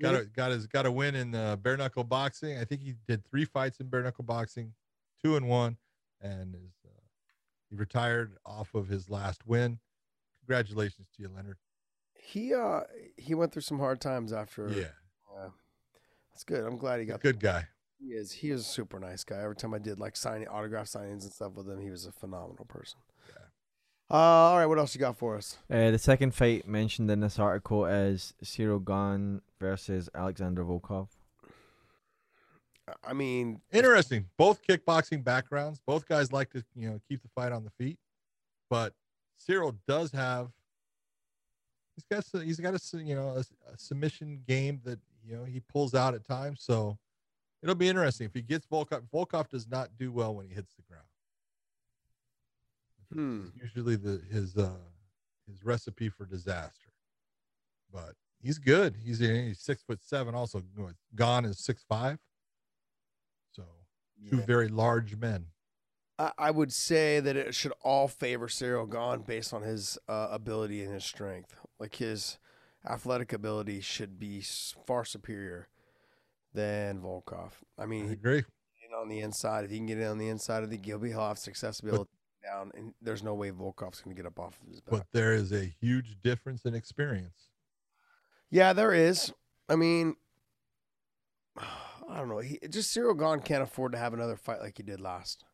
[0.00, 2.58] Got a got his got a win in uh, bare knuckle boxing.
[2.58, 4.74] I think he did three fights in bare knuckle boxing,
[5.24, 5.78] two and one,
[6.20, 7.00] and is uh,
[7.70, 9.78] he retired off of his last win.
[10.40, 11.56] Congratulations to you, Leonard.
[12.14, 12.80] He uh
[13.16, 14.68] he went through some hard times after.
[14.68, 14.84] Yeah,
[15.34, 15.48] uh,
[16.32, 16.64] that's good.
[16.64, 17.68] I'm glad he he's a got good guy.
[17.98, 18.32] He is.
[18.32, 19.40] He is a super nice guy.
[19.40, 22.12] Every time I did like signing autograph signings and stuff with him, he was a
[22.12, 22.98] phenomenal person.
[23.30, 23.44] Yeah.
[24.10, 25.56] Uh, all right, what else you got for us?
[25.70, 31.08] Uh, the second fight mentioned in this article is Ciryl Gane versus Alexander Volkov.
[33.04, 34.26] I mean, Interesting.
[34.36, 35.80] Both kickboxing backgrounds.
[35.84, 37.98] Both guys like to you know keep the fight on the feet,
[38.70, 38.92] but
[39.48, 40.50] Ciryl does have.
[41.96, 45.00] He's got s- he's got a s- you know a, s- a submission game that
[45.24, 46.60] you know he pulls out at times.
[46.62, 46.96] So
[47.62, 49.02] it'll be interesting if he gets Volkov.
[49.12, 51.06] Volkov does not do well when he hits the ground.
[53.12, 53.48] Hmm.
[53.60, 54.70] Usually the his uh
[55.48, 56.90] his recipe for disaster.
[57.92, 58.96] But he's good.
[59.04, 60.34] He's he's six foot seven.
[60.34, 60.62] Also,
[61.14, 62.18] Gane is six five.
[63.52, 63.64] So
[64.30, 64.44] two yeah.
[64.44, 65.46] very large men.
[66.18, 70.28] I, I would say that it should all favor Ciryl Gane based on his uh,
[70.30, 71.54] ability and his strength.
[71.78, 72.38] Like his
[72.88, 74.42] athletic ability should be
[74.86, 75.68] far superior
[76.54, 77.50] than Volkov.
[77.78, 78.44] I I mean, he agree.
[78.98, 79.64] on the inside.
[79.64, 81.78] If he can get in on the inside of the, he'll be he'll have success
[81.78, 82.08] to be able
[82.46, 82.70] down.
[82.74, 84.90] And there's no way Volkov's going to get up off of his back.
[84.90, 87.50] But there is a huge difference in experience.
[88.50, 89.32] Yeah, there is.
[89.68, 90.16] I mean,
[91.58, 92.38] I don't know.
[92.38, 95.44] He just Ciryl Gane can't afford to have another fight like he did last.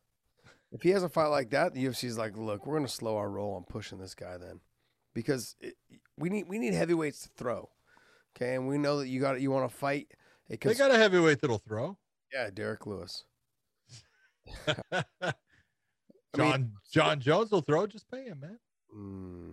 [0.71, 3.17] If he has a fight like that, the UFC's like, look, we're going to slow
[3.17, 4.59] our roll on pushing this guy then,
[5.13, 5.75] because it,
[6.17, 7.69] we need we need heavyweights to throw.
[8.35, 10.07] Okay, and we know that you got you want to fight.
[10.49, 11.97] They got a heavyweight that'll throw.
[12.33, 13.23] yeah, Derrick Lewis.
[16.35, 17.85] John Jon Jones will throw.
[17.87, 18.59] Just pay him, man.
[18.95, 19.52] Mm,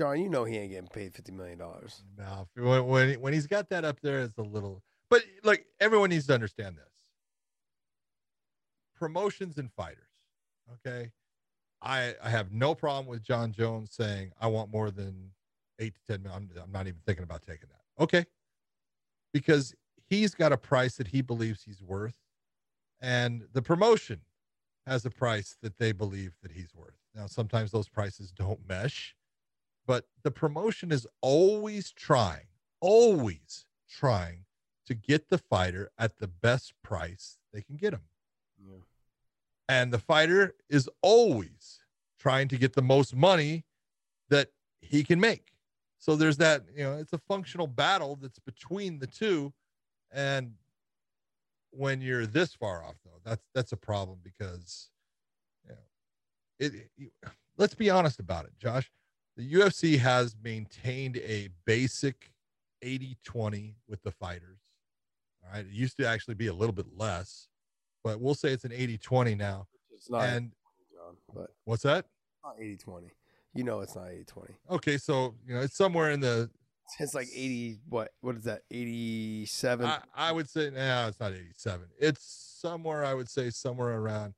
[0.00, 2.02] John, you know he ain't getting paid fifty million dollars.
[2.16, 4.82] No, when when when he's got that up there, it's a little.
[5.10, 6.88] But like everyone needs to understand this:
[8.96, 10.08] promotions and fighters.
[10.72, 11.10] Okay,
[11.82, 15.32] I I have no problem with Jon Jones saying I want more than
[15.78, 16.48] eight to ten million.
[16.56, 18.02] I'm, I'm not even thinking about taking that.
[18.02, 18.24] Okay,
[19.34, 19.74] because
[20.08, 22.16] he's got a price that he believes he's worth,
[23.02, 24.22] and the promotion
[24.86, 26.96] has a price that they believe that he's worth.
[27.14, 29.14] Now, sometimes those prices don't mesh,
[29.86, 32.46] but the promotion is always trying,
[32.80, 34.44] always trying
[34.86, 38.02] to get the fighter at the best price they can get him.
[39.68, 41.80] And the fighter is always
[42.18, 43.64] trying to get the most money
[44.28, 44.48] that
[44.80, 45.52] he can make.
[45.98, 49.52] So there's that, you know, it's a functional battle that's between the two.
[50.10, 50.54] And
[51.70, 54.90] when you're this far off, though, that's that's a problem because
[55.64, 55.78] you know
[56.58, 57.10] it, you,
[57.56, 58.90] let's be honest about it, Josh.
[59.36, 62.32] The UFC has maintained a basic
[62.84, 64.58] 80-20 with the fighters.
[65.44, 65.64] All right.
[65.64, 67.48] It used to actually be a little bit less,
[68.04, 69.66] but we'll say it's an 80-20 now.
[69.94, 70.52] It's not, And
[70.92, 72.06] John, but what's that?
[72.44, 73.10] not 80-20.
[73.54, 74.50] You know it's not 80-20.
[74.70, 76.48] Okay, so you know it's somewhere in the
[77.00, 78.12] It's like 80, what?
[78.20, 78.62] What is that?
[78.70, 79.86] 87?
[79.86, 81.86] I, I would say no, it's not 87.
[81.98, 84.34] It's somewhere I would say somewhere around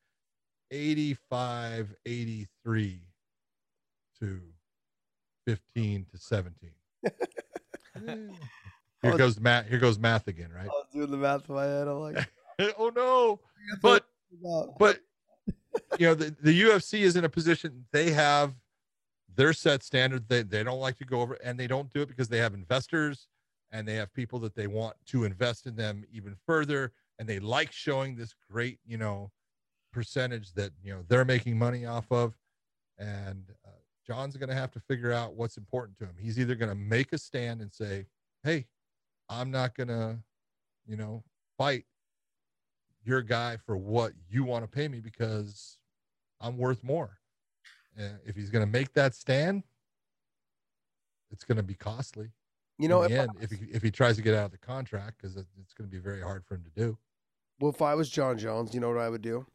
[0.70, 3.02] 85, 83
[4.20, 4.40] to
[5.46, 6.70] 15 to 17.
[8.08, 8.16] Eh.
[9.02, 9.68] Here goes math.
[9.68, 10.64] Here goes math again, right?
[10.64, 11.86] I was doing the math in my head.
[11.86, 12.26] I'm like,
[12.78, 13.38] oh no!
[13.82, 14.06] But
[14.78, 15.00] but
[15.98, 18.54] you know the, the UFC is in a position they have
[19.34, 22.08] their set standard they, they don't like to go over and they don't do it
[22.08, 23.28] because they have investors
[23.70, 27.38] and they have people that they want to invest in them even further and they
[27.38, 29.30] like showing this great you know
[29.92, 32.34] percentage that you know they're making money off of
[32.98, 33.44] and
[34.12, 36.74] john's going to have to figure out what's important to him he's either going to
[36.74, 38.06] make a stand and say
[38.44, 38.66] hey
[39.28, 40.16] i'm not going to
[40.86, 41.22] you know
[41.56, 41.84] fight
[43.04, 45.78] your guy for what you want to pay me because
[46.40, 47.18] I'm worth more.
[47.96, 49.62] And if he's going to make that stand,
[51.30, 52.30] it's going to be costly.
[52.78, 54.46] you know, in if, the I, end, if he if he tries to get out
[54.46, 56.98] of the contract, because it's going to be very hard for him to do.
[57.60, 59.46] well, if I was Jon Jones, you know what I would do?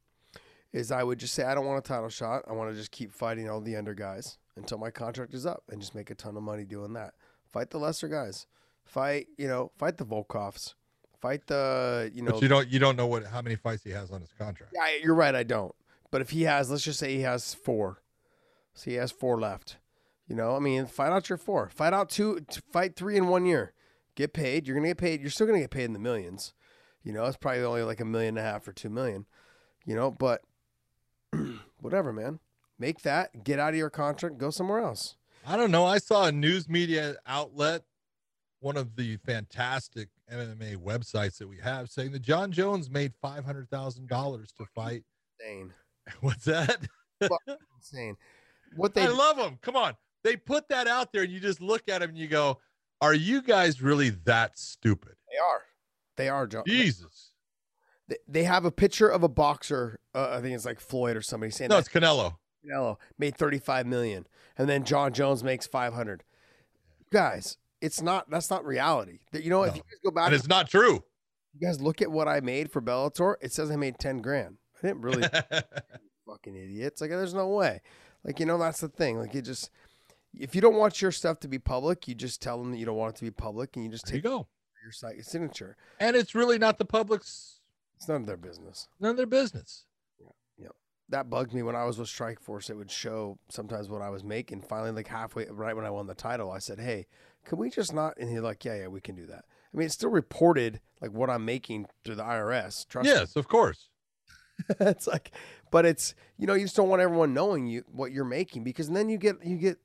[0.73, 2.43] Is I would just say, I don't want a title shot.
[2.47, 5.63] I want to just keep fighting all the under guys until my contract is up
[5.69, 7.13] and just make a ton of money doing that.
[7.45, 8.47] Fight the lesser guys.
[8.83, 10.73] Fight, you know, fight the Volkovs.
[11.21, 13.89] Fight the, you know, but you don't you don't know what how many fights he
[13.89, 14.73] has on his contract.
[14.75, 15.33] Yeah, you're right.
[15.33, 15.73] I don't.
[16.11, 18.01] But if he has, let's just say he has four.
[18.75, 19.77] So he has four left.
[20.27, 23.45] You know, I mean, fight out your four, fight out two, fight three in one
[23.45, 23.73] year.
[24.15, 24.67] Get paid.
[24.67, 25.21] You're gonna get paid.
[25.21, 26.53] You're still gonna get paid in the millions.
[27.03, 29.25] You know, it's probably only like a million and a half or two million.
[29.85, 30.41] You know, but
[31.79, 32.39] whatever, man.
[32.79, 33.43] Make that.
[33.43, 34.37] Get out of your contract.
[34.37, 35.15] Go somewhere else.
[35.45, 35.85] I don't know.
[35.85, 37.83] I saw a news media outlet,
[38.59, 43.45] one of the fantastic MMA websites that we have, saying that Jon Jones made five
[43.45, 45.03] hundred thousand dollars to fight.
[45.39, 45.73] Insane.
[46.21, 46.77] What's that?
[47.77, 48.17] Insane.
[48.75, 49.57] What they I love them.
[49.61, 49.93] Come on,
[50.23, 52.59] they put that out there, and you just look at them and you go,
[53.01, 55.61] "Are you guys really that stupid?" they are.
[56.17, 56.47] They are.
[56.47, 56.63] John.
[56.67, 57.31] Jesus.
[58.09, 59.99] They, they have a picture of a boxer.
[60.13, 62.35] Uh, I think it's like Floyd or somebody saying No, that it's Canelo.
[62.67, 64.27] Canelo made 35 million
[64.57, 66.23] and then Jon Jones makes 500.
[67.11, 69.19] Guys, it's not that's not reality.
[69.31, 71.03] That- You know, if you guys go back And it's not true.
[71.53, 74.57] you guys look at what I made for Bellator, it says I made 10 grand.
[74.83, 75.23] I didn't really
[76.27, 77.01] fucking idiots.
[77.01, 77.81] Like there's no way.
[78.23, 79.17] Like you know that's the thing.
[79.19, 79.69] Like you just
[80.37, 82.85] if you don't want your stuff to be public, you just tell them that you
[82.85, 84.47] don't want it to be public and you just there you take go.
[84.83, 85.77] your site signature.
[85.99, 87.61] And it's really not the public's
[87.95, 88.87] It's none of their business.
[88.99, 89.85] none of their business.
[91.09, 92.69] That bugged me when I was with Strikeforce.
[92.69, 94.61] It would show sometimes what I was making.
[94.61, 97.07] Finally, like halfway, right when I won the title, I said, "Hey,
[97.45, 99.85] can we just not?" And he's like, "Yeah, yeah, we can do that." I mean,
[99.85, 102.87] it's still reported like what I'm making through the IRS.
[102.87, 103.13] Trust me.
[103.13, 103.89] Yes, of course.
[104.79, 105.31] it's like,
[105.71, 108.89] but it's you know you just don't want everyone knowing you what you're making because
[108.89, 109.77] then you get you get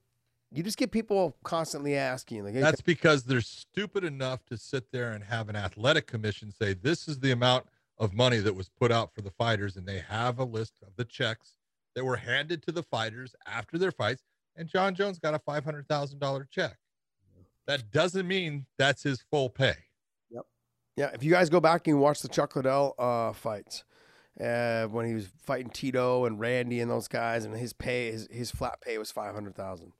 [0.50, 4.90] you just get people constantly asking like, hey, That's because they're stupid enough to sit
[4.92, 7.66] there and have an athletic commission say this is the amount
[7.98, 10.94] of money that was put out for the fighters, and they have a list of
[10.96, 11.54] the checks
[11.94, 14.22] that were handed to the fighters after their fights.
[14.56, 16.76] And Jon Jones got a five hundred thousand dollar check.
[17.66, 19.74] That doesn't mean that's his full pay.
[20.30, 20.42] Yep.
[20.96, 23.84] Yeah, if you guys go back and watch the Chuck Liddell uh, fights,
[24.40, 28.28] uh, when he was fighting Tito and Randy and those guys, and his pay, his,
[28.30, 29.92] his flat pay was five hundred thousand.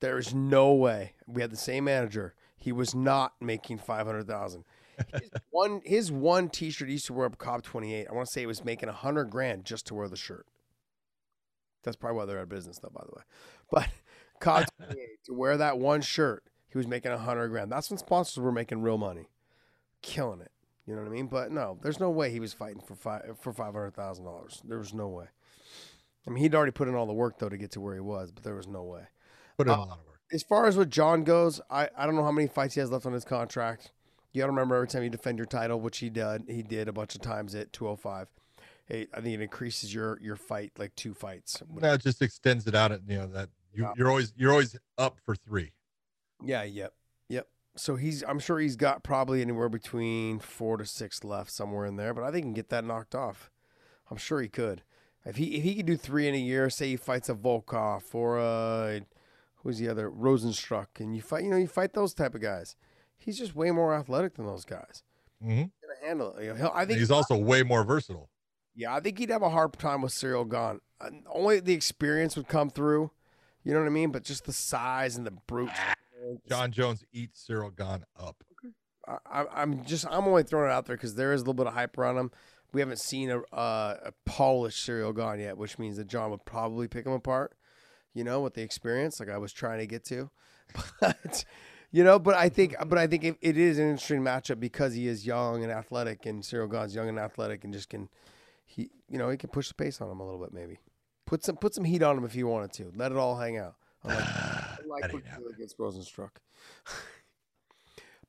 [0.00, 2.34] There is no way we had the same manager.
[2.56, 4.64] He was not making five hundred thousand.
[5.12, 8.06] His one, his one T-shirt he used to wear up Cobb twenty eight.
[8.10, 10.46] I want to say he was making a hundred grand just to wear the shirt.
[11.82, 13.22] That's probably why they're out of business, though, by the way.
[13.70, 13.88] But
[14.40, 17.70] Cobb twenty eight to wear that one shirt, he was making a hundred grand.
[17.70, 19.28] That's when sponsors were making real money
[20.02, 20.50] killing it.
[20.86, 21.26] You know what I mean?
[21.26, 24.62] But no, there's no way he was fighting for five for five hundred thousand dollars.
[24.64, 25.26] There was no way.
[26.26, 28.00] I mean, he'd already put in all the work though to get to where he
[28.00, 29.02] was, but there was no way.
[29.56, 30.20] Put in Uh, a lot of work.
[30.32, 32.90] As far as what John goes, I, I don't know how many fights he has
[32.90, 33.92] left on his contract.
[34.36, 36.88] You got to remember every time you defend your title, which he did, he did
[36.88, 38.28] a bunch of times at 205.
[38.86, 41.62] It, I think it increases your your fight like two fights.
[41.78, 42.92] That just extends it out.
[42.92, 43.92] At, you know that you, Yeah.
[43.96, 45.72] you're always you're always up for three.
[46.44, 46.92] Yeah, yep,
[47.30, 47.48] yep.
[47.76, 51.96] So he's, I'm sure he's got probably anywhere between four to six left, somewhere in
[51.96, 52.12] there.
[52.12, 53.50] But I think he can get that knocked off.
[54.10, 54.82] I'm sure he could.
[55.24, 58.02] If he if he could do three in a year, say he fights a Volkov
[58.14, 59.00] or a
[59.62, 62.76] who's the other Rozenstruik, and you fight, you know, you fight those type of guys.
[63.18, 65.02] He's just way more athletic than those guys.
[65.42, 65.56] Mm-hmm.
[65.62, 66.44] Gonna handle it.
[66.44, 68.30] You know, he'll, I think He's also way more versatile.
[68.74, 70.80] yeah, I think he'd have a hard time with Ciryl Gane.
[71.00, 73.10] Uh, Only the experience would come through.
[73.64, 74.12] You know what I mean?
[74.12, 75.70] But just the size and the brute.
[76.48, 78.36] Jon Jones eats Ciryl Gane up.
[79.06, 81.66] I, I'm just I'm only throwing it out there because there is a little bit
[81.66, 82.30] of hype around him.
[82.72, 86.44] We haven't seen a, uh, a polished Ciryl Gane yet, which means that John would
[86.44, 87.56] probably pick him apart.
[88.14, 90.30] You know, with the experience, like I was trying to get to,
[91.00, 91.44] but
[91.90, 94.94] you know, but I think, but I think it, it is an interesting matchup because
[94.94, 98.08] he is young and athletic, and Ciryl Gane's young and athletic, and just can
[98.64, 100.78] he, you know, he can push the pace on him a little bit, maybe
[101.26, 102.92] put some put some heat on him if he wanted to.
[102.96, 103.74] Let it all hang out.
[104.04, 105.54] Unlike, that unlike ain't what he did happening.
[105.54, 106.30] against Rozenstruik.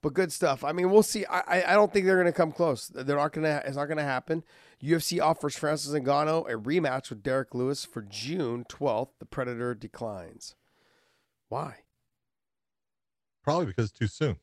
[0.04, 0.64] But good stuff.
[0.64, 1.26] I mean, we'll see.
[1.26, 2.88] I I, I don't think they're going to come close.
[2.88, 3.64] They're not going to.
[3.66, 4.44] It's not going to happen.
[4.82, 9.14] UFC offers Francis Ngannou a rematch with Derrick Lewis for June twelfth.
[9.18, 10.56] The Predator declines.
[11.50, 11.78] Why?
[13.48, 14.36] Probably because too soon.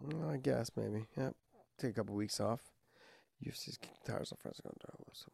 [0.00, 1.04] Well, I guess maybe.
[1.14, 1.34] Yep.
[1.78, 2.60] Take a couple weeks off.
[3.46, 5.28] UFC's tires on Francis Ngannou.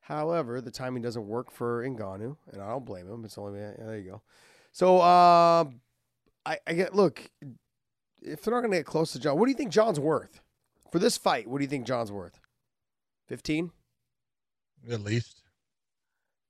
[0.00, 3.26] However, the timing doesn't work for Ngannou, and I don't blame him.
[3.26, 4.22] It's only yeah, there you go.
[4.72, 5.64] So, uh,
[6.46, 7.30] I, I get look.
[8.22, 10.40] If they're not going to get close to John, what do you think John's worth
[10.90, 11.48] for this fight?
[11.48, 12.40] What do you think John's worth?
[13.26, 13.72] Fifteen?
[14.90, 15.42] At least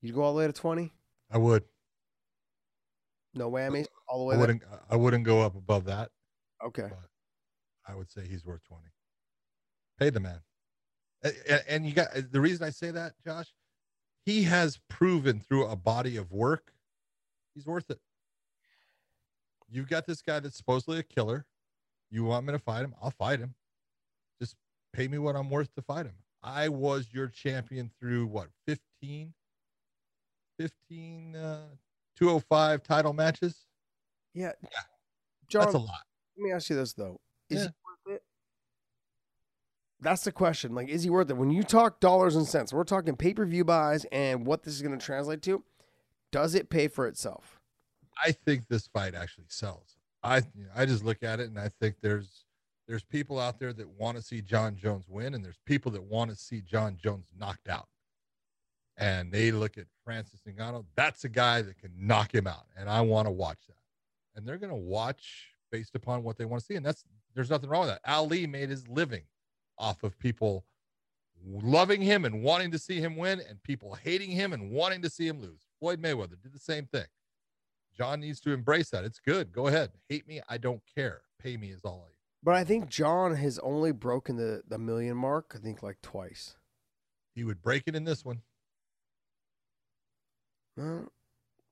[0.00, 0.92] You'd go all the way to twenty?
[1.28, 1.64] I would.
[3.34, 4.62] No whammies, all the way I wouldn't.
[4.90, 6.10] I wouldn't go up above that.
[6.64, 6.86] Okay.
[6.88, 7.08] but
[7.86, 8.82] I would say he's worth 20.
[9.98, 10.40] Pay the man.
[11.24, 13.52] A- a- And you got the reason I say that, Josh,
[14.24, 16.72] he has proven through a body of work
[17.54, 18.00] he's worth it.
[19.68, 21.46] You've got this guy that's supposedly a killer.
[22.10, 22.94] You want me to fight him?
[23.02, 23.54] I'll fight him.
[24.40, 24.56] Just
[24.92, 26.14] pay me what I'm worth to fight him.
[26.42, 29.32] I was your champion through what, 15?
[30.58, 31.66] 15 uh,
[32.16, 33.64] 205 title matches.
[34.34, 34.52] Yeah.
[34.62, 34.68] Yeah.
[35.48, 36.00] John, That's a lot.
[36.36, 37.20] let me ask you this though:
[37.50, 37.68] Is Yeah.
[37.68, 38.22] he worth it?
[40.00, 40.74] That's the question.
[40.74, 41.36] Like, is he worth it?
[41.36, 44.74] When you talk dollars and cents, we're talking pay per view buys and what this
[44.74, 45.62] is going to translate to.
[46.30, 47.60] Does it pay for itself?
[48.24, 49.96] I think this fight actually sells.
[50.22, 52.44] I you know, I just look at it and I think there's
[52.88, 56.02] there's people out there that want to see Jon Jones win, and there's people that
[56.02, 57.88] want to see Jon Jones knocked out.
[58.98, 60.84] And they look at Francis Ngannou.
[60.96, 63.76] That's a guy that can knock him out, and I want to watch that.
[64.36, 67.04] And they're going to watch based upon what they want to see, and that's
[67.34, 68.00] there's nothing wrong with that.
[68.06, 69.22] Ali made his living
[69.78, 70.64] off of people
[71.44, 75.10] loving him and wanting to see him win, and people hating him and wanting to
[75.10, 75.62] see him lose.
[75.80, 77.06] Floyd Mayweather did the same thing.
[77.96, 79.04] John needs to embrace that.
[79.04, 79.52] It's good.
[79.52, 79.90] Go ahead.
[80.08, 80.40] Hate me.
[80.48, 81.22] I don't care.
[81.38, 82.12] Pay me is all I.
[82.42, 86.56] But I think John has only broken the, the million mark, I think like twice.
[87.34, 88.40] He would break it in this one.
[90.76, 91.12] Well,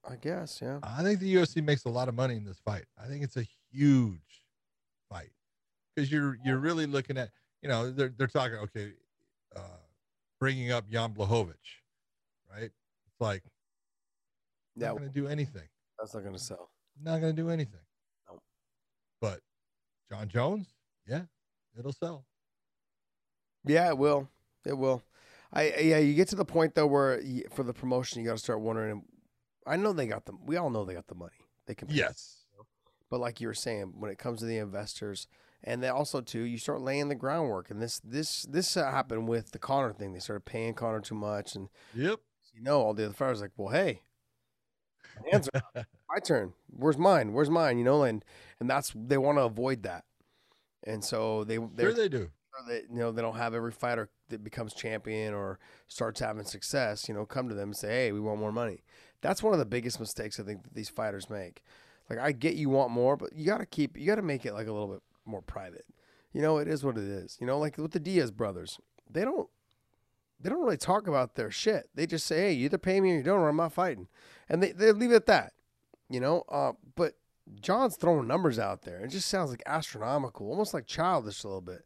[0.09, 0.79] I guess, yeah.
[0.83, 2.85] I think the UFC makes a lot of money in this fight.
[3.03, 4.43] I think it's a huge
[5.11, 5.31] fight
[5.95, 7.31] because you're you're really looking at
[7.63, 8.93] you know they're they're talking okay,
[9.57, 9.61] uh,
[10.39, 11.55] bringing up Jan Blachowicz,
[12.51, 12.65] right?
[12.71, 13.43] It's like
[14.77, 15.69] Yeah, not going to do anything.
[15.99, 16.71] that's not going to sell.
[17.03, 17.81] Not going to do anything.
[18.29, 18.41] No.
[19.21, 19.41] But
[20.11, 20.69] Jon Jones,
[21.07, 21.23] yeah,
[21.79, 22.25] it'll sell.
[23.65, 24.29] Yeah, it will.
[24.65, 25.03] It will.
[25.53, 28.33] I yeah, you get to the point though where y for the promotion you got
[28.35, 29.05] to start wondering.
[29.67, 30.39] I know they got them.
[30.47, 31.47] We all know they got the money.
[31.67, 31.89] They can.
[31.89, 31.95] pay.
[31.97, 32.37] Yes.
[33.11, 35.27] But like you were saying, when it comes to the investors,
[35.65, 37.71] and then also too, you start laying the groundwork.
[37.71, 40.13] And this this this happened with the Conor thing.
[40.13, 42.21] They started paying Conor too much, and Yep.
[42.55, 44.03] you know, all the other fighters like, well, hey,
[45.23, 45.63] my hands are
[46.09, 46.53] my turn.
[46.69, 47.33] Where's mine?
[47.33, 47.79] Where's mine?
[47.79, 48.25] You know, and
[48.61, 50.05] and that's they want to avoid that,
[50.85, 52.31] and so they they Sure they do.
[52.69, 55.59] that you know they don't have every fighter that becomes champion or
[55.89, 57.09] starts having success.
[57.09, 58.83] You know, come to them and say, hey, we want more money.
[59.21, 61.63] That's one of the biggest mistakes I think that these fighters make.
[62.09, 64.45] Like I get you want more, but you got to keep you got to make
[64.45, 65.85] it like a little bit more private.
[66.33, 67.39] You know, it is what it is.
[67.41, 69.49] You know, like with the Diaz brothers, they don't
[70.41, 71.89] they don't really talk about their shit.
[71.95, 74.09] They just say, "Hey, you either pay me or you don't, or I'm not fighting,"
[74.49, 75.53] and they they leave it at that.
[76.09, 77.15] You know, uh, but
[77.61, 79.01] John's throwing numbers out there.
[79.05, 81.85] It just sounds like astronomical, almost like childish a little bit.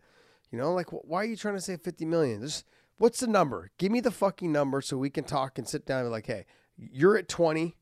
[0.55, 2.41] You know, like wh- why are you trying to say 50 million?
[2.41, 2.65] Just
[2.99, 3.71] what's the number?
[3.77, 6.27] Give me the fucking number so we can talk and sit down and be like,
[6.27, 7.75] hey, you're at 20.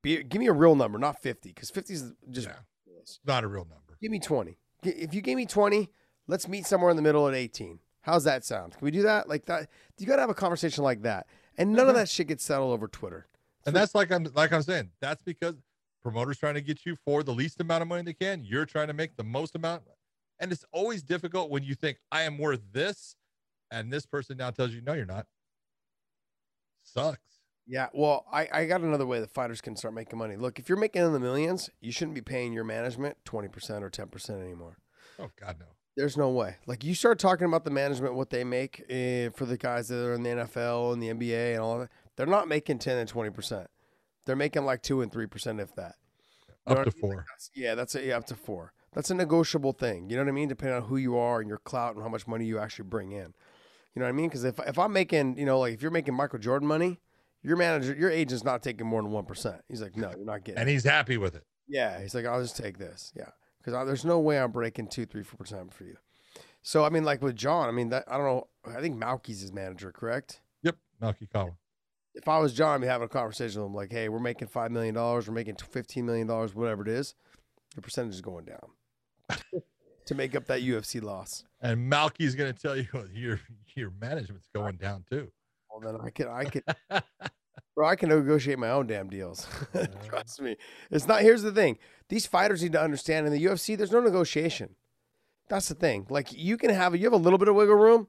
[0.00, 2.54] Be, give me a real number, not 50, because 50 is just Yeah.
[3.26, 3.98] Not a real number.
[4.00, 4.56] give me 20.
[4.84, 5.90] G- If you gave me 20,
[6.26, 7.78] let's meet somewhere in the middle at 18.
[8.00, 8.72] How's that sound?
[8.72, 9.28] Can we do that?
[9.28, 9.68] Like that?
[9.98, 11.26] You got to have a conversation like that.
[11.58, 11.98] And none of mm-hmm.
[11.98, 13.26] that shit gets settled over Twitter.
[13.66, 14.92] And that's like I'm like I'm saying.
[15.00, 15.56] That's because
[16.02, 18.44] promoters trying to get you for the least amount of money they can.
[18.44, 19.82] You're trying to make the most amount,
[20.40, 23.16] and it's always difficult when you think I am worth this,
[23.70, 25.26] and this person now tells you no, you're not.
[26.82, 27.18] Sucks.
[27.66, 30.36] Yeah, well, I, I got another way that fighters can start making money.
[30.36, 33.90] Look, if you're making in the millions, you shouldn't be paying your management 20% or
[33.90, 34.78] 10% anymore.
[35.18, 35.66] Oh God, no.
[35.94, 36.56] There's no way.
[36.66, 40.02] Like you start talking about the management, what they make eh, for the guys that
[40.02, 41.90] are in the NFL and the NBA and all that.
[42.16, 43.66] They're not making 10 and 20%.
[44.24, 45.96] They're making like 2 and 3% if that.
[46.66, 47.26] Up to four.
[47.54, 48.04] Yeah, that's it.
[48.04, 48.72] yeah, up to 4.
[48.92, 50.08] That's a negotiable thing.
[50.08, 50.48] You know what I mean?
[50.48, 53.12] Depending on who you are and your clout and how much money you actually bring
[53.12, 53.34] in.
[53.94, 54.30] You know what I mean?
[54.30, 57.00] Cuz if if I'm making, you know, like if you're making Michael Jordan money,
[57.42, 59.60] your manager, your agent's not taking more than 1%.
[59.68, 61.44] He's like, "No, you're not getting." And he's happy with it.
[61.66, 63.12] Yeah, he's like, I'll just take this.
[63.14, 65.96] Yeah, because there's no way I'm breaking two, three, four percent for you.
[66.62, 68.48] So I mean, like with John, I mean that I don't know.
[68.66, 70.40] I think Malki's his manager, correct?
[70.62, 70.76] Yep.
[71.00, 71.56] Malki Kawa.
[72.14, 74.48] If I was John, I'd be having a conversation with him like, "Hey, we're making
[74.48, 75.28] five million dollars.
[75.28, 77.14] We're making fifteen million dollars, whatever it is.
[77.76, 78.70] Your percentage is going down
[80.06, 83.40] to make up that UFC loss." And Malki's going to tell you your
[83.74, 85.30] your management's going down too.
[85.70, 86.62] Well, then I can I can,
[87.74, 89.46] bro, I can negotiate my own damn deals.
[90.06, 90.56] Trust me.
[90.90, 91.22] It's not.
[91.22, 91.78] Here's the thing:
[92.08, 94.74] these fighters need to understand in the UFC, there's no negotiation.
[95.48, 96.06] That's the thing.
[96.10, 98.08] Like you can have, you have a little bit of wiggle room,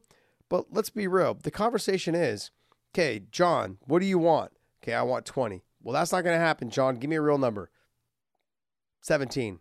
[0.50, 1.36] but let's be real.
[1.36, 2.52] The conversation is,
[2.94, 4.52] okay, John, what do you want?
[4.84, 5.64] Okay, I want twenty.
[5.82, 6.96] Well, that's not going to happen, John.
[6.96, 7.72] Give me a real number.
[9.02, 9.60] Seventeen.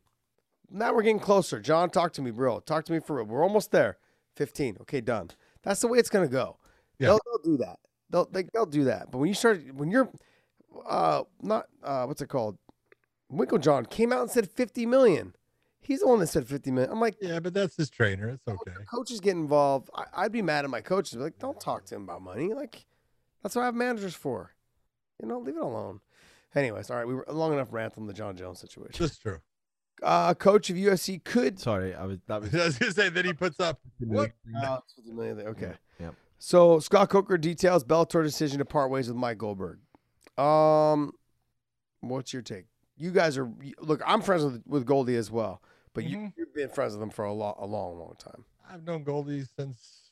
[0.70, 1.60] Now we're getting closer.
[1.60, 2.60] John, talk to me, bro.
[2.60, 3.26] Talk to me for real.
[3.26, 3.98] We're almost there.
[4.36, 4.76] Fifteen.
[4.82, 5.30] Okay, done.
[5.62, 6.58] That's the way it's going to go.
[6.98, 7.08] Yeah.
[7.08, 7.78] They'll, they'll do that.
[8.10, 9.10] They'll they, they'll do that.
[9.10, 10.08] But when you start when you're
[10.86, 12.58] uh not uh what's it called?
[13.32, 15.34] Winkeljohn came out and said 50 million.
[15.80, 16.90] He's the one that said 50 million.
[16.92, 18.28] I'm like, Yeah, but that's his trainer.
[18.28, 18.72] It's okay.
[18.90, 19.90] coaches get involved.
[19.94, 21.14] I, I'd be mad at my coaches.
[21.14, 22.54] Be like, don't talk to him about money.
[22.54, 22.86] Like,
[23.42, 24.54] that's what I have managers for.
[25.20, 26.00] You know, leave it alone.
[26.54, 29.04] Anyways, all right, we were long enough rant on the Jon Jones situation.
[29.04, 29.38] That's true.
[30.02, 31.58] Uh, coach of USC could.
[31.58, 32.52] Sorry, I was that I was.
[32.52, 34.30] was going to say that he puts up what?
[34.56, 35.48] Uh, 50 million there.
[35.48, 35.72] Okay.
[36.00, 36.14] Yep.
[36.38, 39.78] So Scott Coker details Bellator decision to part ways with Mike Goldberg.
[40.36, 41.12] Um,
[42.00, 42.66] What's your take?
[42.96, 43.50] You guys are
[43.80, 44.00] look.
[44.06, 45.62] I'm friends with with Goldie as well,
[45.94, 46.32] but you, Mhm.
[46.36, 48.44] you've been friends with him for a long, a long, long time.
[48.70, 50.10] I've known Goldie since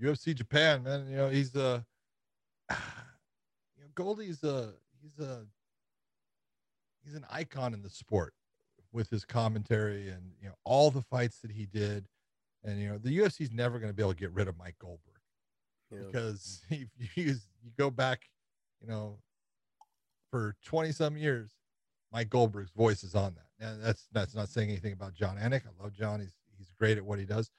[0.00, 1.08] UFC Japan, man.
[1.08, 1.84] You know, he's a
[2.70, 2.76] you
[3.82, 5.44] know, Goldie's a he's a
[7.04, 8.32] he's an icon in the sport
[8.94, 12.06] with his commentary and you know all the fights that he did.
[12.62, 14.76] And you know, the UFC's never going to be able to get rid of Mike
[14.78, 15.14] Goldberg
[15.90, 16.06] know?
[16.06, 18.28] because if you use, you go back,
[18.80, 19.18] you know,
[20.30, 21.50] for 20 some years,
[22.12, 23.66] Mike Goldberg's voice is on that.
[23.66, 25.62] And that's that's not saying anything about Jon Anik.
[25.66, 26.20] I love John.
[26.20, 27.50] He's he's great at what he does.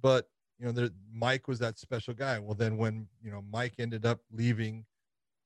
[0.00, 0.28] But
[0.58, 2.38] you know, there, Mike was that special guy.
[2.38, 4.84] Well, then when you know Mike ended up leaving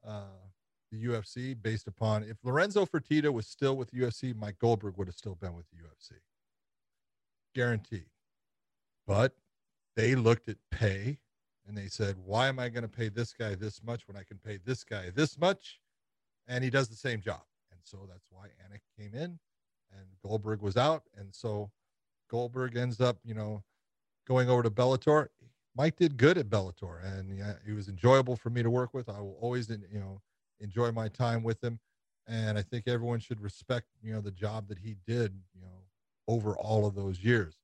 [0.07, 0.48] uh,
[0.91, 5.17] the UFC based upon if Lorenzo Fertitta was still with UFC, Mike Goldberg would have
[5.17, 6.19] still been with the UFC.
[7.55, 8.07] Guarantee.
[9.07, 9.35] But
[9.97, 11.19] they looked at pay
[11.67, 14.23] and they said, why am I going to pay this guy this much when I
[14.23, 15.81] can pay this guy this much?
[16.47, 17.43] And he does the same job.
[17.71, 19.39] And so that's why Anik came in
[19.93, 21.03] and Goldberg was out.
[21.17, 21.71] And so
[22.31, 23.63] Goldberg ends up, you know,
[24.27, 25.29] going over to Bellator.
[25.77, 29.09] Mike did good at Bellator and yeah, he was enjoyable for me to work with.
[29.09, 30.21] I will always, you know,
[30.61, 31.79] enjoy my time with him.
[32.27, 35.85] And I think everyone should respect, you know, the job that he did, you know,
[36.27, 37.57] over all of those years.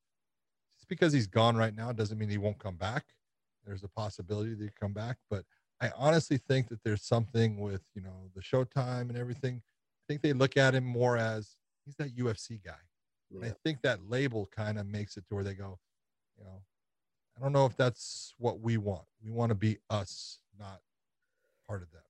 [0.79, 3.05] Just because he's gone right now doesn't mean he won't come back.
[3.67, 5.45] There's a possibility that he come back, but
[5.81, 9.57] I honestly think that there's something with, you know, the showtime and everything.
[9.57, 12.73] I think they look at him more as he's that UFC guy.
[13.35, 15.79] And I think that label kind of makes it to where they go,
[16.39, 16.63] you know,
[17.37, 19.07] I don't know if that's what we want.
[19.25, 20.81] We want to be us, not
[21.67, 22.03] part of them.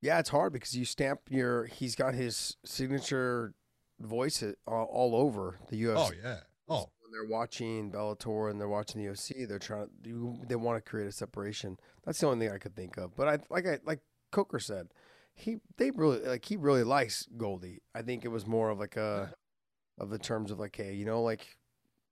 [0.00, 1.66] Yeah, it's hard because you stamp your.
[1.66, 3.54] He's got his signature
[4.00, 5.96] voice all, all over the UFC.
[5.96, 6.38] Oh yeah.
[6.68, 10.36] Oh, When they're watching Bellator and they're watching the UFC, they're trying to.
[10.48, 11.76] They want to create a separation.
[12.04, 13.14] That's the only thing I could think of.
[13.14, 14.00] But I like I like
[14.32, 14.88] Coker said,
[15.34, 17.82] he they really like he really likes Goldie.
[17.94, 19.34] I think it was more of like a
[19.98, 21.58] of the terms of like, hey, you know, like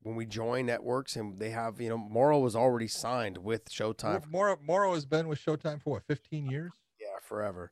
[0.02, 4.30] when we join networks and they have, you know, Mauro was already signed with Showtime.
[4.30, 6.72] Mauro Mauro has been with Showtime for what, 15 years?
[7.28, 7.70] Forever.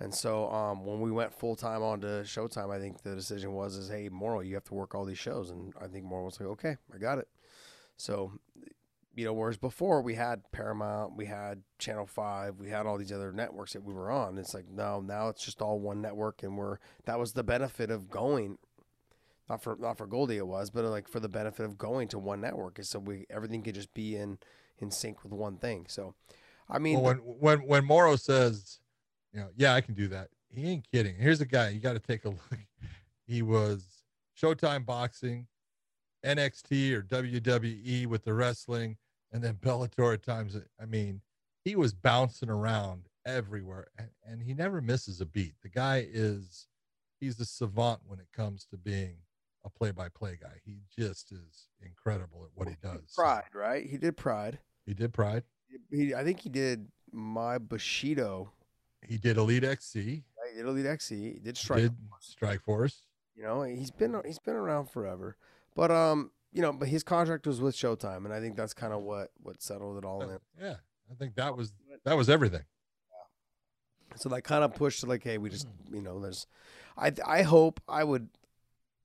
[0.00, 3.52] And so um, when we went full time on to Showtime, I think the decision
[3.52, 6.26] was is hey Mauro, you have to work all these shows, and I think Mauro
[6.26, 7.28] was like, okay, I got it.
[7.96, 8.32] So,
[9.16, 13.10] you know, whereas before we had Paramount, we had Channel Five, we had all these
[13.10, 14.38] other networks that we were on.
[14.38, 17.90] It's like no, now it's just all one network, and we're that was the benefit
[17.90, 18.58] of going.
[19.48, 22.18] Not for not for Goldie it was, but like for the benefit of going to
[22.18, 24.38] one network is so we everything could just be in
[24.78, 25.86] in sync with one thing.
[25.88, 26.14] So,
[26.68, 28.78] I mean, well, when when when Mauro says,
[29.32, 30.28] you know, yeah, I can do that.
[30.50, 31.16] He ain't kidding.
[31.16, 32.58] Here's a guy you got to take a look.
[33.26, 33.86] He was
[34.40, 35.46] Showtime boxing,
[36.24, 38.96] NXT or WWE with the wrestling,
[39.32, 40.56] and then Bellator at times.
[40.80, 41.20] I mean,
[41.64, 45.54] he was bouncing around everywhere, and, and he never misses a beat.
[45.62, 46.66] The guy is,
[47.20, 49.18] he's a savant when it comes to being
[49.64, 50.60] a play-by-play guy.
[50.64, 53.12] He just is incredible at what he does.
[53.14, 53.84] Pride, right?
[53.84, 54.58] He did Pride.
[54.86, 55.42] he did Pride.
[55.90, 58.50] He, I think he did my Bushido.
[59.06, 59.98] He did Elite XC.
[60.00, 60.50] Right?
[60.52, 61.32] He did Elite XC.
[61.34, 61.82] He did Strike.
[61.82, 63.02] did Strikeforce.
[63.36, 65.36] You know, he's been he's been around forever.
[65.74, 68.92] But um, you know, but his contract was with Showtime, and I think that's kind
[68.92, 70.38] of what what settled it all in.
[70.60, 70.76] Yeah,
[71.10, 71.72] I think that was
[72.04, 72.64] that was everything.
[74.16, 76.46] So that kind of pushed to like, hey, we just you know, there's,
[76.96, 78.28] I I hope I would,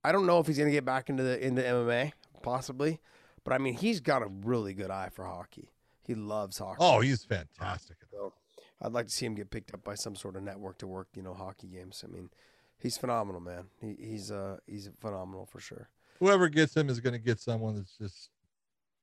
[0.04, 3.00] I don't know if he's gonna get back into the into MMA possibly,
[3.44, 5.70] but I mean he's got a really good eye for hockey.
[6.02, 6.78] He loves hockey.
[6.80, 7.98] Oh, he's fantastic.
[8.02, 8.10] at.
[8.10, 8.34] So
[8.84, 11.08] I'd like to see him get picked up by some sort of network to work,
[11.16, 12.04] you know, hockey games.
[12.06, 12.30] I mean,
[12.78, 13.66] he's phenomenal, man.
[13.80, 15.90] He, he's uh he's phenomenal for sure.
[16.20, 18.30] Whoever gets him is going to get someone that's just,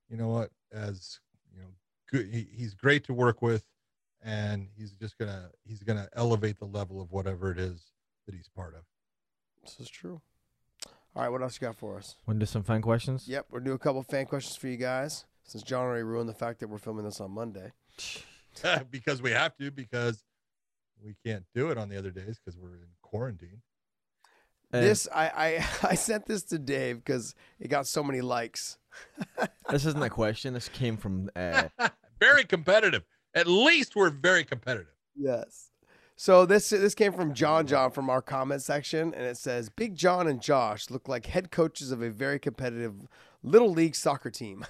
[0.09, 1.19] you know what, as
[1.55, 1.69] you know,
[2.11, 2.29] good.
[2.33, 3.65] He, he's great to work with,
[4.23, 7.87] and he's just gonna he's gonna elevate the level of whatever it is
[8.27, 8.83] that he's part of.
[9.63, 10.21] This is true.
[11.17, 12.17] All right, what else you got for us?
[12.27, 13.27] Want to do some fan questions?
[13.27, 15.25] Yep, we're doing a couple fan questions for you guys.
[15.43, 17.73] Since John already ruined the fact that we're filming this on Monday.
[18.91, 20.23] because we have to because
[21.03, 23.63] we can't do it on the other days because we're in quarantine.
[24.73, 28.79] Uh, this I, I I sent this to Dave because it got so many likes.
[29.71, 30.55] this isn't a question.
[30.55, 31.65] This came from uh,
[32.21, 33.05] very competitive.
[33.35, 34.95] At least we're very competitive.
[35.17, 35.71] Yes.
[36.17, 39.95] So this this came from John John from our comment section, and it says Big
[39.95, 43.09] John and Josh look like head coaches of a very competitive
[43.43, 44.67] little league soccer team.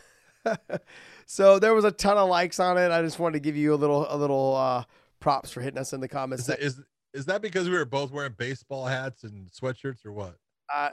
[1.30, 2.90] So there was a ton of likes on it.
[2.90, 4.82] I just wanted to give you a little a little uh,
[5.20, 6.42] props for hitting us in the comments.
[6.42, 6.80] Is that, is
[7.14, 10.34] is that because we were both wearing baseball hats and sweatshirts or what?
[10.74, 10.90] Uh,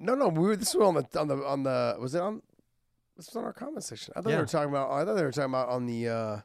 [0.00, 2.42] no, no, we were this was on the on the on the was it on
[3.16, 4.12] this was on our comment section.
[4.16, 6.40] I thought they were talking about I thought they were talking about on the uh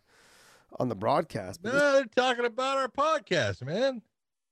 [0.79, 1.63] on the broadcast.
[1.63, 4.03] No, this- they're talking about our podcast, man.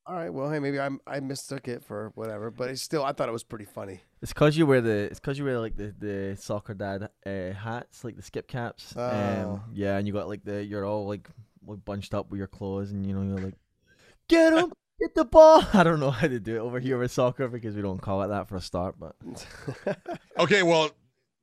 [0.06, 0.34] All right.
[0.34, 3.34] Well, hey, maybe I I mistook it for whatever, but it's still I thought it
[3.34, 4.02] was pretty funny.
[4.22, 7.54] It's cause you wear the it's cause you wear like the, the soccer dad uh,
[7.54, 8.94] hats, like the skip caps.
[8.98, 9.54] Oh.
[9.54, 11.30] Um, yeah, and you got like the you're all like,
[11.66, 13.58] like bunched up with your clothes, and you know you're like,
[14.28, 15.64] get him, get the ball.
[15.74, 18.24] I don't know how to do it over here with soccer because we don't call
[18.24, 19.16] it that for a start, but
[20.40, 20.90] Okay, well,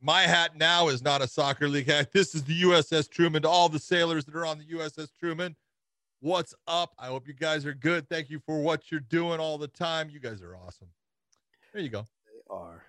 [0.00, 2.12] my hat now is not a soccer league hat.
[2.12, 3.42] This is the USS Truman.
[3.42, 5.54] To all the sailors that are on the USS Truman,
[6.20, 6.92] what's up?
[6.98, 8.08] I hope you guys are good.
[8.08, 10.10] Thank you for what you're doing all the time.
[10.10, 10.88] You guys are awesome.
[11.72, 12.06] There you go.
[12.26, 12.84] They are.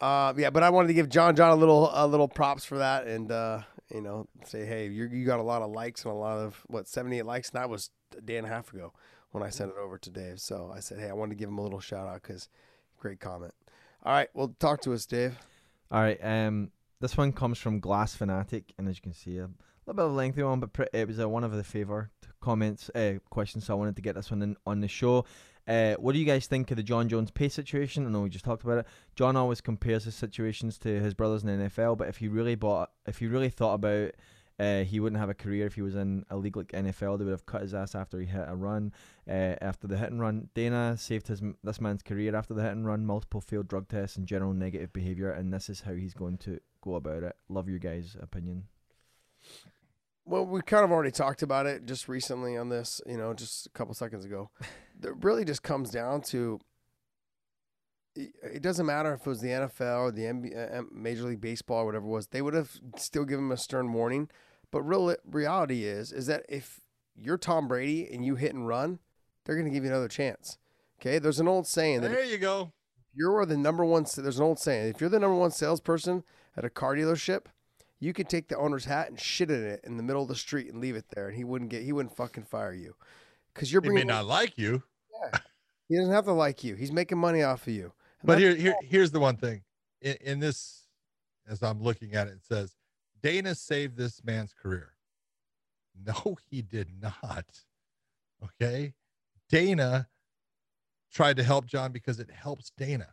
[0.00, 2.78] Uh, yeah, but I wanted to give John John a little a little props for
[2.78, 3.60] that, and uh,
[3.94, 6.60] you know, say, hey, you you got a lot of likes and a lot of
[6.66, 8.92] what seventy eight likes, and that was a day and a half ago
[9.30, 10.40] when I sent it over to Dave.
[10.40, 12.48] So I said, hey, I wanted to give him a little shout out because
[12.98, 13.54] great comment.
[14.04, 15.38] All right, well, talk to us, Dave.
[15.90, 16.18] All right.
[16.20, 19.48] Um, this one comes from Glass Fanatic, and as you can see, a
[19.86, 22.08] little bit of a lengthy one, but it was uh, one of the favourite
[22.40, 23.66] comments, uh, questions.
[23.66, 25.24] So I wanted to get this one in on the show.
[25.66, 28.06] Uh, what do you guys think of the Jon Jones pay situation?
[28.06, 28.86] I know we just talked about it.
[29.14, 32.56] John always compares his situations to his brothers in the NFL, but if he really
[32.56, 34.12] bought, if he really thought about,
[34.58, 37.18] uh, he wouldn't have a career if he was in a league like NFL.
[37.18, 38.92] They would have cut his ass after he hit a run.
[39.28, 42.72] Uh, after the hit and run, Dana saved his this man's career after the hit
[42.72, 45.30] and run, multiple failed drug tests, and general negative behavior.
[45.30, 47.36] And this is how he's going to go about it.
[47.48, 48.64] Love your guys' opinion.
[50.24, 53.66] Well, we kind of already talked about it just recently on this, you know, just
[53.66, 54.50] a couple seconds ago.
[55.04, 56.60] It really just comes down to
[58.14, 61.40] it it doesn't matter if it was the NFL or the NBA, uh, Major League
[61.40, 64.28] Baseball or whatever it was, they would have still given him a stern warning.
[64.70, 66.80] But real reality is is that if
[67.16, 69.00] you're Tom Brady and you hit and run,
[69.44, 70.58] they're going to give you another chance.
[71.00, 71.18] Okay?
[71.18, 72.72] There's an old saying that There you go.
[73.14, 74.04] you're the number one.
[74.16, 76.22] There's an old saying: if you're the number one salesperson
[76.56, 77.46] at a car dealership,
[78.02, 80.34] you could take the owner's hat and shit in it in the middle of the
[80.34, 81.84] street and leave it there, and he wouldn't get.
[81.84, 82.96] He wouldn't fucking fire you,
[83.54, 83.98] because you're bringing.
[83.98, 85.38] He may not like you, Yeah,
[85.88, 86.74] He doesn't have to like you.
[86.74, 87.92] He's making money off of you.
[88.20, 89.62] And but here, here, here's the one thing.
[90.00, 90.88] In, in this,
[91.48, 92.74] as I'm looking at it, it says
[93.22, 94.88] Dana saved this man's career.
[96.04, 97.44] No, he did not.
[98.42, 98.94] Okay,
[99.50, 100.08] Dana
[101.12, 103.08] tried to help John because it helps Dana.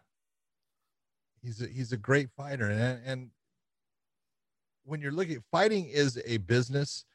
[1.43, 3.29] He's a, he's a great fighter, and and
[4.83, 7.05] when you're looking, fighting is a business,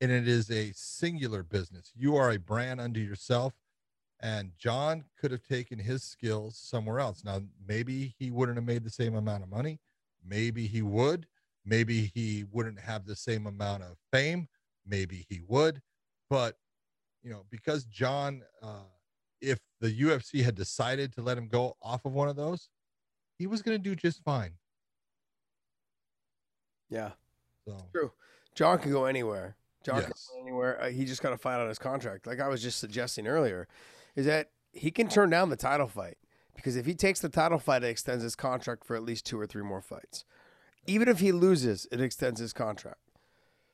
[0.00, 1.92] and it is a singular business.
[1.94, 3.54] You are a brand unto yourself
[4.24, 7.22] and John could have taken his skills somewhere else.
[7.24, 9.80] Now, maybe he wouldn't have made the same amount of money.
[10.24, 11.26] Maybe he would.
[11.66, 14.48] Maybe he wouldn't have the same amount of fame.
[14.86, 15.82] Maybe he would.
[16.30, 16.56] But,
[17.22, 18.88] you know, because John, uh,
[19.42, 22.70] if the UFC had decided to let him go off of one of those,
[23.38, 24.52] he was going to do just fine.
[26.88, 27.10] Yeah,
[27.66, 28.12] So, true.
[28.54, 29.56] John can go anywhere.
[29.84, 30.80] John can go anywhere.
[30.80, 32.26] Uh, he just got to fight out his contract.
[32.26, 33.68] Like I was just suggesting earlier,
[34.16, 36.18] is that he can turn down the title fight
[36.54, 39.38] because if he takes the title fight, it extends his contract for at least two
[39.38, 40.24] or three more fights.
[40.86, 42.98] Even if he loses, it extends his contract.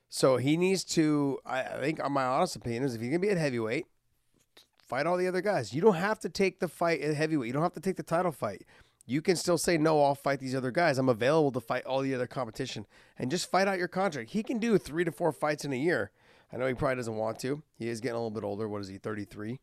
[0.08, 1.38] So he needs to.
[1.46, 3.86] I, I think, on my honest opinion, is if he's gonna be at heavyweight,
[4.84, 5.72] fight all the other guys.
[5.72, 7.46] You don't have to take the fight at heavyweight.
[7.46, 8.64] You don't have to take the title fight.
[9.10, 10.00] You can still say no.
[10.02, 10.96] I'll fight these other guys.
[10.96, 12.86] I'm available to fight all the other competition
[13.18, 14.30] and just fight out your contract.
[14.30, 16.12] He can do three to four fights in a year.
[16.52, 17.62] I know he probably doesn't want to.
[17.76, 18.68] He is getting a little bit older.
[18.68, 18.98] What is he?
[18.98, 19.58] Thirty three.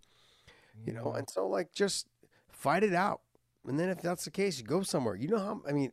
[0.86, 2.08] You know, and so like just
[2.52, 3.22] fight it out.
[3.66, 5.16] And then if that's the case, you go somewhere.
[5.16, 5.92] You know how I mean,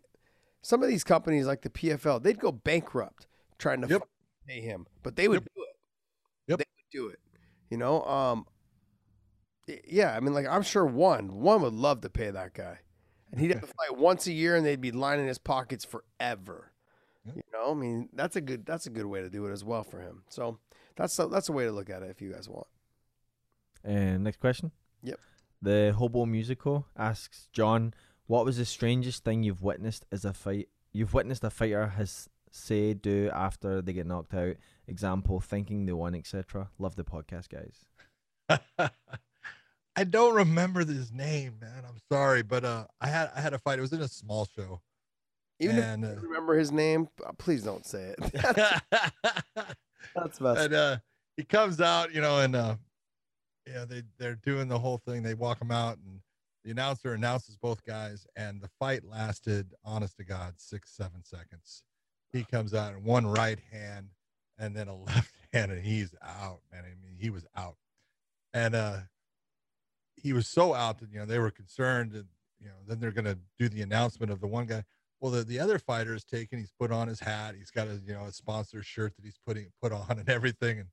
[0.63, 3.29] some of these companies like the PFL, they'd go bankrupt
[3.59, 4.03] trying to Yep.
[4.49, 5.49] pay him, but they would Yep.
[5.55, 5.77] do it.
[6.49, 6.59] Yep.
[6.59, 7.21] They would do it.
[7.71, 8.47] You know, um,
[9.87, 10.15] yeah.
[10.17, 12.81] I mean, like I'm sure one one would love to pay that guy,
[13.35, 16.71] and he'd have to fight once a year, and they'd be lining his pockets forever.
[17.27, 17.37] Yep.
[17.37, 19.65] You know, I mean, that's a good that's a good way to do it as
[19.65, 20.23] well for him.
[20.29, 20.59] So
[20.95, 22.69] that's a, that's a way to look at it if you guys want.
[23.83, 24.71] And next question.
[25.03, 25.19] Yep.
[25.61, 27.93] The Hobo Musical asks John,
[28.29, 30.69] "What was the strangest thing you've witnessed as a fight?
[30.93, 34.55] You've witnessed a fighter has say do after they get knocked out.
[34.87, 36.71] Example: thinking they won, etc.
[36.79, 38.61] Love the podcast, guys.
[39.97, 41.74] I don't remember his name, man.
[42.13, 43.79] Sorry, but uh, I had I had a fight.
[43.79, 44.81] It was in a small show.
[45.61, 48.33] Even and, if you uh, remember his name, uh, please don't say it.
[48.33, 49.75] that's,
[50.15, 50.61] that's best.
[50.61, 50.97] and uh,
[51.37, 52.77] he comes out, you know, and uh,
[53.67, 55.23] yeah, they they're doing the whole thing.
[55.23, 56.21] They walk him out, and
[56.65, 61.83] the announcer announces both guys, and the fight lasted, honest to God, six seven seconds.
[62.33, 64.09] He comes out in one right hand,
[64.59, 66.85] and then a left hand, and he's out, man.
[66.85, 67.77] I mean, he was out,
[68.53, 68.99] and uh,
[70.25, 72.25] he was so out that you know they were concerned, and
[72.59, 74.83] you know then they're gonna do the announcement of the one guy.
[75.21, 76.59] Well, the, the other fighter is taken.
[76.59, 77.55] He's put on his hat.
[77.57, 80.81] He's got a you know a sponsor shirt that he's putting put on and everything.
[80.81, 80.89] And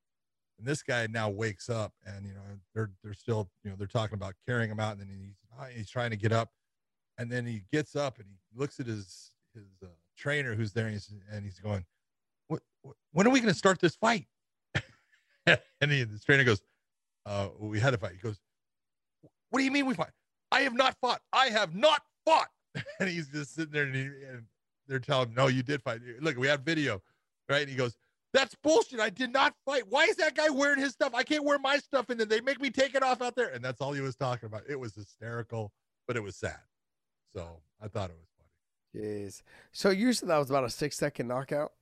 [0.59, 2.41] And this guy now wakes up, and you know
[2.75, 5.89] they're they're still you know they're talking about carrying him out, and then he's he's
[5.89, 6.51] trying to get up,
[7.17, 9.87] and then he gets up and he looks at his his uh,
[10.17, 11.83] trainer who's there, and he's, and he's going,
[12.47, 14.27] what, what, when are we going to start this fight?
[15.45, 16.61] and he, the trainer goes,
[17.25, 18.13] uh, we had a fight.
[18.13, 18.39] He goes,
[19.51, 20.11] what do you mean we fought?
[20.51, 21.21] I have not fought.
[21.31, 22.49] I have not fought.
[22.99, 24.43] and he's just sitting there and, he, and
[24.87, 26.01] they're telling him, no, you did fight.
[26.19, 27.01] Look, we have video,
[27.49, 27.61] right?
[27.61, 27.95] And he goes,
[28.33, 28.99] that's bullshit.
[28.99, 29.83] I did not fight.
[29.89, 31.13] Why is that guy wearing his stuff?
[31.13, 32.09] I can't wear my stuff.
[32.09, 33.49] And then they make me take it off out there.
[33.49, 34.63] And that's all he was talking about.
[34.69, 35.71] It was hysterical,
[36.07, 36.59] but it was sad.
[37.33, 39.05] So I thought it was funny.
[39.05, 39.41] Jeez.
[39.71, 41.73] So you said that was about a six second knockout?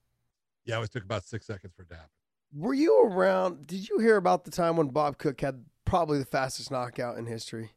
[0.65, 2.09] Yeah, it took about six seconds for it to happen.
[2.55, 3.67] Were you around?
[3.67, 7.25] Did you hear about the time when Bob Cook had probably the fastest knockout in
[7.25, 7.71] history?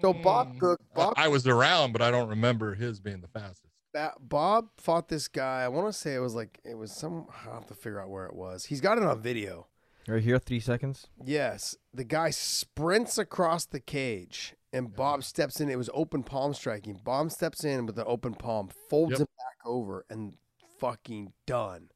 [0.00, 3.28] So Bob Mm, Cook, Bob, I was around, but I don't remember his being the
[3.28, 3.72] fastest.
[3.92, 5.62] Ba- Bob fought this guy.
[5.62, 7.26] I want to say it was like it was some.
[7.30, 8.64] I have to figure out where it was.
[8.66, 9.68] He's got it on video.
[10.08, 11.06] Right here, three seconds.
[11.24, 14.96] Yes, the guy sprints across the cage, and Yeah.
[14.96, 15.70] Bob steps in.
[15.70, 17.00] It was open palm striking.
[17.02, 19.20] Bob steps in with an open palm, folds Yep.
[19.20, 20.36] him back over, and
[20.78, 21.88] fucking done.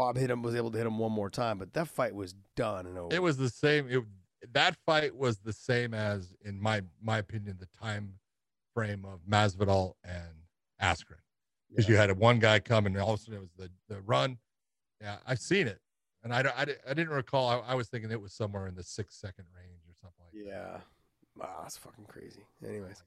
[0.00, 0.06] Yeah.
[0.06, 0.42] Bob hit him.
[0.42, 3.14] Was able to hit him one more time, but that fight was done and over.
[3.14, 3.88] It was the same.
[3.88, 4.02] It,
[4.52, 8.14] that fight was the same as, in my my opinion, the time
[8.74, 10.46] frame of Masvidal and
[10.80, 11.20] Askren,
[11.68, 14.00] because you had one guy come and all of a sudden it was the the
[14.02, 14.38] run.
[15.00, 15.80] Yeah, I've seen it,
[16.24, 17.48] and I I, I didn't recall.
[17.48, 20.44] I, I was thinking it was somewhere in the six second range or something like
[20.44, 20.50] that.
[20.50, 20.80] Yeah.
[21.36, 22.44] Wow, that's fucking crazy.
[22.66, 23.02] Anyways.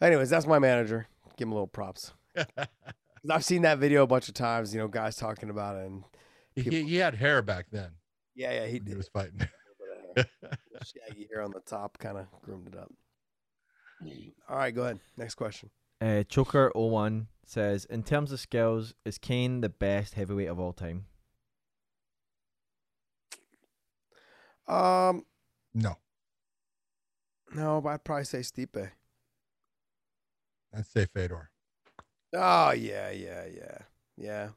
[0.00, 1.06] Anyways, that's my manager.
[1.36, 2.12] Give him a little props.
[3.24, 3.28] that.
[3.28, 5.86] 'Cause I've seen that video a bunch of times, you know, guys talking about it
[5.86, 6.04] and
[6.54, 7.92] he, People- he had hair back then.
[8.34, 9.40] yeah, yeah, he when he was fighting.
[10.84, 12.92] Shaggy hair on the top kind of groomed it up.
[14.48, 14.98] All right, go ahead.
[15.16, 15.70] Next question.
[16.00, 20.72] Uh, Choker 01 says, in terms of skills, is Cain the best heavyweight of all
[20.72, 21.06] time?
[24.66, 25.24] Um,
[25.74, 25.96] no,
[27.54, 28.90] no, but I'd probably say Stipe.
[30.74, 31.50] I'd say Fedor.
[32.34, 33.78] Oh yeah, yeah, yeah,
[34.16, 34.48] yeah,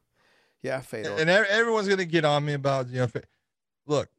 [0.61, 0.81] yeah.
[0.81, 1.15] Fedor.
[1.19, 3.07] and everyone's gonna get on me about you know
[3.85, 4.09] look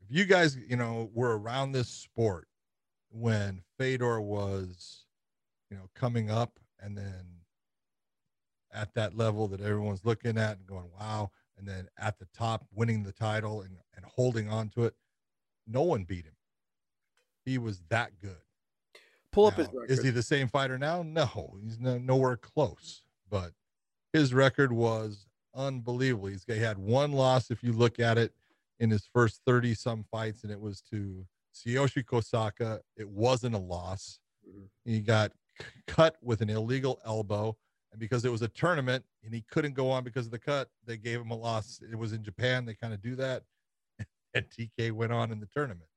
[0.00, 2.48] if you guys you know were around this sport
[3.10, 5.04] when fedor was
[5.70, 7.26] you know coming up and then
[8.72, 12.66] at that level that everyone's looking at and going wow and then at the top
[12.72, 14.94] winning the title and, and holding on to it
[15.66, 16.36] no one beat him
[17.44, 18.43] he was that good
[19.34, 19.90] Pull up his record.
[19.90, 21.02] Is he the same fighter now?
[21.02, 23.02] No, he's no, nowhere close.
[23.28, 23.50] But
[24.12, 26.28] his record was unbelievable.
[26.28, 28.32] He's he had one loss if you look at it
[28.78, 32.78] in his first 30 some fights, and it was to Tsuyoshi Kosaka.
[32.96, 34.20] It wasn't a loss.
[34.48, 34.68] Mhm.
[34.84, 35.32] He got
[35.88, 37.56] cut with an illegal elbow,
[37.90, 40.70] and because it was a tournament and he couldn't go on because of the cut,
[40.86, 41.80] they gave him a loss.
[41.90, 42.64] It was in Japan.
[42.64, 43.42] They kind of do that,
[44.34, 45.88] and TK went on in the tournament.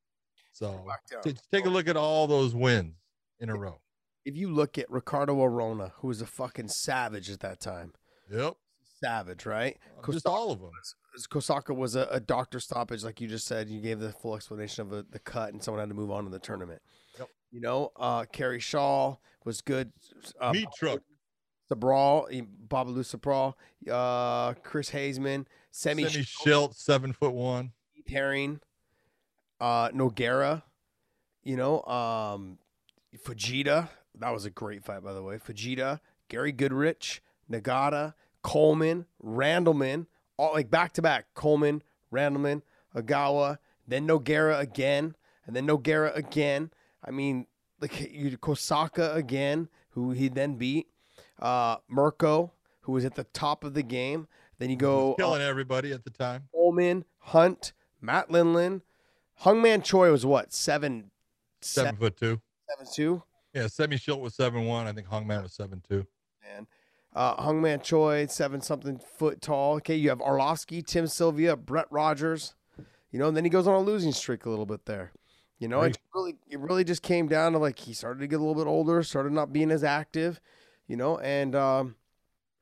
[0.53, 0.87] So
[1.21, 2.95] t- take a look at all those wins
[3.39, 3.79] in a row.
[4.25, 7.93] If you look at Ricardo Arona, who was a fucking savage at that time,
[8.29, 8.55] Yep,
[9.01, 9.77] savage, right?
[10.09, 10.71] just all of them.
[11.29, 13.69] Kosaka was a, a doctor stoppage, like you just said.
[13.69, 16.25] You gave the full explanation of a, the cut, and someone had to move on
[16.25, 16.81] to the tournament.
[17.17, 17.29] Yep.
[17.51, 19.91] You know, uh, Kerry Schall was good.
[20.39, 20.99] Uh, Meat truck.
[21.71, 23.53] Sobral, Babalu Sobral,
[23.91, 27.71] uh, Chris Haseman, Semi, Semmy Schilt, seven foot one.
[28.07, 28.61] Herring,
[29.59, 30.63] uh, Nogueira,
[31.43, 32.57] you know, um,
[33.15, 33.89] Fujita.
[34.19, 35.37] That was a great fight, by the way.
[35.37, 37.19] Fujita, Gary Goodridge,
[37.51, 40.07] Nagata, Coleman, Randleman,
[40.37, 41.27] all like back to back.
[41.33, 42.61] Coleman, Randleman,
[42.95, 43.57] Ogawa,
[43.87, 45.15] then Nogueira again,
[45.45, 46.71] and then Nogueira again.
[47.03, 47.47] I mean,
[47.79, 50.87] like you Kosaka again, who he then beat.
[51.39, 54.27] Uh, Mirko, who was at the top of the game.
[54.59, 56.49] Then you go uh, killing everybody at the time.
[56.51, 58.81] Coleman, Hunt, Matt Lindland,
[59.43, 61.11] Hongman Choi was what seven,
[61.61, 62.41] Seven seven, foot two.
[62.69, 63.23] Seven two,
[63.53, 64.87] Yeah, Semmy Schilt was seven one.
[64.87, 66.05] I think Hongman was seven two.
[66.43, 66.67] man.
[67.15, 69.75] Uh, Hongman Choi, seven something foot tall.
[69.75, 72.53] Okay, you have Arlovsky, Tim Sylvia, Brett Rogers.
[73.11, 75.11] You know, and then he goes on a losing streak a little bit there.
[75.59, 75.91] You know, Right.
[75.91, 78.53] it really, it really just came down to like he started to get a little
[78.53, 80.39] bit older, started not being as active.
[80.87, 81.95] You know, and um,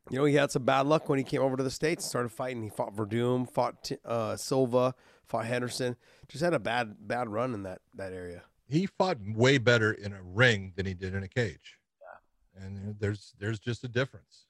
[0.10, 2.30] you know he had some bad luck when he came over to the states, started
[2.30, 2.64] fighting.
[2.64, 4.95] He fought Werdum, fought uh, Silva,
[5.26, 5.98] fought Henderson.
[6.30, 8.44] Just had a bad bad run in that that area.
[8.67, 11.77] He fought way better in a ring than he did in a cage.
[12.01, 12.65] Yeah.
[12.65, 14.45] And there's there's just a difference.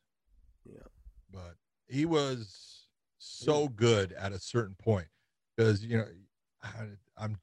[0.66, 0.88] Yeah.
[1.32, 1.56] But
[1.88, 2.88] he was
[3.18, 5.08] so good at a certain point
[5.56, 6.06] because you know
[6.64, 6.70] I,
[7.18, 7.38] I'm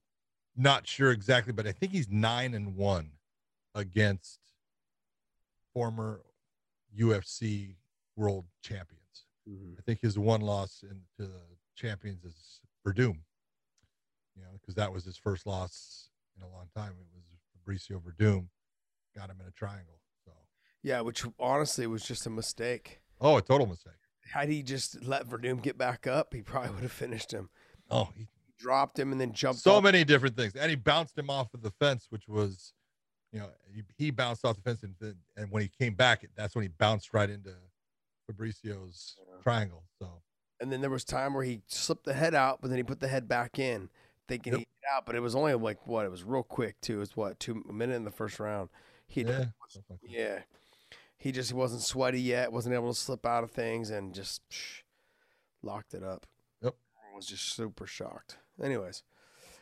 [0.57, 3.11] not sure exactly, but I think he's nine and one
[3.75, 4.39] against
[5.73, 6.21] former
[6.97, 7.77] UFC
[8.17, 9.25] world champions.
[9.49, 9.75] Mm-hmm.
[9.79, 11.41] I think his one loss in to the
[11.75, 13.19] champions is Werdum.
[14.37, 16.09] You know, because that was his first loss
[16.43, 16.93] in a long time.
[16.99, 18.49] It was Fabricio Werdum,
[19.17, 20.01] got him in a triangle.
[20.25, 20.33] So
[20.83, 23.01] Yeah, which honestly was just a mistake.
[23.21, 23.93] oh, a total mistake.
[24.33, 27.51] Had he just let Werdum get back up, he probably would have finished him.
[27.91, 28.29] Oh, he,
[28.59, 29.61] Dropped him and then jumped.
[29.61, 29.83] so off.
[29.83, 32.73] many different things, and he bounced him off of the fence, which was,
[33.33, 36.25] you know, he, he bounced off the fence, and then, and when he came back,
[36.37, 37.51] that's when he bounced right into
[38.31, 39.83] Fabricio's triangle.
[39.99, 40.23] So
[40.61, 43.01] And then there was time where he slipped the head out, but then he put
[43.01, 43.89] the head back in,
[44.29, 44.61] thinking Yep.
[44.61, 45.07] get out.
[45.07, 46.05] But it was only like what?
[46.05, 46.97] It was real quick too.
[46.97, 48.71] It was what two a minute in the first round.
[49.07, 50.39] He yeah, like yeah.
[51.17, 54.83] He just wasn't sweaty yet, wasn't able to slip out of things, and just psh,
[55.63, 56.27] locked it up.
[56.63, 56.75] Yep.
[57.13, 58.39] I was just super shocked.
[58.61, 59.05] Anyways,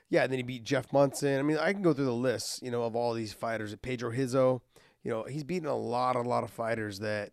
[0.08, 0.22] yeah.
[0.22, 1.38] And then he beat Jeff Monson.
[1.38, 3.74] I mean, I can go through the list, you know, of all these fighters.
[3.82, 4.62] Pedro Rizzo,
[5.02, 7.32] you know, he's beaten a lot, a lot of fighters that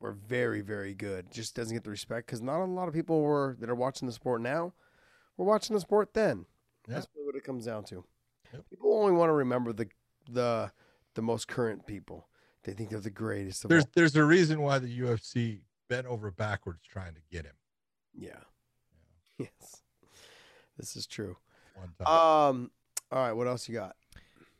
[0.00, 1.30] were very, very good.
[1.30, 4.06] Just doesn't get the respect because not a lot of people were that are watching
[4.06, 4.72] the sport now.
[5.36, 6.46] Were watching the sport then.
[6.88, 6.94] Yeah.
[6.94, 8.04] That's really what it comes down to.
[8.52, 8.64] Yep.
[8.70, 9.88] People only want to remember the
[10.30, 10.72] the
[11.14, 12.28] the most current people.
[12.64, 13.90] They think they're the greatest of There's all.
[13.94, 17.54] there's a reason why the UFC bent over backwards trying to get him
[18.14, 18.40] Yeah.
[19.38, 19.82] Yes.
[20.76, 21.36] This is true.
[21.76, 22.06] one time.
[22.08, 22.70] Um.
[23.12, 23.32] All right.
[23.32, 23.96] What else you got?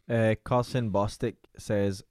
[0.08, 2.02] Uh, Carson Bostic says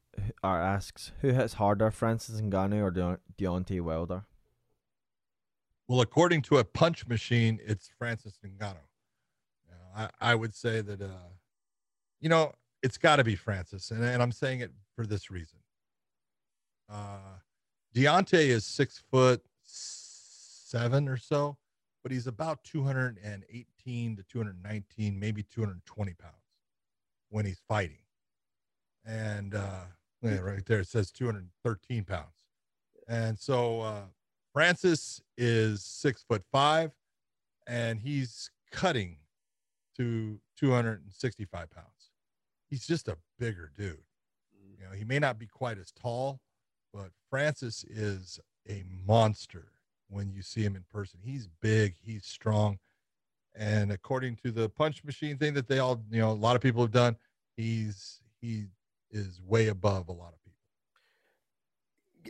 [0.44, 4.26] or asks who hits harder, Francis Ngannou or Deon- Deontay Wilder?
[5.88, 8.86] well, according to a punch machine, it's Francis Ngannou.
[9.98, 11.30] I I would say that uh,
[12.22, 12.53] you know,
[12.84, 15.60] it's got to be Francis, and and I'm saying it for this reason.
[16.90, 17.40] Uh,
[17.95, 21.57] Deontay is six foot seven or so,
[22.03, 26.36] but he's about 218 to 219, maybe 220 pounds
[27.30, 27.99] when he's fighting.
[29.06, 29.86] And uh,
[30.22, 32.26] yeah, right there it says 213 pounds.
[33.07, 34.02] And so uh,
[34.53, 36.91] Francis is six foot five,
[37.65, 39.18] and he's cutting
[39.98, 41.88] to 265 pounds.
[42.69, 43.98] He's just a bigger dude.
[44.80, 46.40] You know, he may not be quite as tall,
[46.94, 49.69] but Francis is a monster
[50.10, 51.19] when you see him in person.
[51.24, 52.80] He's big, he's strong.
[53.56, 56.61] And according to the punch machine thing that they all, you know, a lot of
[56.61, 57.18] people have done,
[57.56, 58.65] he's he
[59.10, 60.57] is way above a lot of people.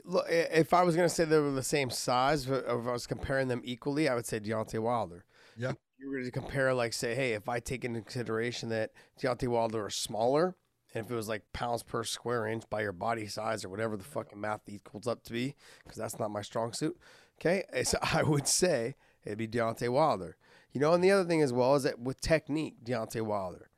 [0.06, 3.08] Look, if I was going to say they were the same size, if I was
[3.08, 5.26] comparing them equally, I would say Deontay Wilder.
[5.58, 5.74] Yeah.
[6.00, 9.88] You were to compare, like, say, hey, if I take into consideration that Deontay Wilder
[9.88, 10.56] is smaller,
[10.94, 13.98] and if it was like pounds per square inch by your body size or whatever
[13.98, 16.98] the fucking math equals up to be, because that's not my strong suit.
[17.40, 18.96] Okay, so I would say
[19.26, 20.38] it'd be Deontay Wilder.
[20.72, 23.70] You know, and the other thing as well is that with technique, Deontay Wilder.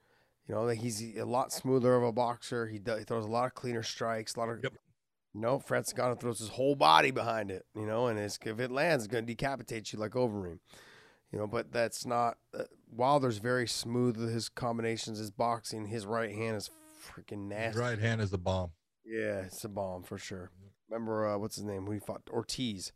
[0.47, 2.67] You know, that he's a lot smoother of a boxer.
[2.67, 4.73] He, does, he throws a lot of cleaner strikes, a lot of Yep.
[5.35, 8.71] no, Francis Ngannou throws his whole body behind it, you know, and it's, if it
[8.71, 10.57] lands, it's going to decapitate you like Overeem,
[11.31, 11.47] you know.
[11.47, 15.85] But that's not uh, Wilder's very smooth with his combinations, his boxing.
[15.87, 16.69] His right hand is
[17.03, 17.79] freaking His nasty.
[17.79, 18.71] right hand is a bomb.
[19.05, 20.51] Yeah, it's a bomb for sure.
[20.89, 21.85] Remember uh, what's his name?
[21.85, 22.91] Who he fought Ortiz,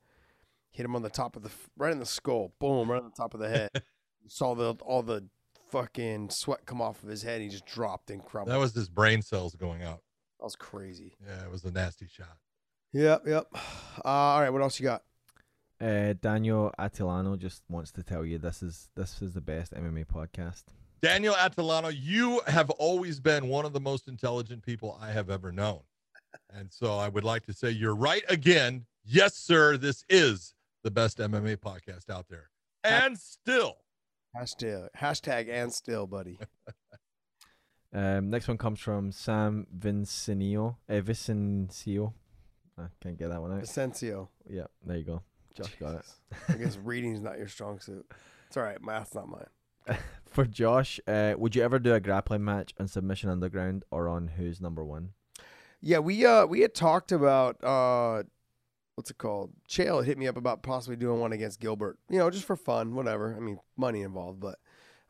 [0.72, 3.16] hit him on the top of the right in the skull, boom, right on the
[3.16, 3.70] top of the head.
[4.28, 5.28] Saw the all the
[5.70, 7.42] fucking sweat come off of his head.
[7.42, 8.54] He just dropped and crumbled.
[8.54, 10.02] That was his brain cells going out.
[10.40, 11.16] that was crazy.
[11.26, 12.38] Yeah, it was a nasty shot.
[12.94, 13.48] Yep, yep.
[14.04, 15.04] Uh, all right, what else you got?
[15.82, 20.06] Uh, Daniel Atilano just wants to tell you this is this is the best MMA
[20.06, 20.64] podcast.
[21.02, 25.52] Daniel Atalano, you have always been one of the most intelligent people I have ever
[25.52, 25.82] known.
[26.50, 28.86] And so I would like to say you're right again.
[29.04, 29.76] Yes, sir.
[29.76, 32.50] This is the best MMA podcast out there.
[32.86, 33.78] And still,
[34.36, 36.40] Hashtag, hashtag and still, buddy.
[37.96, 40.78] Um, next one comes from Sam Vincenio.
[40.90, 42.14] Uh, Vicencio.
[42.76, 43.62] I can't get that one out.
[43.62, 44.30] Vicencio.
[44.50, 45.22] Yeah, there you go.
[45.54, 46.06] Josh got it.
[46.50, 48.06] I guess reading's not your strong suit.
[48.48, 48.82] It's all right.
[48.82, 49.98] Math's not mine.
[50.26, 54.30] For Josh, uh, would you ever do a grappling match on Submission Underground or on
[54.30, 55.10] Who's Number One?
[55.82, 58.24] Yeah, we uh we had talked about uh
[58.96, 59.52] what's it called?
[59.70, 61.98] Chael hit me up about possibly doing one against Gilbert.
[62.10, 63.36] You know, just for fun, whatever.
[63.36, 64.60] I mean, money involved, but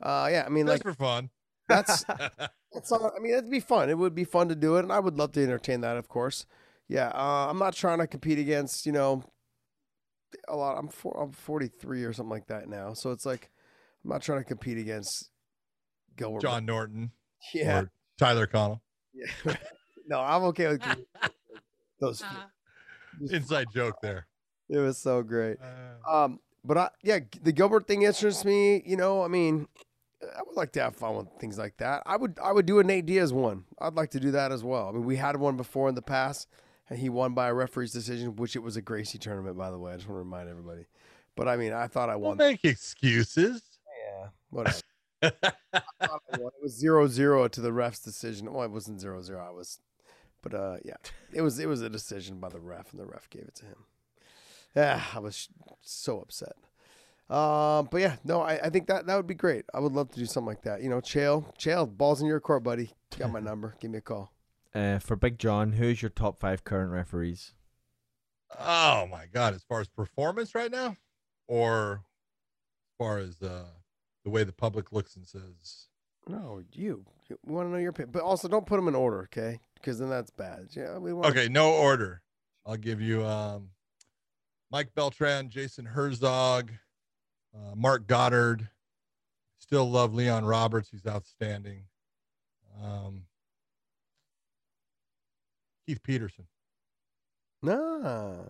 [0.01, 1.29] uh yeah, I mean just like for fun.
[1.69, 2.03] that's
[2.73, 3.89] that's not, I mean, it'd be fun.
[3.89, 6.07] It would be fun to do it, and I would love to entertain that, of
[6.09, 6.45] course.
[6.87, 9.23] Yeah, uh, I'm not trying to compete against, you know,
[10.47, 10.77] a lot.
[10.77, 13.49] I'm four, I'm 43 or something like that now, so it's like
[14.03, 15.29] I'm not trying to compete against
[16.17, 16.41] Gilbert.
[16.41, 17.11] John Norton
[17.53, 18.81] yeah, or Tyler Connell.
[19.13, 19.55] yeah.
[20.07, 20.81] no, I'm okay with
[21.99, 22.21] those.
[23.19, 23.29] few.
[23.37, 24.27] Inside joke there.
[24.69, 25.57] It was so great.
[25.61, 28.81] Uh, Um, but I, yeah, the Gilbert thing interests me.
[28.85, 29.67] You know, I mean,
[30.23, 32.03] I would like to have fun with things like that.
[32.05, 33.65] I would, I would do a Nate Diaz one.
[33.79, 34.87] I'd like to do that as well.
[34.87, 36.47] I mean, we had one before in the past,
[36.93, 39.79] and he won by a referee's decision, which it was a Gracie tournament, by the
[39.79, 39.93] way.
[39.93, 40.85] I just want to remind everybody.
[41.35, 42.37] But I mean, I thought I Don't won.
[42.37, 43.63] make excuses.
[44.05, 44.77] Yeah, whatever.
[45.23, 46.51] I thought I won.
[46.55, 48.53] It was zero zero to the ref's decision.
[48.53, 49.43] Well, it wasn't zero zero.
[49.43, 49.79] I was,
[50.43, 50.97] but uh, yeah,
[51.31, 53.65] it was it was a decision by the ref, and the ref gave it to
[53.65, 53.85] him.
[54.75, 55.49] Yeah, I was
[55.81, 56.53] so upset.
[57.29, 59.65] Um, but yeah, no, I, I think that that would be great.
[59.73, 60.83] I would love to do something like that.
[60.83, 62.91] You know, Chael, Chael, balls in your court, buddy.
[63.13, 63.75] You got my number.
[63.79, 64.32] Give me a call.
[64.75, 67.53] Uh, for Big John, who's your top five current referees?
[68.59, 69.53] Oh my god!
[69.53, 70.97] As far as performance right now,
[71.47, 72.01] or
[72.91, 73.65] as far as uh,
[74.23, 75.87] the way the public looks and says,
[76.27, 77.05] No, you.
[77.29, 79.59] you we want to know your pick, but also don't put them in order, okay?
[79.75, 80.67] Because then that's bad.
[80.71, 81.27] Yeah, we want.
[81.27, 82.21] okay, no order.
[82.65, 83.69] I'll give you um,
[84.71, 86.71] Mike Beltran, Jason Herzog,
[87.55, 88.69] uh, Mark Goddard.
[89.59, 90.89] Still love Leon Roberts.
[90.89, 91.83] He's outstanding.
[92.83, 93.23] Um,
[95.85, 96.47] Keith Peterson.
[97.61, 98.43] Nah.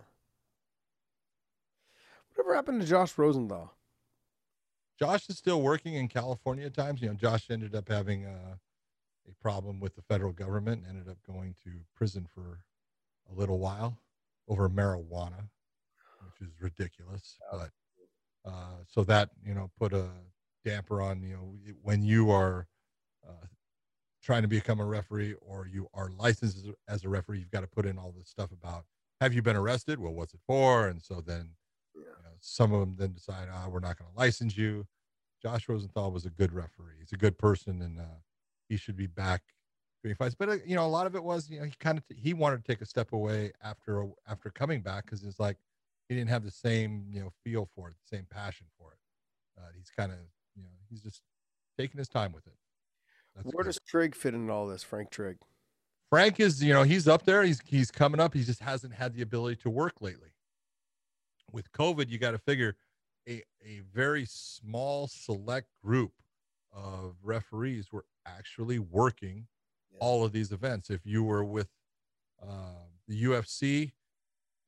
[2.29, 3.73] Whatever happened to Josh Rosenthal?
[4.99, 7.01] Josh is still working in California at times.
[7.01, 8.55] You know, Josh ended up having uh,
[9.29, 12.59] a problem with the federal government, ended up going to prison for
[13.31, 13.97] a little while
[14.47, 15.49] over marijuana,
[16.25, 17.37] which is ridiculous.
[17.51, 17.71] But
[18.45, 20.07] uh, so that, you know, put a
[20.65, 22.67] damper on, you know, when you are
[23.27, 23.47] uh,
[24.23, 27.67] trying to become a referee or you are licensed as a- referee, you've got to
[27.67, 28.85] put in all this stuff about
[29.21, 29.99] have you been arrested?
[29.99, 30.87] Well, what's it for?
[30.87, 31.51] And so then
[31.95, 34.85] you know, some of them then decide, ah, we're not going to license you.
[35.41, 36.95] Josh Rosenthal was a good referee.
[36.99, 38.19] He's a good person, and uh,
[38.69, 39.41] he should be back
[40.03, 40.35] doing fights.
[40.35, 42.33] But uh, you know, a lot of it was, you know, he kind of he
[42.33, 45.57] wanted to take a step away after after coming back because it's like
[46.07, 48.99] he didn't have the same you know feel for it, the same passion for it.
[49.59, 50.17] Uh, he's kind of
[50.55, 51.21] you know he's just
[51.77, 52.55] taking his time with it.
[53.35, 53.69] That's Where good.
[53.69, 55.37] does Trigg fit in all this, Frank Trigg?
[56.09, 57.43] Frank is, you know, he's up there.
[57.43, 58.33] He's he's coming up.
[58.33, 60.29] He just hasn't had the ability to work lately.
[61.51, 62.75] With COVID, you got to figure
[63.27, 66.13] a a very small select group
[66.71, 69.47] of referees were actually working
[69.91, 69.99] Yeah.
[70.01, 70.89] all of these events.
[70.89, 71.69] If you were with
[72.41, 73.91] uh, the UFC,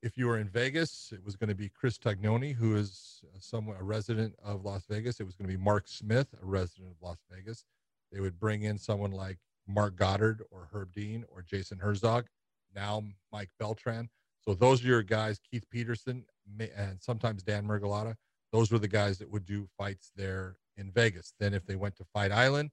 [0.01, 3.79] if you were in Vegas, it was going to be Chris Tognoni, who is somewhat
[3.79, 5.19] a resident of Las Vegas.
[5.19, 7.65] It was going to be Mark Smith, a resident of Las Vegas.
[8.11, 9.37] They would bring in someone like
[9.67, 12.27] Mark Goddard or Herb Dean or Jason Herzog,
[12.75, 14.09] now Mike Beltran.
[14.39, 16.23] So those are your guys, Keith Peterson
[16.59, 18.15] and sometimes Dan Miragliotta.
[18.51, 21.33] Those were the guys that would do fights there in Vegas.
[21.39, 22.69] Then if they went to Fight Island,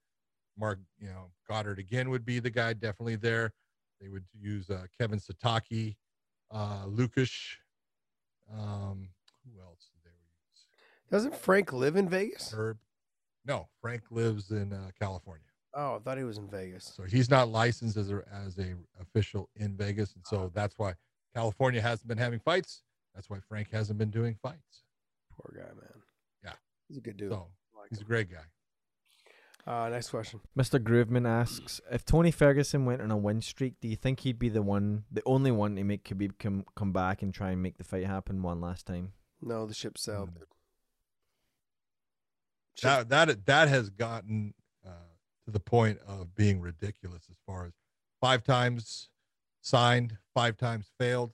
[0.58, 3.52] Mark, you know, Goddard again would be the guy definitely there.
[4.00, 5.96] They would use uh, Kevin Sataki,
[6.50, 7.30] uh, Lucas.
[8.52, 9.08] Um,
[9.44, 10.66] who else did they use?
[11.10, 12.52] Doesn't Frank live in Vegas?
[12.52, 12.78] Herb.
[13.44, 15.44] No, Frank lives in uh, California.
[15.74, 16.92] Oh, I thought he was in Vegas.
[16.96, 20.30] So he's not licensed as a as a official in Vegas, and Ah.
[20.30, 20.94] so that's why
[21.34, 22.82] California hasn't been having fights.
[23.14, 24.82] That's why Frank hasn't been doing fights.
[25.30, 26.02] Poor guy, man.
[26.44, 26.52] Yeah.
[26.88, 27.30] He's a good dude.
[27.32, 28.44] So like he's a great guy.
[29.64, 30.40] Uh, next question.
[30.58, 30.78] Mr.
[30.82, 34.48] Grooveman asks if Tony Ferguson went on a win streak, do you think he'd be
[34.48, 37.78] the one, the only one to make Khabib come come back and try and make
[37.78, 39.12] the fight happen one last time?
[39.40, 40.30] No, the ship sailed.
[40.30, 40.42] Mm.
[42.82, 44.54] That that that has gotten
[44.86, 44.90] uh,
[45.44, 47.72] to the point of being ridiculous as far as
[48.20, 49.08] five times
[49.60, 51.32] signed, five times failed.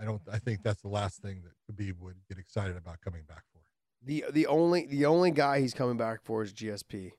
[0.00, 0.22] I don't.
[0.30, 3.60] I think that's the last thing that Khabib would get excited about coming back for.
[4.02, 7.12] The the only the only guy he's coming back for is GSP,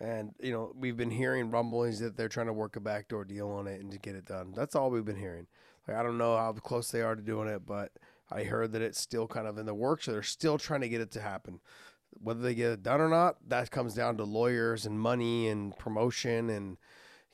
[0.00, 3.50] and you know we've been hearing rumblings that they're trying to work a backdoor deal
[3.50, 4.52] on it and to get it done.
[4.54, 5.46] That's all we've been hearing.
[5.88, 7.92] Like I don't know how close they are to doing it, but
[8.30, 10.04] I heard that it's still kind of in the works.
[10.04, 11.60] So they're still trying to get it to happen.
[12.20, 15.76] Whether they get it done or not, that comes down to lawyers and money and
[15.78, 16.76] promotion and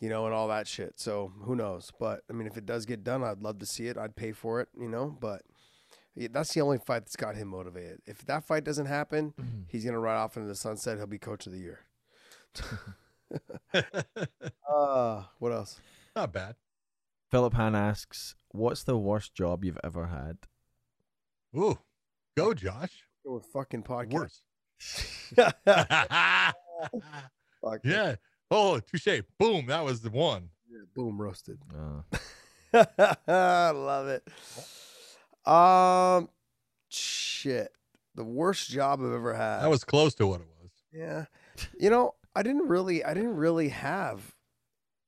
[0.00, 0.98] you know and all that shit.
[0.98, 1.92] So who knows?
[1.98, 3.96] But I mean, if it does get done, I'd love to see it.
[3.96, 4.68] I'd pay for it.
[4.78, 5.42] You know, but.
[6.14, 8.02] Yeah, that's the only fight that's got him motivated.
[8.04, 9.32] If that fight doesn't happen,
[9.66, 10.98] he's gonna ride off into the sunset.
[10.98, 11.86] He'll be coach of the year.
[14.68, 15.80] Uh, what else?
[16.16, 16.56] Not bad.
[17.30, 20.38] Philip Han asks, "What's the worst job you've ever had?"
[21.56, 21.78] Ooh,
[22.36, 23.04] go Josh.
[23.24, 24.12] Go with fucking podcast.
[24.12, 24.42] Worse.
[27.62, 27.80] Fuck.
[27.84, 28.16] yeah.
[28.50, 29.22] Oh, touche.
[29.38, 29.66] Boom.
[29.66, 30.50] That was the one.
[30.70, 31.58] Yeah, Boom, roasted.
[31.74, 32.02] Uh,
[33.28, 34.26] Love it.
[35.50, 36.28] Um,
[36.88, 37.72] shit.
[38.14, 39.60] The worst job I've ever had.
[39.62, 40.70] That was close to what it was.
[40.92, 41.24] yeah.
[41.78, 44.20] You know, I didn't really, I didn't really have.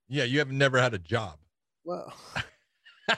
[0.07, 1.37] Yeah, you have never had a job.
[1.83, 2.13] Well,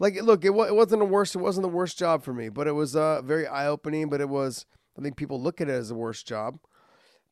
[0.00, 1.36] like, look, it, it wasn't the worst.
[1.36, 4.08] It wasn't the worst job for me, but it was uh, very eye opening.
[4.08, 4.66] But it was,
[4.98, 6.58] I think people look at it as the worst job.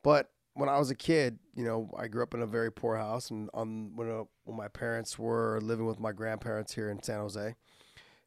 [0.03, 2.95] But when I was a kid, you know, I grew up in a very poor
[2.95, 7.01] house, and on when uh, when my parents were living with my grandparents here in
[7.01, 7.55] San Jose,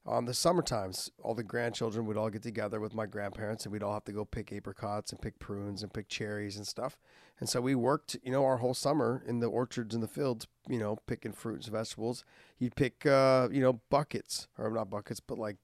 [0.05, 3.73] on the summer times, all the grandchildren would all get together with my grandparents and
[3.73, 6.99] we'd all have to go pick apricots and pick prunes and pick cherries and stuff.
[7.39, 10.49] And so we worked, you know, our whole summer in the orchards and the fields,
[10.69, 12.25] you know, picking fruits and vegetables.
[12.59, 15.57] You'd pick, uh, you know, buckets or not buckets, but like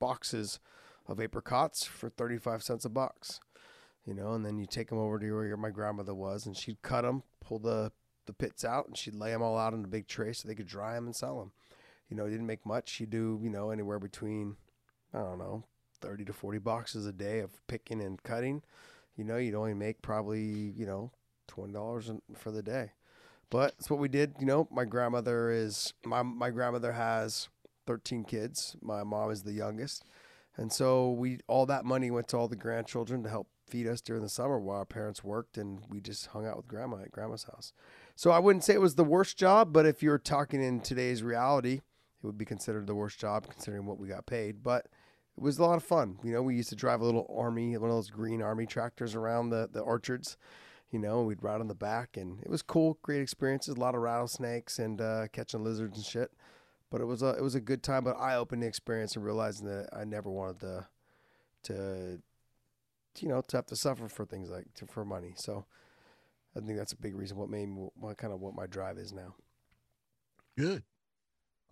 [0.00, 0.58] boxes
[1.06, 3.38] of apricots for 35 cents a box,
[4.04, 6.82] you know, and then you take them over to where my grandmother was and she'd
[6.82, 7.92] cut them, pull the,
[8.26, 10.54] the pits out and she'd lay them all out in a big tray so they
[10.56, 11.52] could dry them and sell them
[12.08, 13.00] you know, didn't make much.
[13.00, 14.56] You do, you know, anywhere between,
[15.12, 15.64] I don't know,
[16.00, 18.62] 30 to 40 boxes a day of picking and cutting.
[19.16, 20.42] You know, you'd only make probably,
[20.76, 21.10] you know,
[21.50, 22.92] $20 for the day.
[23.50, 24.34] But that's what we did.
[24.38, 27.48] You know, my grandmother is, my, my grandmother has
[27.86, 28.76] 13 kids.
[28.82, 30.04] My mom is the youngest.
[30.56, 34.00] And so we, all that money went to all the grandchildren to help feed us
[34.00, 37.12] during the summer while our parents worked and we just hung out with grandma at
[37.12, 37.72] grandma's house.
[38.16, 41.22] So I wouldn't say it was the worst job, but if you're talking in today's
[41.22, 41.82] reality,
[42.22, 44.62] it would be considered the worst job considering what we got paid.
[44.62, 44.86] But
[45.36, 46.18] it was a lot of fun.
[46.24, 49.14] You know, we used to drive a little army, one of those green army tractors
[49.14, 50.36] around the, the orchards.
[50.90, 53.76] You know, we'd ride on the back, and it was cool, great experiences.
[53.76, 56.32] A lot of rattlesnakes and uh, catching lizards and shit.
[56.90, 59.66] But it was a it was a good time, but eye opening experience and realizing
[59.66, 60.86] that I never wanted to
[61.64, 62.22] to
[63.20, 65.34] you know to have to suffer for things like to, for money.
[65.36, 65.66] So
[66.56, 68.96] I think that's a big reason what made me what kind of what my drive
[68.96, 69.34] is now.
[70.56, 70.82] Good.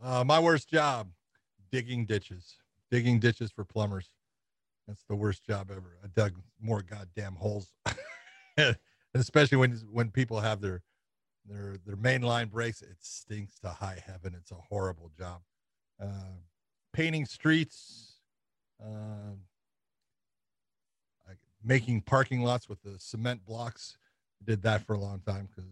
[0.03, 1.09] Uh, my worst job,
[1.71, 2.57] digging ditches,
[2.91, 4.11] digging ditches for plumbers.
[4.87, 5.99] That's the worst job ever.
[6.03, 7.73] I dug more goddamn holes,
[9.15, 10.83] especially when when people have their
[11.45, 12.83] their their main line breaks.
[12.83, 14.35] It stinks to high heaven.
[14.39, 15.41] It's a horrible job.
[16.01, 16.37] Uh,
[16.93, 18.21] painting streets,
[18.81, 19.35] uh,
[21.67, 23.99] making parking lots with the cement blocks.
[24.45, 25.71] did that for a long time because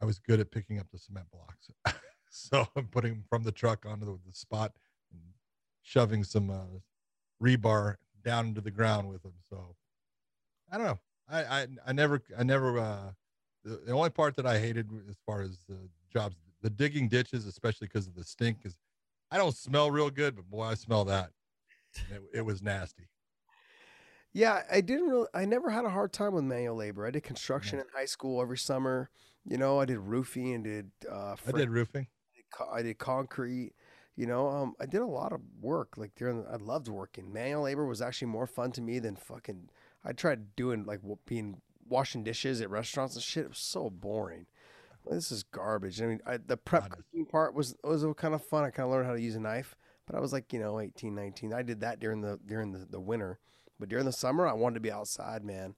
[0.00, 1.70] I was good at picking up the cement blocks.
[2.50, 4.72] So I'm putting them from the truck onto the, the spot
[5.12, 5.20] and
[5.82, 6.80] shoving some uh,
[7.42, 9.34] rebar down into the ground with them.
[9.50, 9.76] So
[10.70, 10.98] I don't know.
[11.28, 13.10] I I, I never I never uh,
[13.64, 15.76] the, the only part that I hated as far as the
[16.10, 18.76] jobs the digging ditches, especially because of the stink, is
[19.30, 21.30] I don't smell real good, but boy, I smell that.
[22.10, 23.08] It, it was nasty.
[24.32, 25.26] Yeah, I didn't really.
[25.34, 27.06] I never had a hard time with manual labor.
[27.06, 29.10] I did construction in high school every summer.
[29.44, 30.90] You know, I did roofing and did.
[31.10, 32.06] Uh, I did roofing.
[32.72, 33.72] I did concrete.
[34.16, 35.96] You know, um, I did a lot of work.
[35.96, 37.32] Like during, I loved working.
[37.32, 39.70] Manual labor was actually more fun to me than fucking.
[40.04, 43.44] I tried doing like being washing dishes at restaurants and shit.
[43.44, 44.46] It was so boring.
[45.08, 46.02] this is garbage.
[46.02, 48.64] I mean, I, the prep cooking part was was kind of fun.
[48.64, 49.76] I kind of learned how to use a knife,
[50.06, 51.52] but I was like, you know, 18, 19.
[51.52, 53.38] I did that during the during the, the winter,
[53.80, 55.74] but during the summer, I wanted to be outside, man.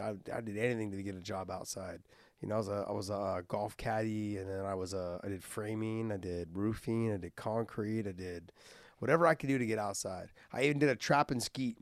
[0.00, 2.00] I, I did anything to get a job outside
[2.40, 5.20] you know, I was a I was a golf caddy, and then I was a
[5.24, 8.52] I did framing, I did roofing, I did concrete, I did
[8.98, 10.28] whatever I could do to get outside.
[10.52, 11.78] I even did a trap and skeet.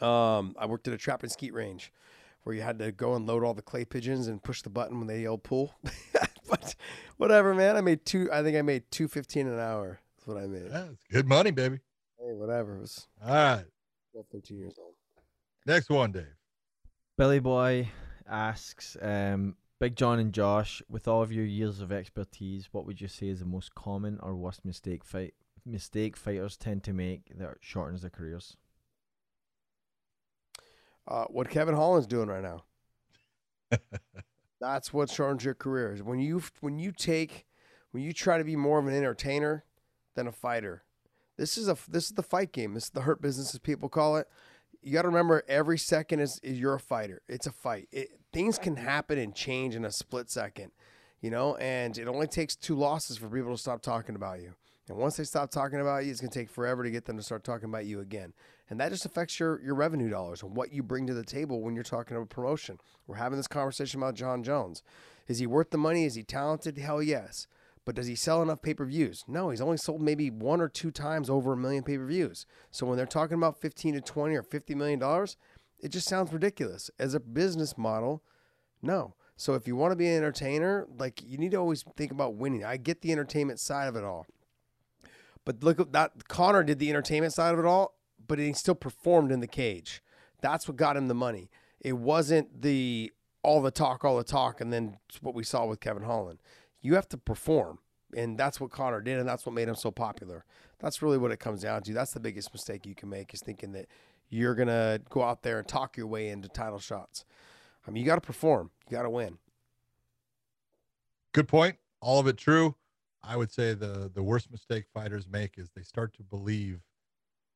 [0.00, 1.92] Um, I worked at a trap and skeet range
[2.42, 4.98] where you had to go and load all the clay pigeons and push the button
[4.98, 5.74] when they yelled pull.
[6.48, 6.74] but
[7.16, 7.76] whatever, man.
[7.76, 8.28] I made two.
[8.32, 10.00] I think I made two fifteen an hour.
[10.16, 10.70] That's what I made.
[10.70, 11.80] Yeah, good money, baby.
[12.18, 12.76] Hey, whatever.
[12.76, 13.64] It was all right.
[14.12, 14.94] 12, 13 years old.
[15.66, 16.34] Next one, Dave.
[17.16, 17.88] Belly Boy
[18.28, 23.00] asks, um, Big John and Josh, with all of your years of expertise, what would
[23.00, 25.34] you say is the most common or worst mistake fight
[25.64, 28.56] mistake fighters tend to make that shortens their careers?
[31.06, 32.64] Uh, what Kevin Holland's doing right now.
[34.60, 35.96] That's what shortens your career.
[36.02, 37.46] When you when you take
[37.92, 39.64] when you try to be more of an entertainer
[40.14, 40.82] than a fighter.
[41.36, 42.74] This is a this is the fight game.
[42.74, 44.28] This is the hurt business, as people call it
[44.82, 47.22] you got to remember every second is, is you're a fighter.
[47.28, 47.88] It's a fight.
[47.92, 50.72] It, things can happen and change in a split second,
[51.20, 54.54] you know, and it only takes two losses for people to stop talking about you.
[54.88, 57.16] And once they stop talking about you, it's going to take forever to get them
[57.18, 58.32] to start talking about you again.
[58.70, 61.60] And that just affects your, your revenue dollars and what you bring to the table
[61.60, 62.78] when you're talking about promotion.
[63.06, 64.82] We're having this conversation about Jon Jones.
[65.26, 66.04] Is he worth the money?
[66.04, 66.78] Is he talented?
[66.78, 67.46] Hell yes.
[67.88, 69.24] But does he sell enough pay per views?
[69.26, 72.44] No, he's only sold maybe one or two times over a million pay per views.
[72.70, 75.38] So when they're talking about 15 to 20 or 50 million dollars,
[75.80, 76.90] it just sounds ridiculous.
[76.98, 78.22] As a business model,
[78.82, 79.14] no.
[79.38, 82.34] So if you want to be an entertainer, like you need to always think about
[82.34, 82.62] winning.
[82.62, 84.26] I get the entertainment side of it all.
[85.46, 87.94] But look at that Conor did the entertainment side of it all,
[88.26, 90.02] but he still performed in the cage.
[90.42, 91.48] That's what got him the money.
[91.80, 95.80] It wasn't the all the talk, all the talk, and then what we saw with
[95.80, 96.40] Kevin Holland
[96.80, 97.78] you have to perform.
[98.16, 100.44] And that's what Conor did, and that's what made him so popular.
[100.78, 101.92] That's really what it comes down to.
[101.92, 103.86] That's the biggest mistake you can make is thinking that
[104.30, 107.24] you're gonna go out there and talk your way into title shots.
[107.86, 108.70] I mean, you got to perform.
[108.88, 109.38] You got to win.
[111.32, 111.76] Good point.
[112.00, 112.74] All of it true.
[113.22, 116.80] I would say the the worst mistake fighters make is they start to believe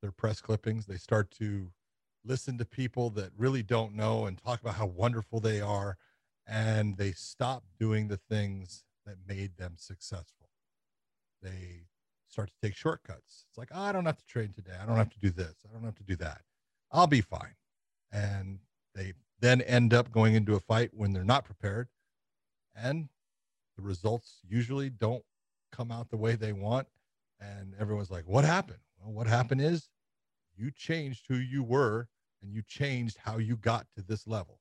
[0.00, 0.86] their press clippings.
[0.86, 1.70] They start to
[2.24, 5.96] listen to people that really don't know and talk about how wonderful they are,
[6.46, 10.48] and they stop doing the things that made them successful.
[11.42, 11.86] They
[12.28, 13.44] start to take shortcuts.
[13.48, 14.72] It's like, oh, I don't have to train today.
[14.80, 15.54] I don't have to do this.
[15.68, 16.42] I don't have to do that.
[16.90, 17.54] I'll be fine.
[18.12, 18.58] And
[18.94, 21.88] they then end up going into a fight when they're not prepared.
[22.74, 23.08] And
[23.76, 25.24] the results usually don't
[25.72, 26.86] come out the way they want.
[27.40, 28.78] And everyone's like, what happened?
[29.00, 29.88] Well, what happened is
[30.56, 32.08] you changed who you were
[32.42, 34.60] and you changed how you got to this level.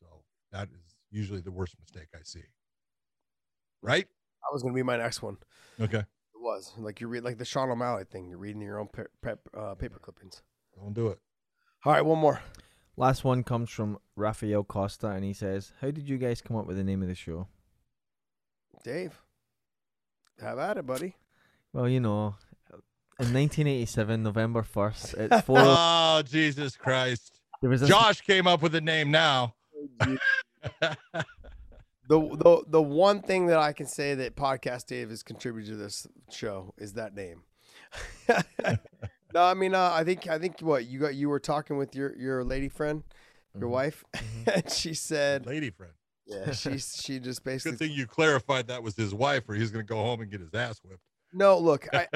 [0.00, 0.06] So
[0.52, 2.44] that is usually the worst mistake I see.
[3.86, 4.06] Right?
[4.06, 5.36] That was going to be my next one.
[5.80, 5.98] Okay.
[5.98, 6.06] It
[6.40, 8.28] was like you read like the Sean O'Malley thing.
[8.28, 10.42] You're reading your own pe- pe- uh, paper clippings.
[10.76, 11.18] Don't do it.
[11.84, 12.40] All right, one more.
[12.96, 16.66] Last one comes from Rafael Costa, and he says, "How did you guys come up
[16.66, 17.46] with the name of the show?"
[18.84, 19.20] Dave,
[20.40, 21.14] have at it, buddy.
[21.72, 22.36] Well, you know,
[23.18, 25.58] in 1987, November 1st, at four.
[25.60, 27.40] Oh, Jesus Christ.
[27.60, 29.54] there was a Josh came up with the name now.
[32.08, 35.76] The, the the one thing that I can say that podcast Dave has contributed to
[35.76, 37.42] this show is that name.
[38.28, 41.94] no, I mean uh, I think I think what you got you were talking with
[41.94, 43.02] your your lady friend,
[43.58, 43.72] your Mhm.
[43.72, 44.54] wife, Mhm.
[44.54, 45.92] and she said, Lady friend.
[46.26, 47.72] yeah, she she just basically.
[47.72, 50.30] Good thing you clarified that was his wife, or he's going to go home and
[50.30, 51.02] get his ass whipped.
[51.32, 52.06] no look I,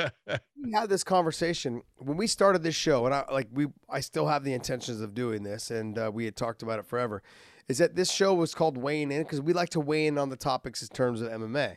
[0.62, 4.26] we had this conversation when we started this show, and I like we I still
[4.28, 7.22] have the intentions of doing this, and uh, we had talked about it forever.
[7.70, 10.28] Is that this show was called weighing in because we like to weigh in on
[10.28, 11.76] the topics in terms of MMA.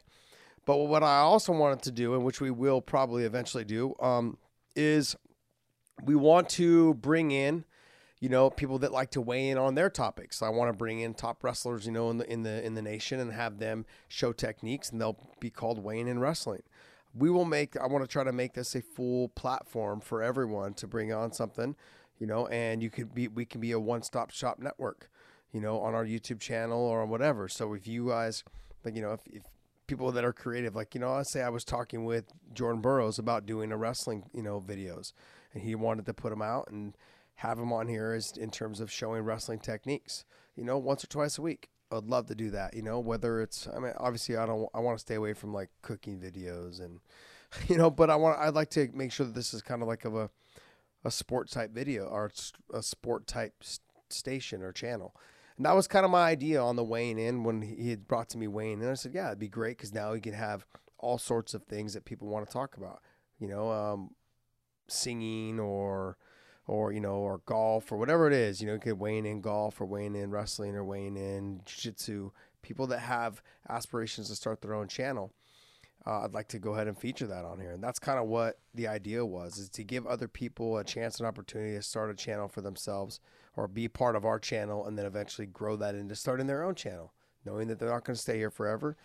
[0.65, 4.37] But what I also wanted to do, and which we will probably eventually do, um,
[4.75, 5.15] is
[6.03, 7.63] we want to bring in,
[8.19, 10.41] you know, people that like to weigh in on their topics.
[10.41, 12.81] I want to bring in top wrestlers, you know, in the in the in the
[12.81, 16.63] nation and have them show techniques, and they'll be called weighing in wrestling
[17.15, 20.73] we will make i want to try to make this a full platform for everyone
[20.73, 21.75] to bring on something
[22.19, 25.09] you know and you could be we can be a one-stop shop network
[25.53, 28.43] you know on our youtube channel or on whatever so if you guys
[28.83, 29.43] like you know if, if
[29.87, 33.19] people that are creative like you know i say i was talking with jordan burroughs
[33.19, 35.13] about doing a wrestling you know videos
[35.53, 36.97] and he wanted to put them out and
[37.35, 40.25] have them on here as in terms of showing wrestling techniques
[40.55, 43.41] you know once or twice a week I'd love to do that, you know, whether
[43.41, 46.79] it's I mean obviously I don't I want to stay away from like cooking videos
[46.79, 46.99] and
[47.67, 49.87] you know, but I want I'd like to make sure that this is kind of
[49.87, 50.29] like of a
[51.05, 52.31] a sport type video or
[52.73, 55.15] a sport type s- station or channel.
[55.57, 58.29] And that was kind of my idea on the weighing in when he had brought
[58.29, 58.89] to me weighing in.
[58.89, 60.65] I said, yeah, it'd be great because now we can have
[60.97, 63.01] all sorts of things that people want to talk about,
[63.39, 64.11] you know, um,
[64.87, 66.17] singing or
[66.65, 68.61] or you know, or golf or whatever it is.
[68.61, 72.31] You know, you could weighing in golf or weighing in wrestling or weighing in jiu-jitsu.
[72.61, 75.33] People that have aspirations to start their own channel,
[76.07, 77.71] uh, I'd like to go ahead and feature that on here.
[77.71, 81.19] And that's kind of what the idea was: is to give other people a chance
[81.19, 83.19] and opportunity to start a channel for themselves
[83.55, 86.75] or be part of our channel, and then eventually grow that into starting their own
[86.75, 87.13] channel,
[87.45, 88.97] knowing that they're not going to stay here forever.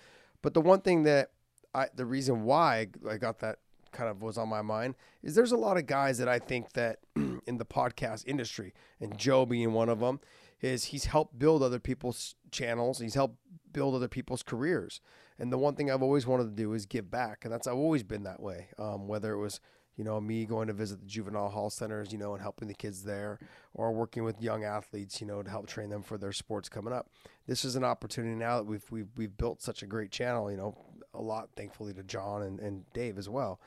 [0.43, 1.31] But the one thing that
[1.75, 3.59] I, the reason why I got that
[3.93, 6.73] kind of was on my mind is there's a lot of guys that I think
[6.73, 10.21] that in the podcast industry, and Joe being one of them,
[10.61, 12.99] is he's helped build other people's channels.
[12.99, 13.37] He's helped
[13.73, 15.01] build other people's careers.
[15.39, 17.77] And the one thing I've always wanted to do is give back, and that's I've
[17.77, 18.69] always been that way.
[18.79, 19.61] Um, whether it was
[19.99, 22.75] you know me going to visit the juvenile hall centers, you know, and helping the
[22.75, 23.39] kids there,
[23.75, 26.93] or working with young athletes, you know, to help train them for their sports coming
[26.93, 27.11] up.
[27.47, 30.51] This is an opportunity now that we've we've we've built such a great channel.
[30.51, 30.79] You know,
[31.13, 33.61] a lot thankfully to John and, and Dave as well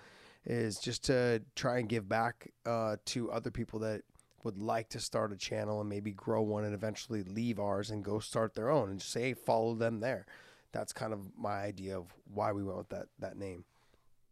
[0.45, 4.01] is just to try and give back uh, to other people that
[4.43, 8.03] would like to start a channel and maybe grow one and eventually leave ours and
[8.03, 10.25] go start their own and just say hey, follow them there.
[10.71, 13.65] That's kind of my idea of why we went with that that name.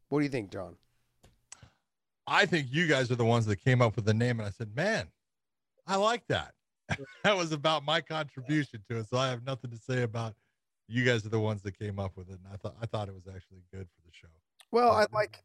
[0.08, 0.78] What do you think, John?
[2.30, 4.52] I think you guys are the ones that came up with the name, and I
[4.52, 5.08] said, "Man,
[5.88, 6.54] I like that."
[7.24, 10.36] that was about my contribution to it, so I have nothing to say about.
[10.88, 13.10] You guys are the ones that came up with it, and I thought I thought
[13.10, 14.28] it was actually good for the show.
[14.72, 15.14] Well, I Mhm.
[15.14, 15.44] like.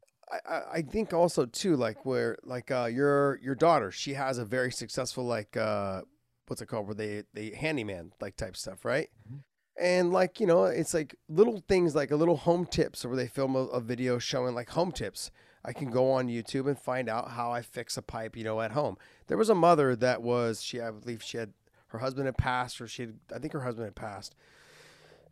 [0.48, 4.44] I, I- think also too, like where like uh, your your daughter, she has a
[4.46, 6.00] very successful like uh,
[6.46, 6.86] what's it called?
[6.86, 9.10] Where they they handyman like type stuff, right?
[9.30, 9.42] Mhm.
[9.78, 13.26] And like you know, it's like little things like a little home tips, where they
[13.28, 15.30] film a, a video showing like home tips.
[15.64, 18.60] I can go on YouTube and find out how I fix a pipe, you know,
[18.60, 18.98] at home.
[19.28, 21.52] There was a mother that was she, I believe she had
[21.88, 24.34] her husband had passed, or she had, I think her husband had passed,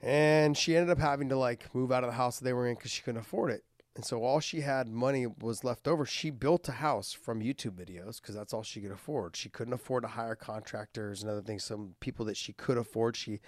[0.00, 2.66] and she ended up having to like move out of the house that they were
[2.66, 3.64] in because she couldn't afford it.
[3.94, 6.06] And so all she had money was left over.
[6.06, 9.36] She built a house from YouTube videos because that's all she could afford.
[9.36, 11.62] She couldn't afford to hire contractors and other things.
[11.62, 13.40] Some people that she could afford, she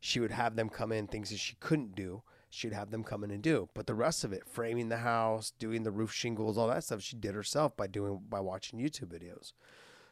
[0.00, 2.22] she would have them come in things that she couldn't do
[2.52, 3.68] she'd have them come in and do.
[3.74, 7.02] But the rest of it, framing the house, doing the roof shingles, all that stuff,
[7.02, 9.52] she did herself by doing by watching YouTube videos.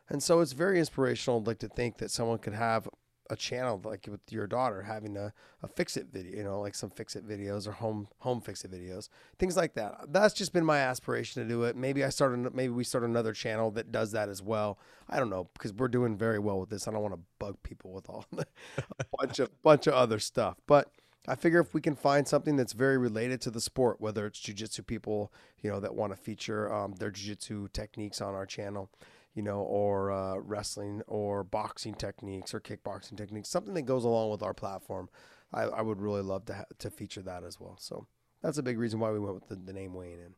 [0.09, 2.89] And so it's very inspirational, like to think that someone could have
[3.31, 6.75] a channel like with your daughter having a, a fix it video, you know, like
[6.75, 9.09] some fix it videos or home home fix it videos,
[9.39, 9.95] things like that.
[10.09, 11.77] That's just been my aspiration to do it.
[11.77, 14.79] Maybe I started, maybe we start another channel that does that as well.
[15.09, 16.89] I don't know because we're doing very well with this.
[16.89, 20.57] I don't want to bug people with all a bunch of bunch of other stuff,
[20.67, 20.91] but.
[21.28, 24.40] I figure if we can find something that's very related to the sport, whether it's
[24.40, 25.32] jujitsu people,
[25.62, 28.90] you know, that want to feature um, their jujitsu techniques on our channel,
[29.34, 34.30] you know, or uh, wrestling or boxing techniques or kickboxing techniques, something that goes along
[34.30, 35.09] with our platform.
[35.52, 37.76] I, I would really love to ha- to feature that as well.
[37.78, 38.06] So
[38.42, 40.34] that's a big reason why we went with the, the name weighing in.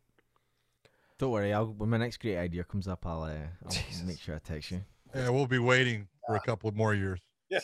[1.18, 3.34] Don't worry, I'll, when my next great idea comes up, I'll, uh,
[3.64, 3.76] I'll
[4.06, 4.82] make sure I text you.
[5.14, 7.20] Yeah, we'll be waiting for a couple more years.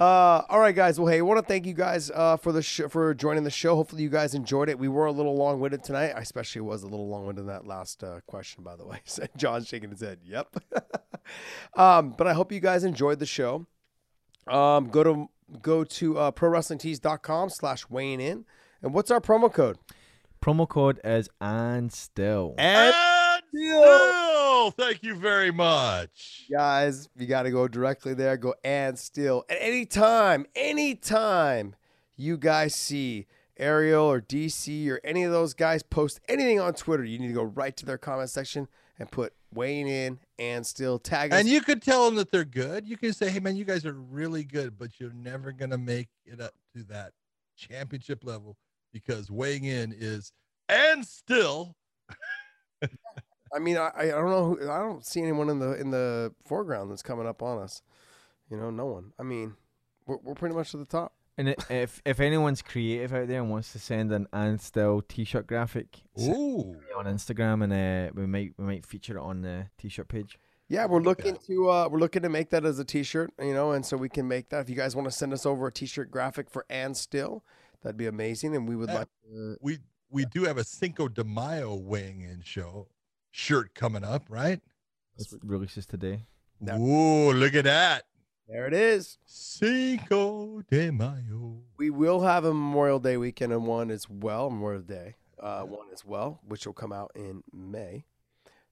[0.00, 0.98] Uh, all right, guys.
[1.00, 3.50] Well, hey, I want to thank you guys uh, for the sh- for joining the
[3.50, 3.74] show.
[3.74, 4.78] Hopefully, you guys enjoyed it.
[4.78, 6.12] We were a little long winded tonight.
[6.16, 9.00] I especially was a little long winded in that last uh, question, by the way.
[9.04, 10.20] Said John shaking his head.
[10.24, 10.56] Yep.
[11.74, 13.66] um, but I hope you guys enjoyed the show.
[14.46, 15.26] Um, go to
[15.60, 18.44] go to uh, prowrestlingtees.com slash weighing in.
[18.82, 19.78] And what's our promo code?
[20.40, 22.54] Promo code is and still.
[22.56, 22.94] And
[23.48, 23.82] Still,
[24.76, 26.46] thank you very much.
[26.50, 28.36] guys, you got to go directly there.
[28.36, 31.76] Go and still at any time, anytime
[32.16, 33.26] you guys see
[33.56, 37.34] Ariel or DC or any of those guys post anything on Twitter, you need to
[37.34, 38.68] go right to their comment section
[38.98, 41.40] and put weighing in and still tag us.
[41.40, 42.86] And you could tell them that they're good.
[42.88, 46.08] You can say, "Hey, man, you guys are really good, but you're never gonna make
[46.26, 47.12] it up to that
[47.56, 48.56] championship level
[48.92, 50.32] because weighing in is
[50.68, 51.76] and still."
[53.54, 54.54] I mean, I, I don't know.
[54.54, 57.82] Who, I don't see anyone in the in the foreground that's coming up on us.
[58.50, 59.12] You know, no one.
[59.18, 59.54] I mean,
[60.06, 61.12] we're, we're pretty much at the top.
[61.36, 65.02] And it, if if anyone's creative out there and wants to send an and still
[65.02, 69.66] t-shirt graphic Ooh, on Instagram, and uh, we might we might feature it on the
[69.78, 70.38] t-shirt page.
[70.70, 71.46] Yeah, we're looking that.
[71.46, 74.10] to uh, we're looking to make that as a T-shirt, you know, and so we
[74.10, 74.60] can make that.
[74.60, 77.42] If you guys want to send us over a T-shirt graphic for and still,
[77.82, 78.98] that'd be amazing, and we would Yeah.
[78.98, 79.08] like.
[79.32, 79.78] To, we
[80.10, 82.88] we do have a Cinco de Mayo weighing in show
[83.30, 84.60] shirt coming up, right?
[85.18, 86.26] It releases today.
[86.60, 86.76] No.
[86.76, 88.04] Ooh, look at that.
[88.48, 89.18] there it is.
[89.26, 91.62] Cinco de Mayo.
[91.76, 95.86] We will have a Memorial Day weekend and one as well, Memorial Day, uh, one
[95.92, 98.04] as well, which will come out in May.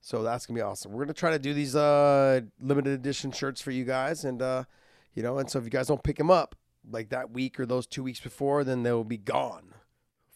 [0.01, 0.91] So that's gonna be awesome.
[0.91, 4.63] We're gonna try to do these uh, limited edition shirts for you guys, and uh,
[5.13, 6.55] you know, and so if you guys don't pick them up
[6.89, 9.73] like that week or those two weeks before, then they will be gone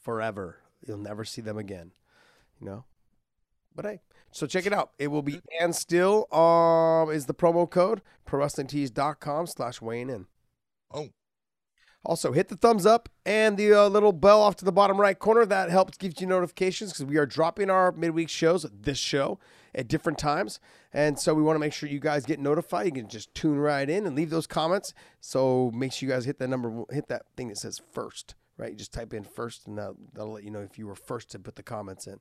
[0.02, 0.58] forever.
[0.86, 1.92] You'll never see them again.
[2.60, 2.86] You know.
[3.76, 4.00] But hey,
[4.32, 4.92] so check it out.
[5.00, 10.26] It will be and still um is the promo code prowrestlingtees.com slash weighing in.
[10.94, 11.10] Oh,
[12.04, 15.18] Also, hit the thumbs up and the uh, little bell off to the bottom right
[15.18, 15.46] corner.
[15.46, 19.40] That helps gives you notifications because we are dropping our midweek shows, this show,
[19.76, 20.60] at different times.
[20.94, 22.88] And so we want to make sure you guys get notified.
[22.88, 24.94] You can just tune right in and leave those comments.
[25.20, 28.72] So make sure you guys hit that number, hit that thing that says first, right?
[28.72, 31.30] You just type in first and that'll, that'll let you know if you were first
[31.32, 32.20] to put the comments in.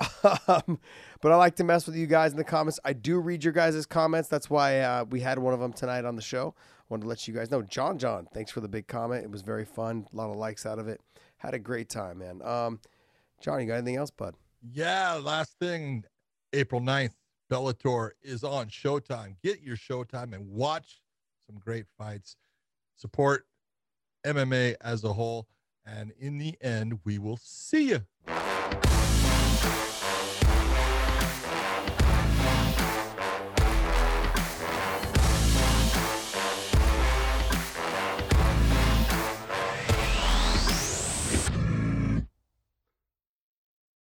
[0.48, 0.78] Um,
[1.20, 2.80] but I like to mess with you guys in the comments.
[2.84, 4.28] I do read your guys' comments.
[4.28, 6.54] That's why uh, we had one of them tonight on the show.
[6.58, 7.62] I Wanted to let you guys know.
[7.62, 9.24] John John, thanks for the big comment.
[9.24, 10.06] It was very fun.
[10.12, 11.00] A lot of likes out of it.
[11.38, 12.42] Had a great time, man.
[12.42, 12.80] Um,
[13.40, 14.34] John, you got anything else, bud?
[14.72, 15.14] yeah.
[15.14, 16.04] Last thing,
[16.52, 17.14] April 9th,
[17.50, 19.36] Bellator is on Showtime.
[19.42, 21.00] Get your Showtime and watch
[21.46, 22.36] some great fights.
[22.96, 23.46] Support
[24.26, 25.46] MMA as a whole.
[25.86, 28.00] And in the end, we will see you.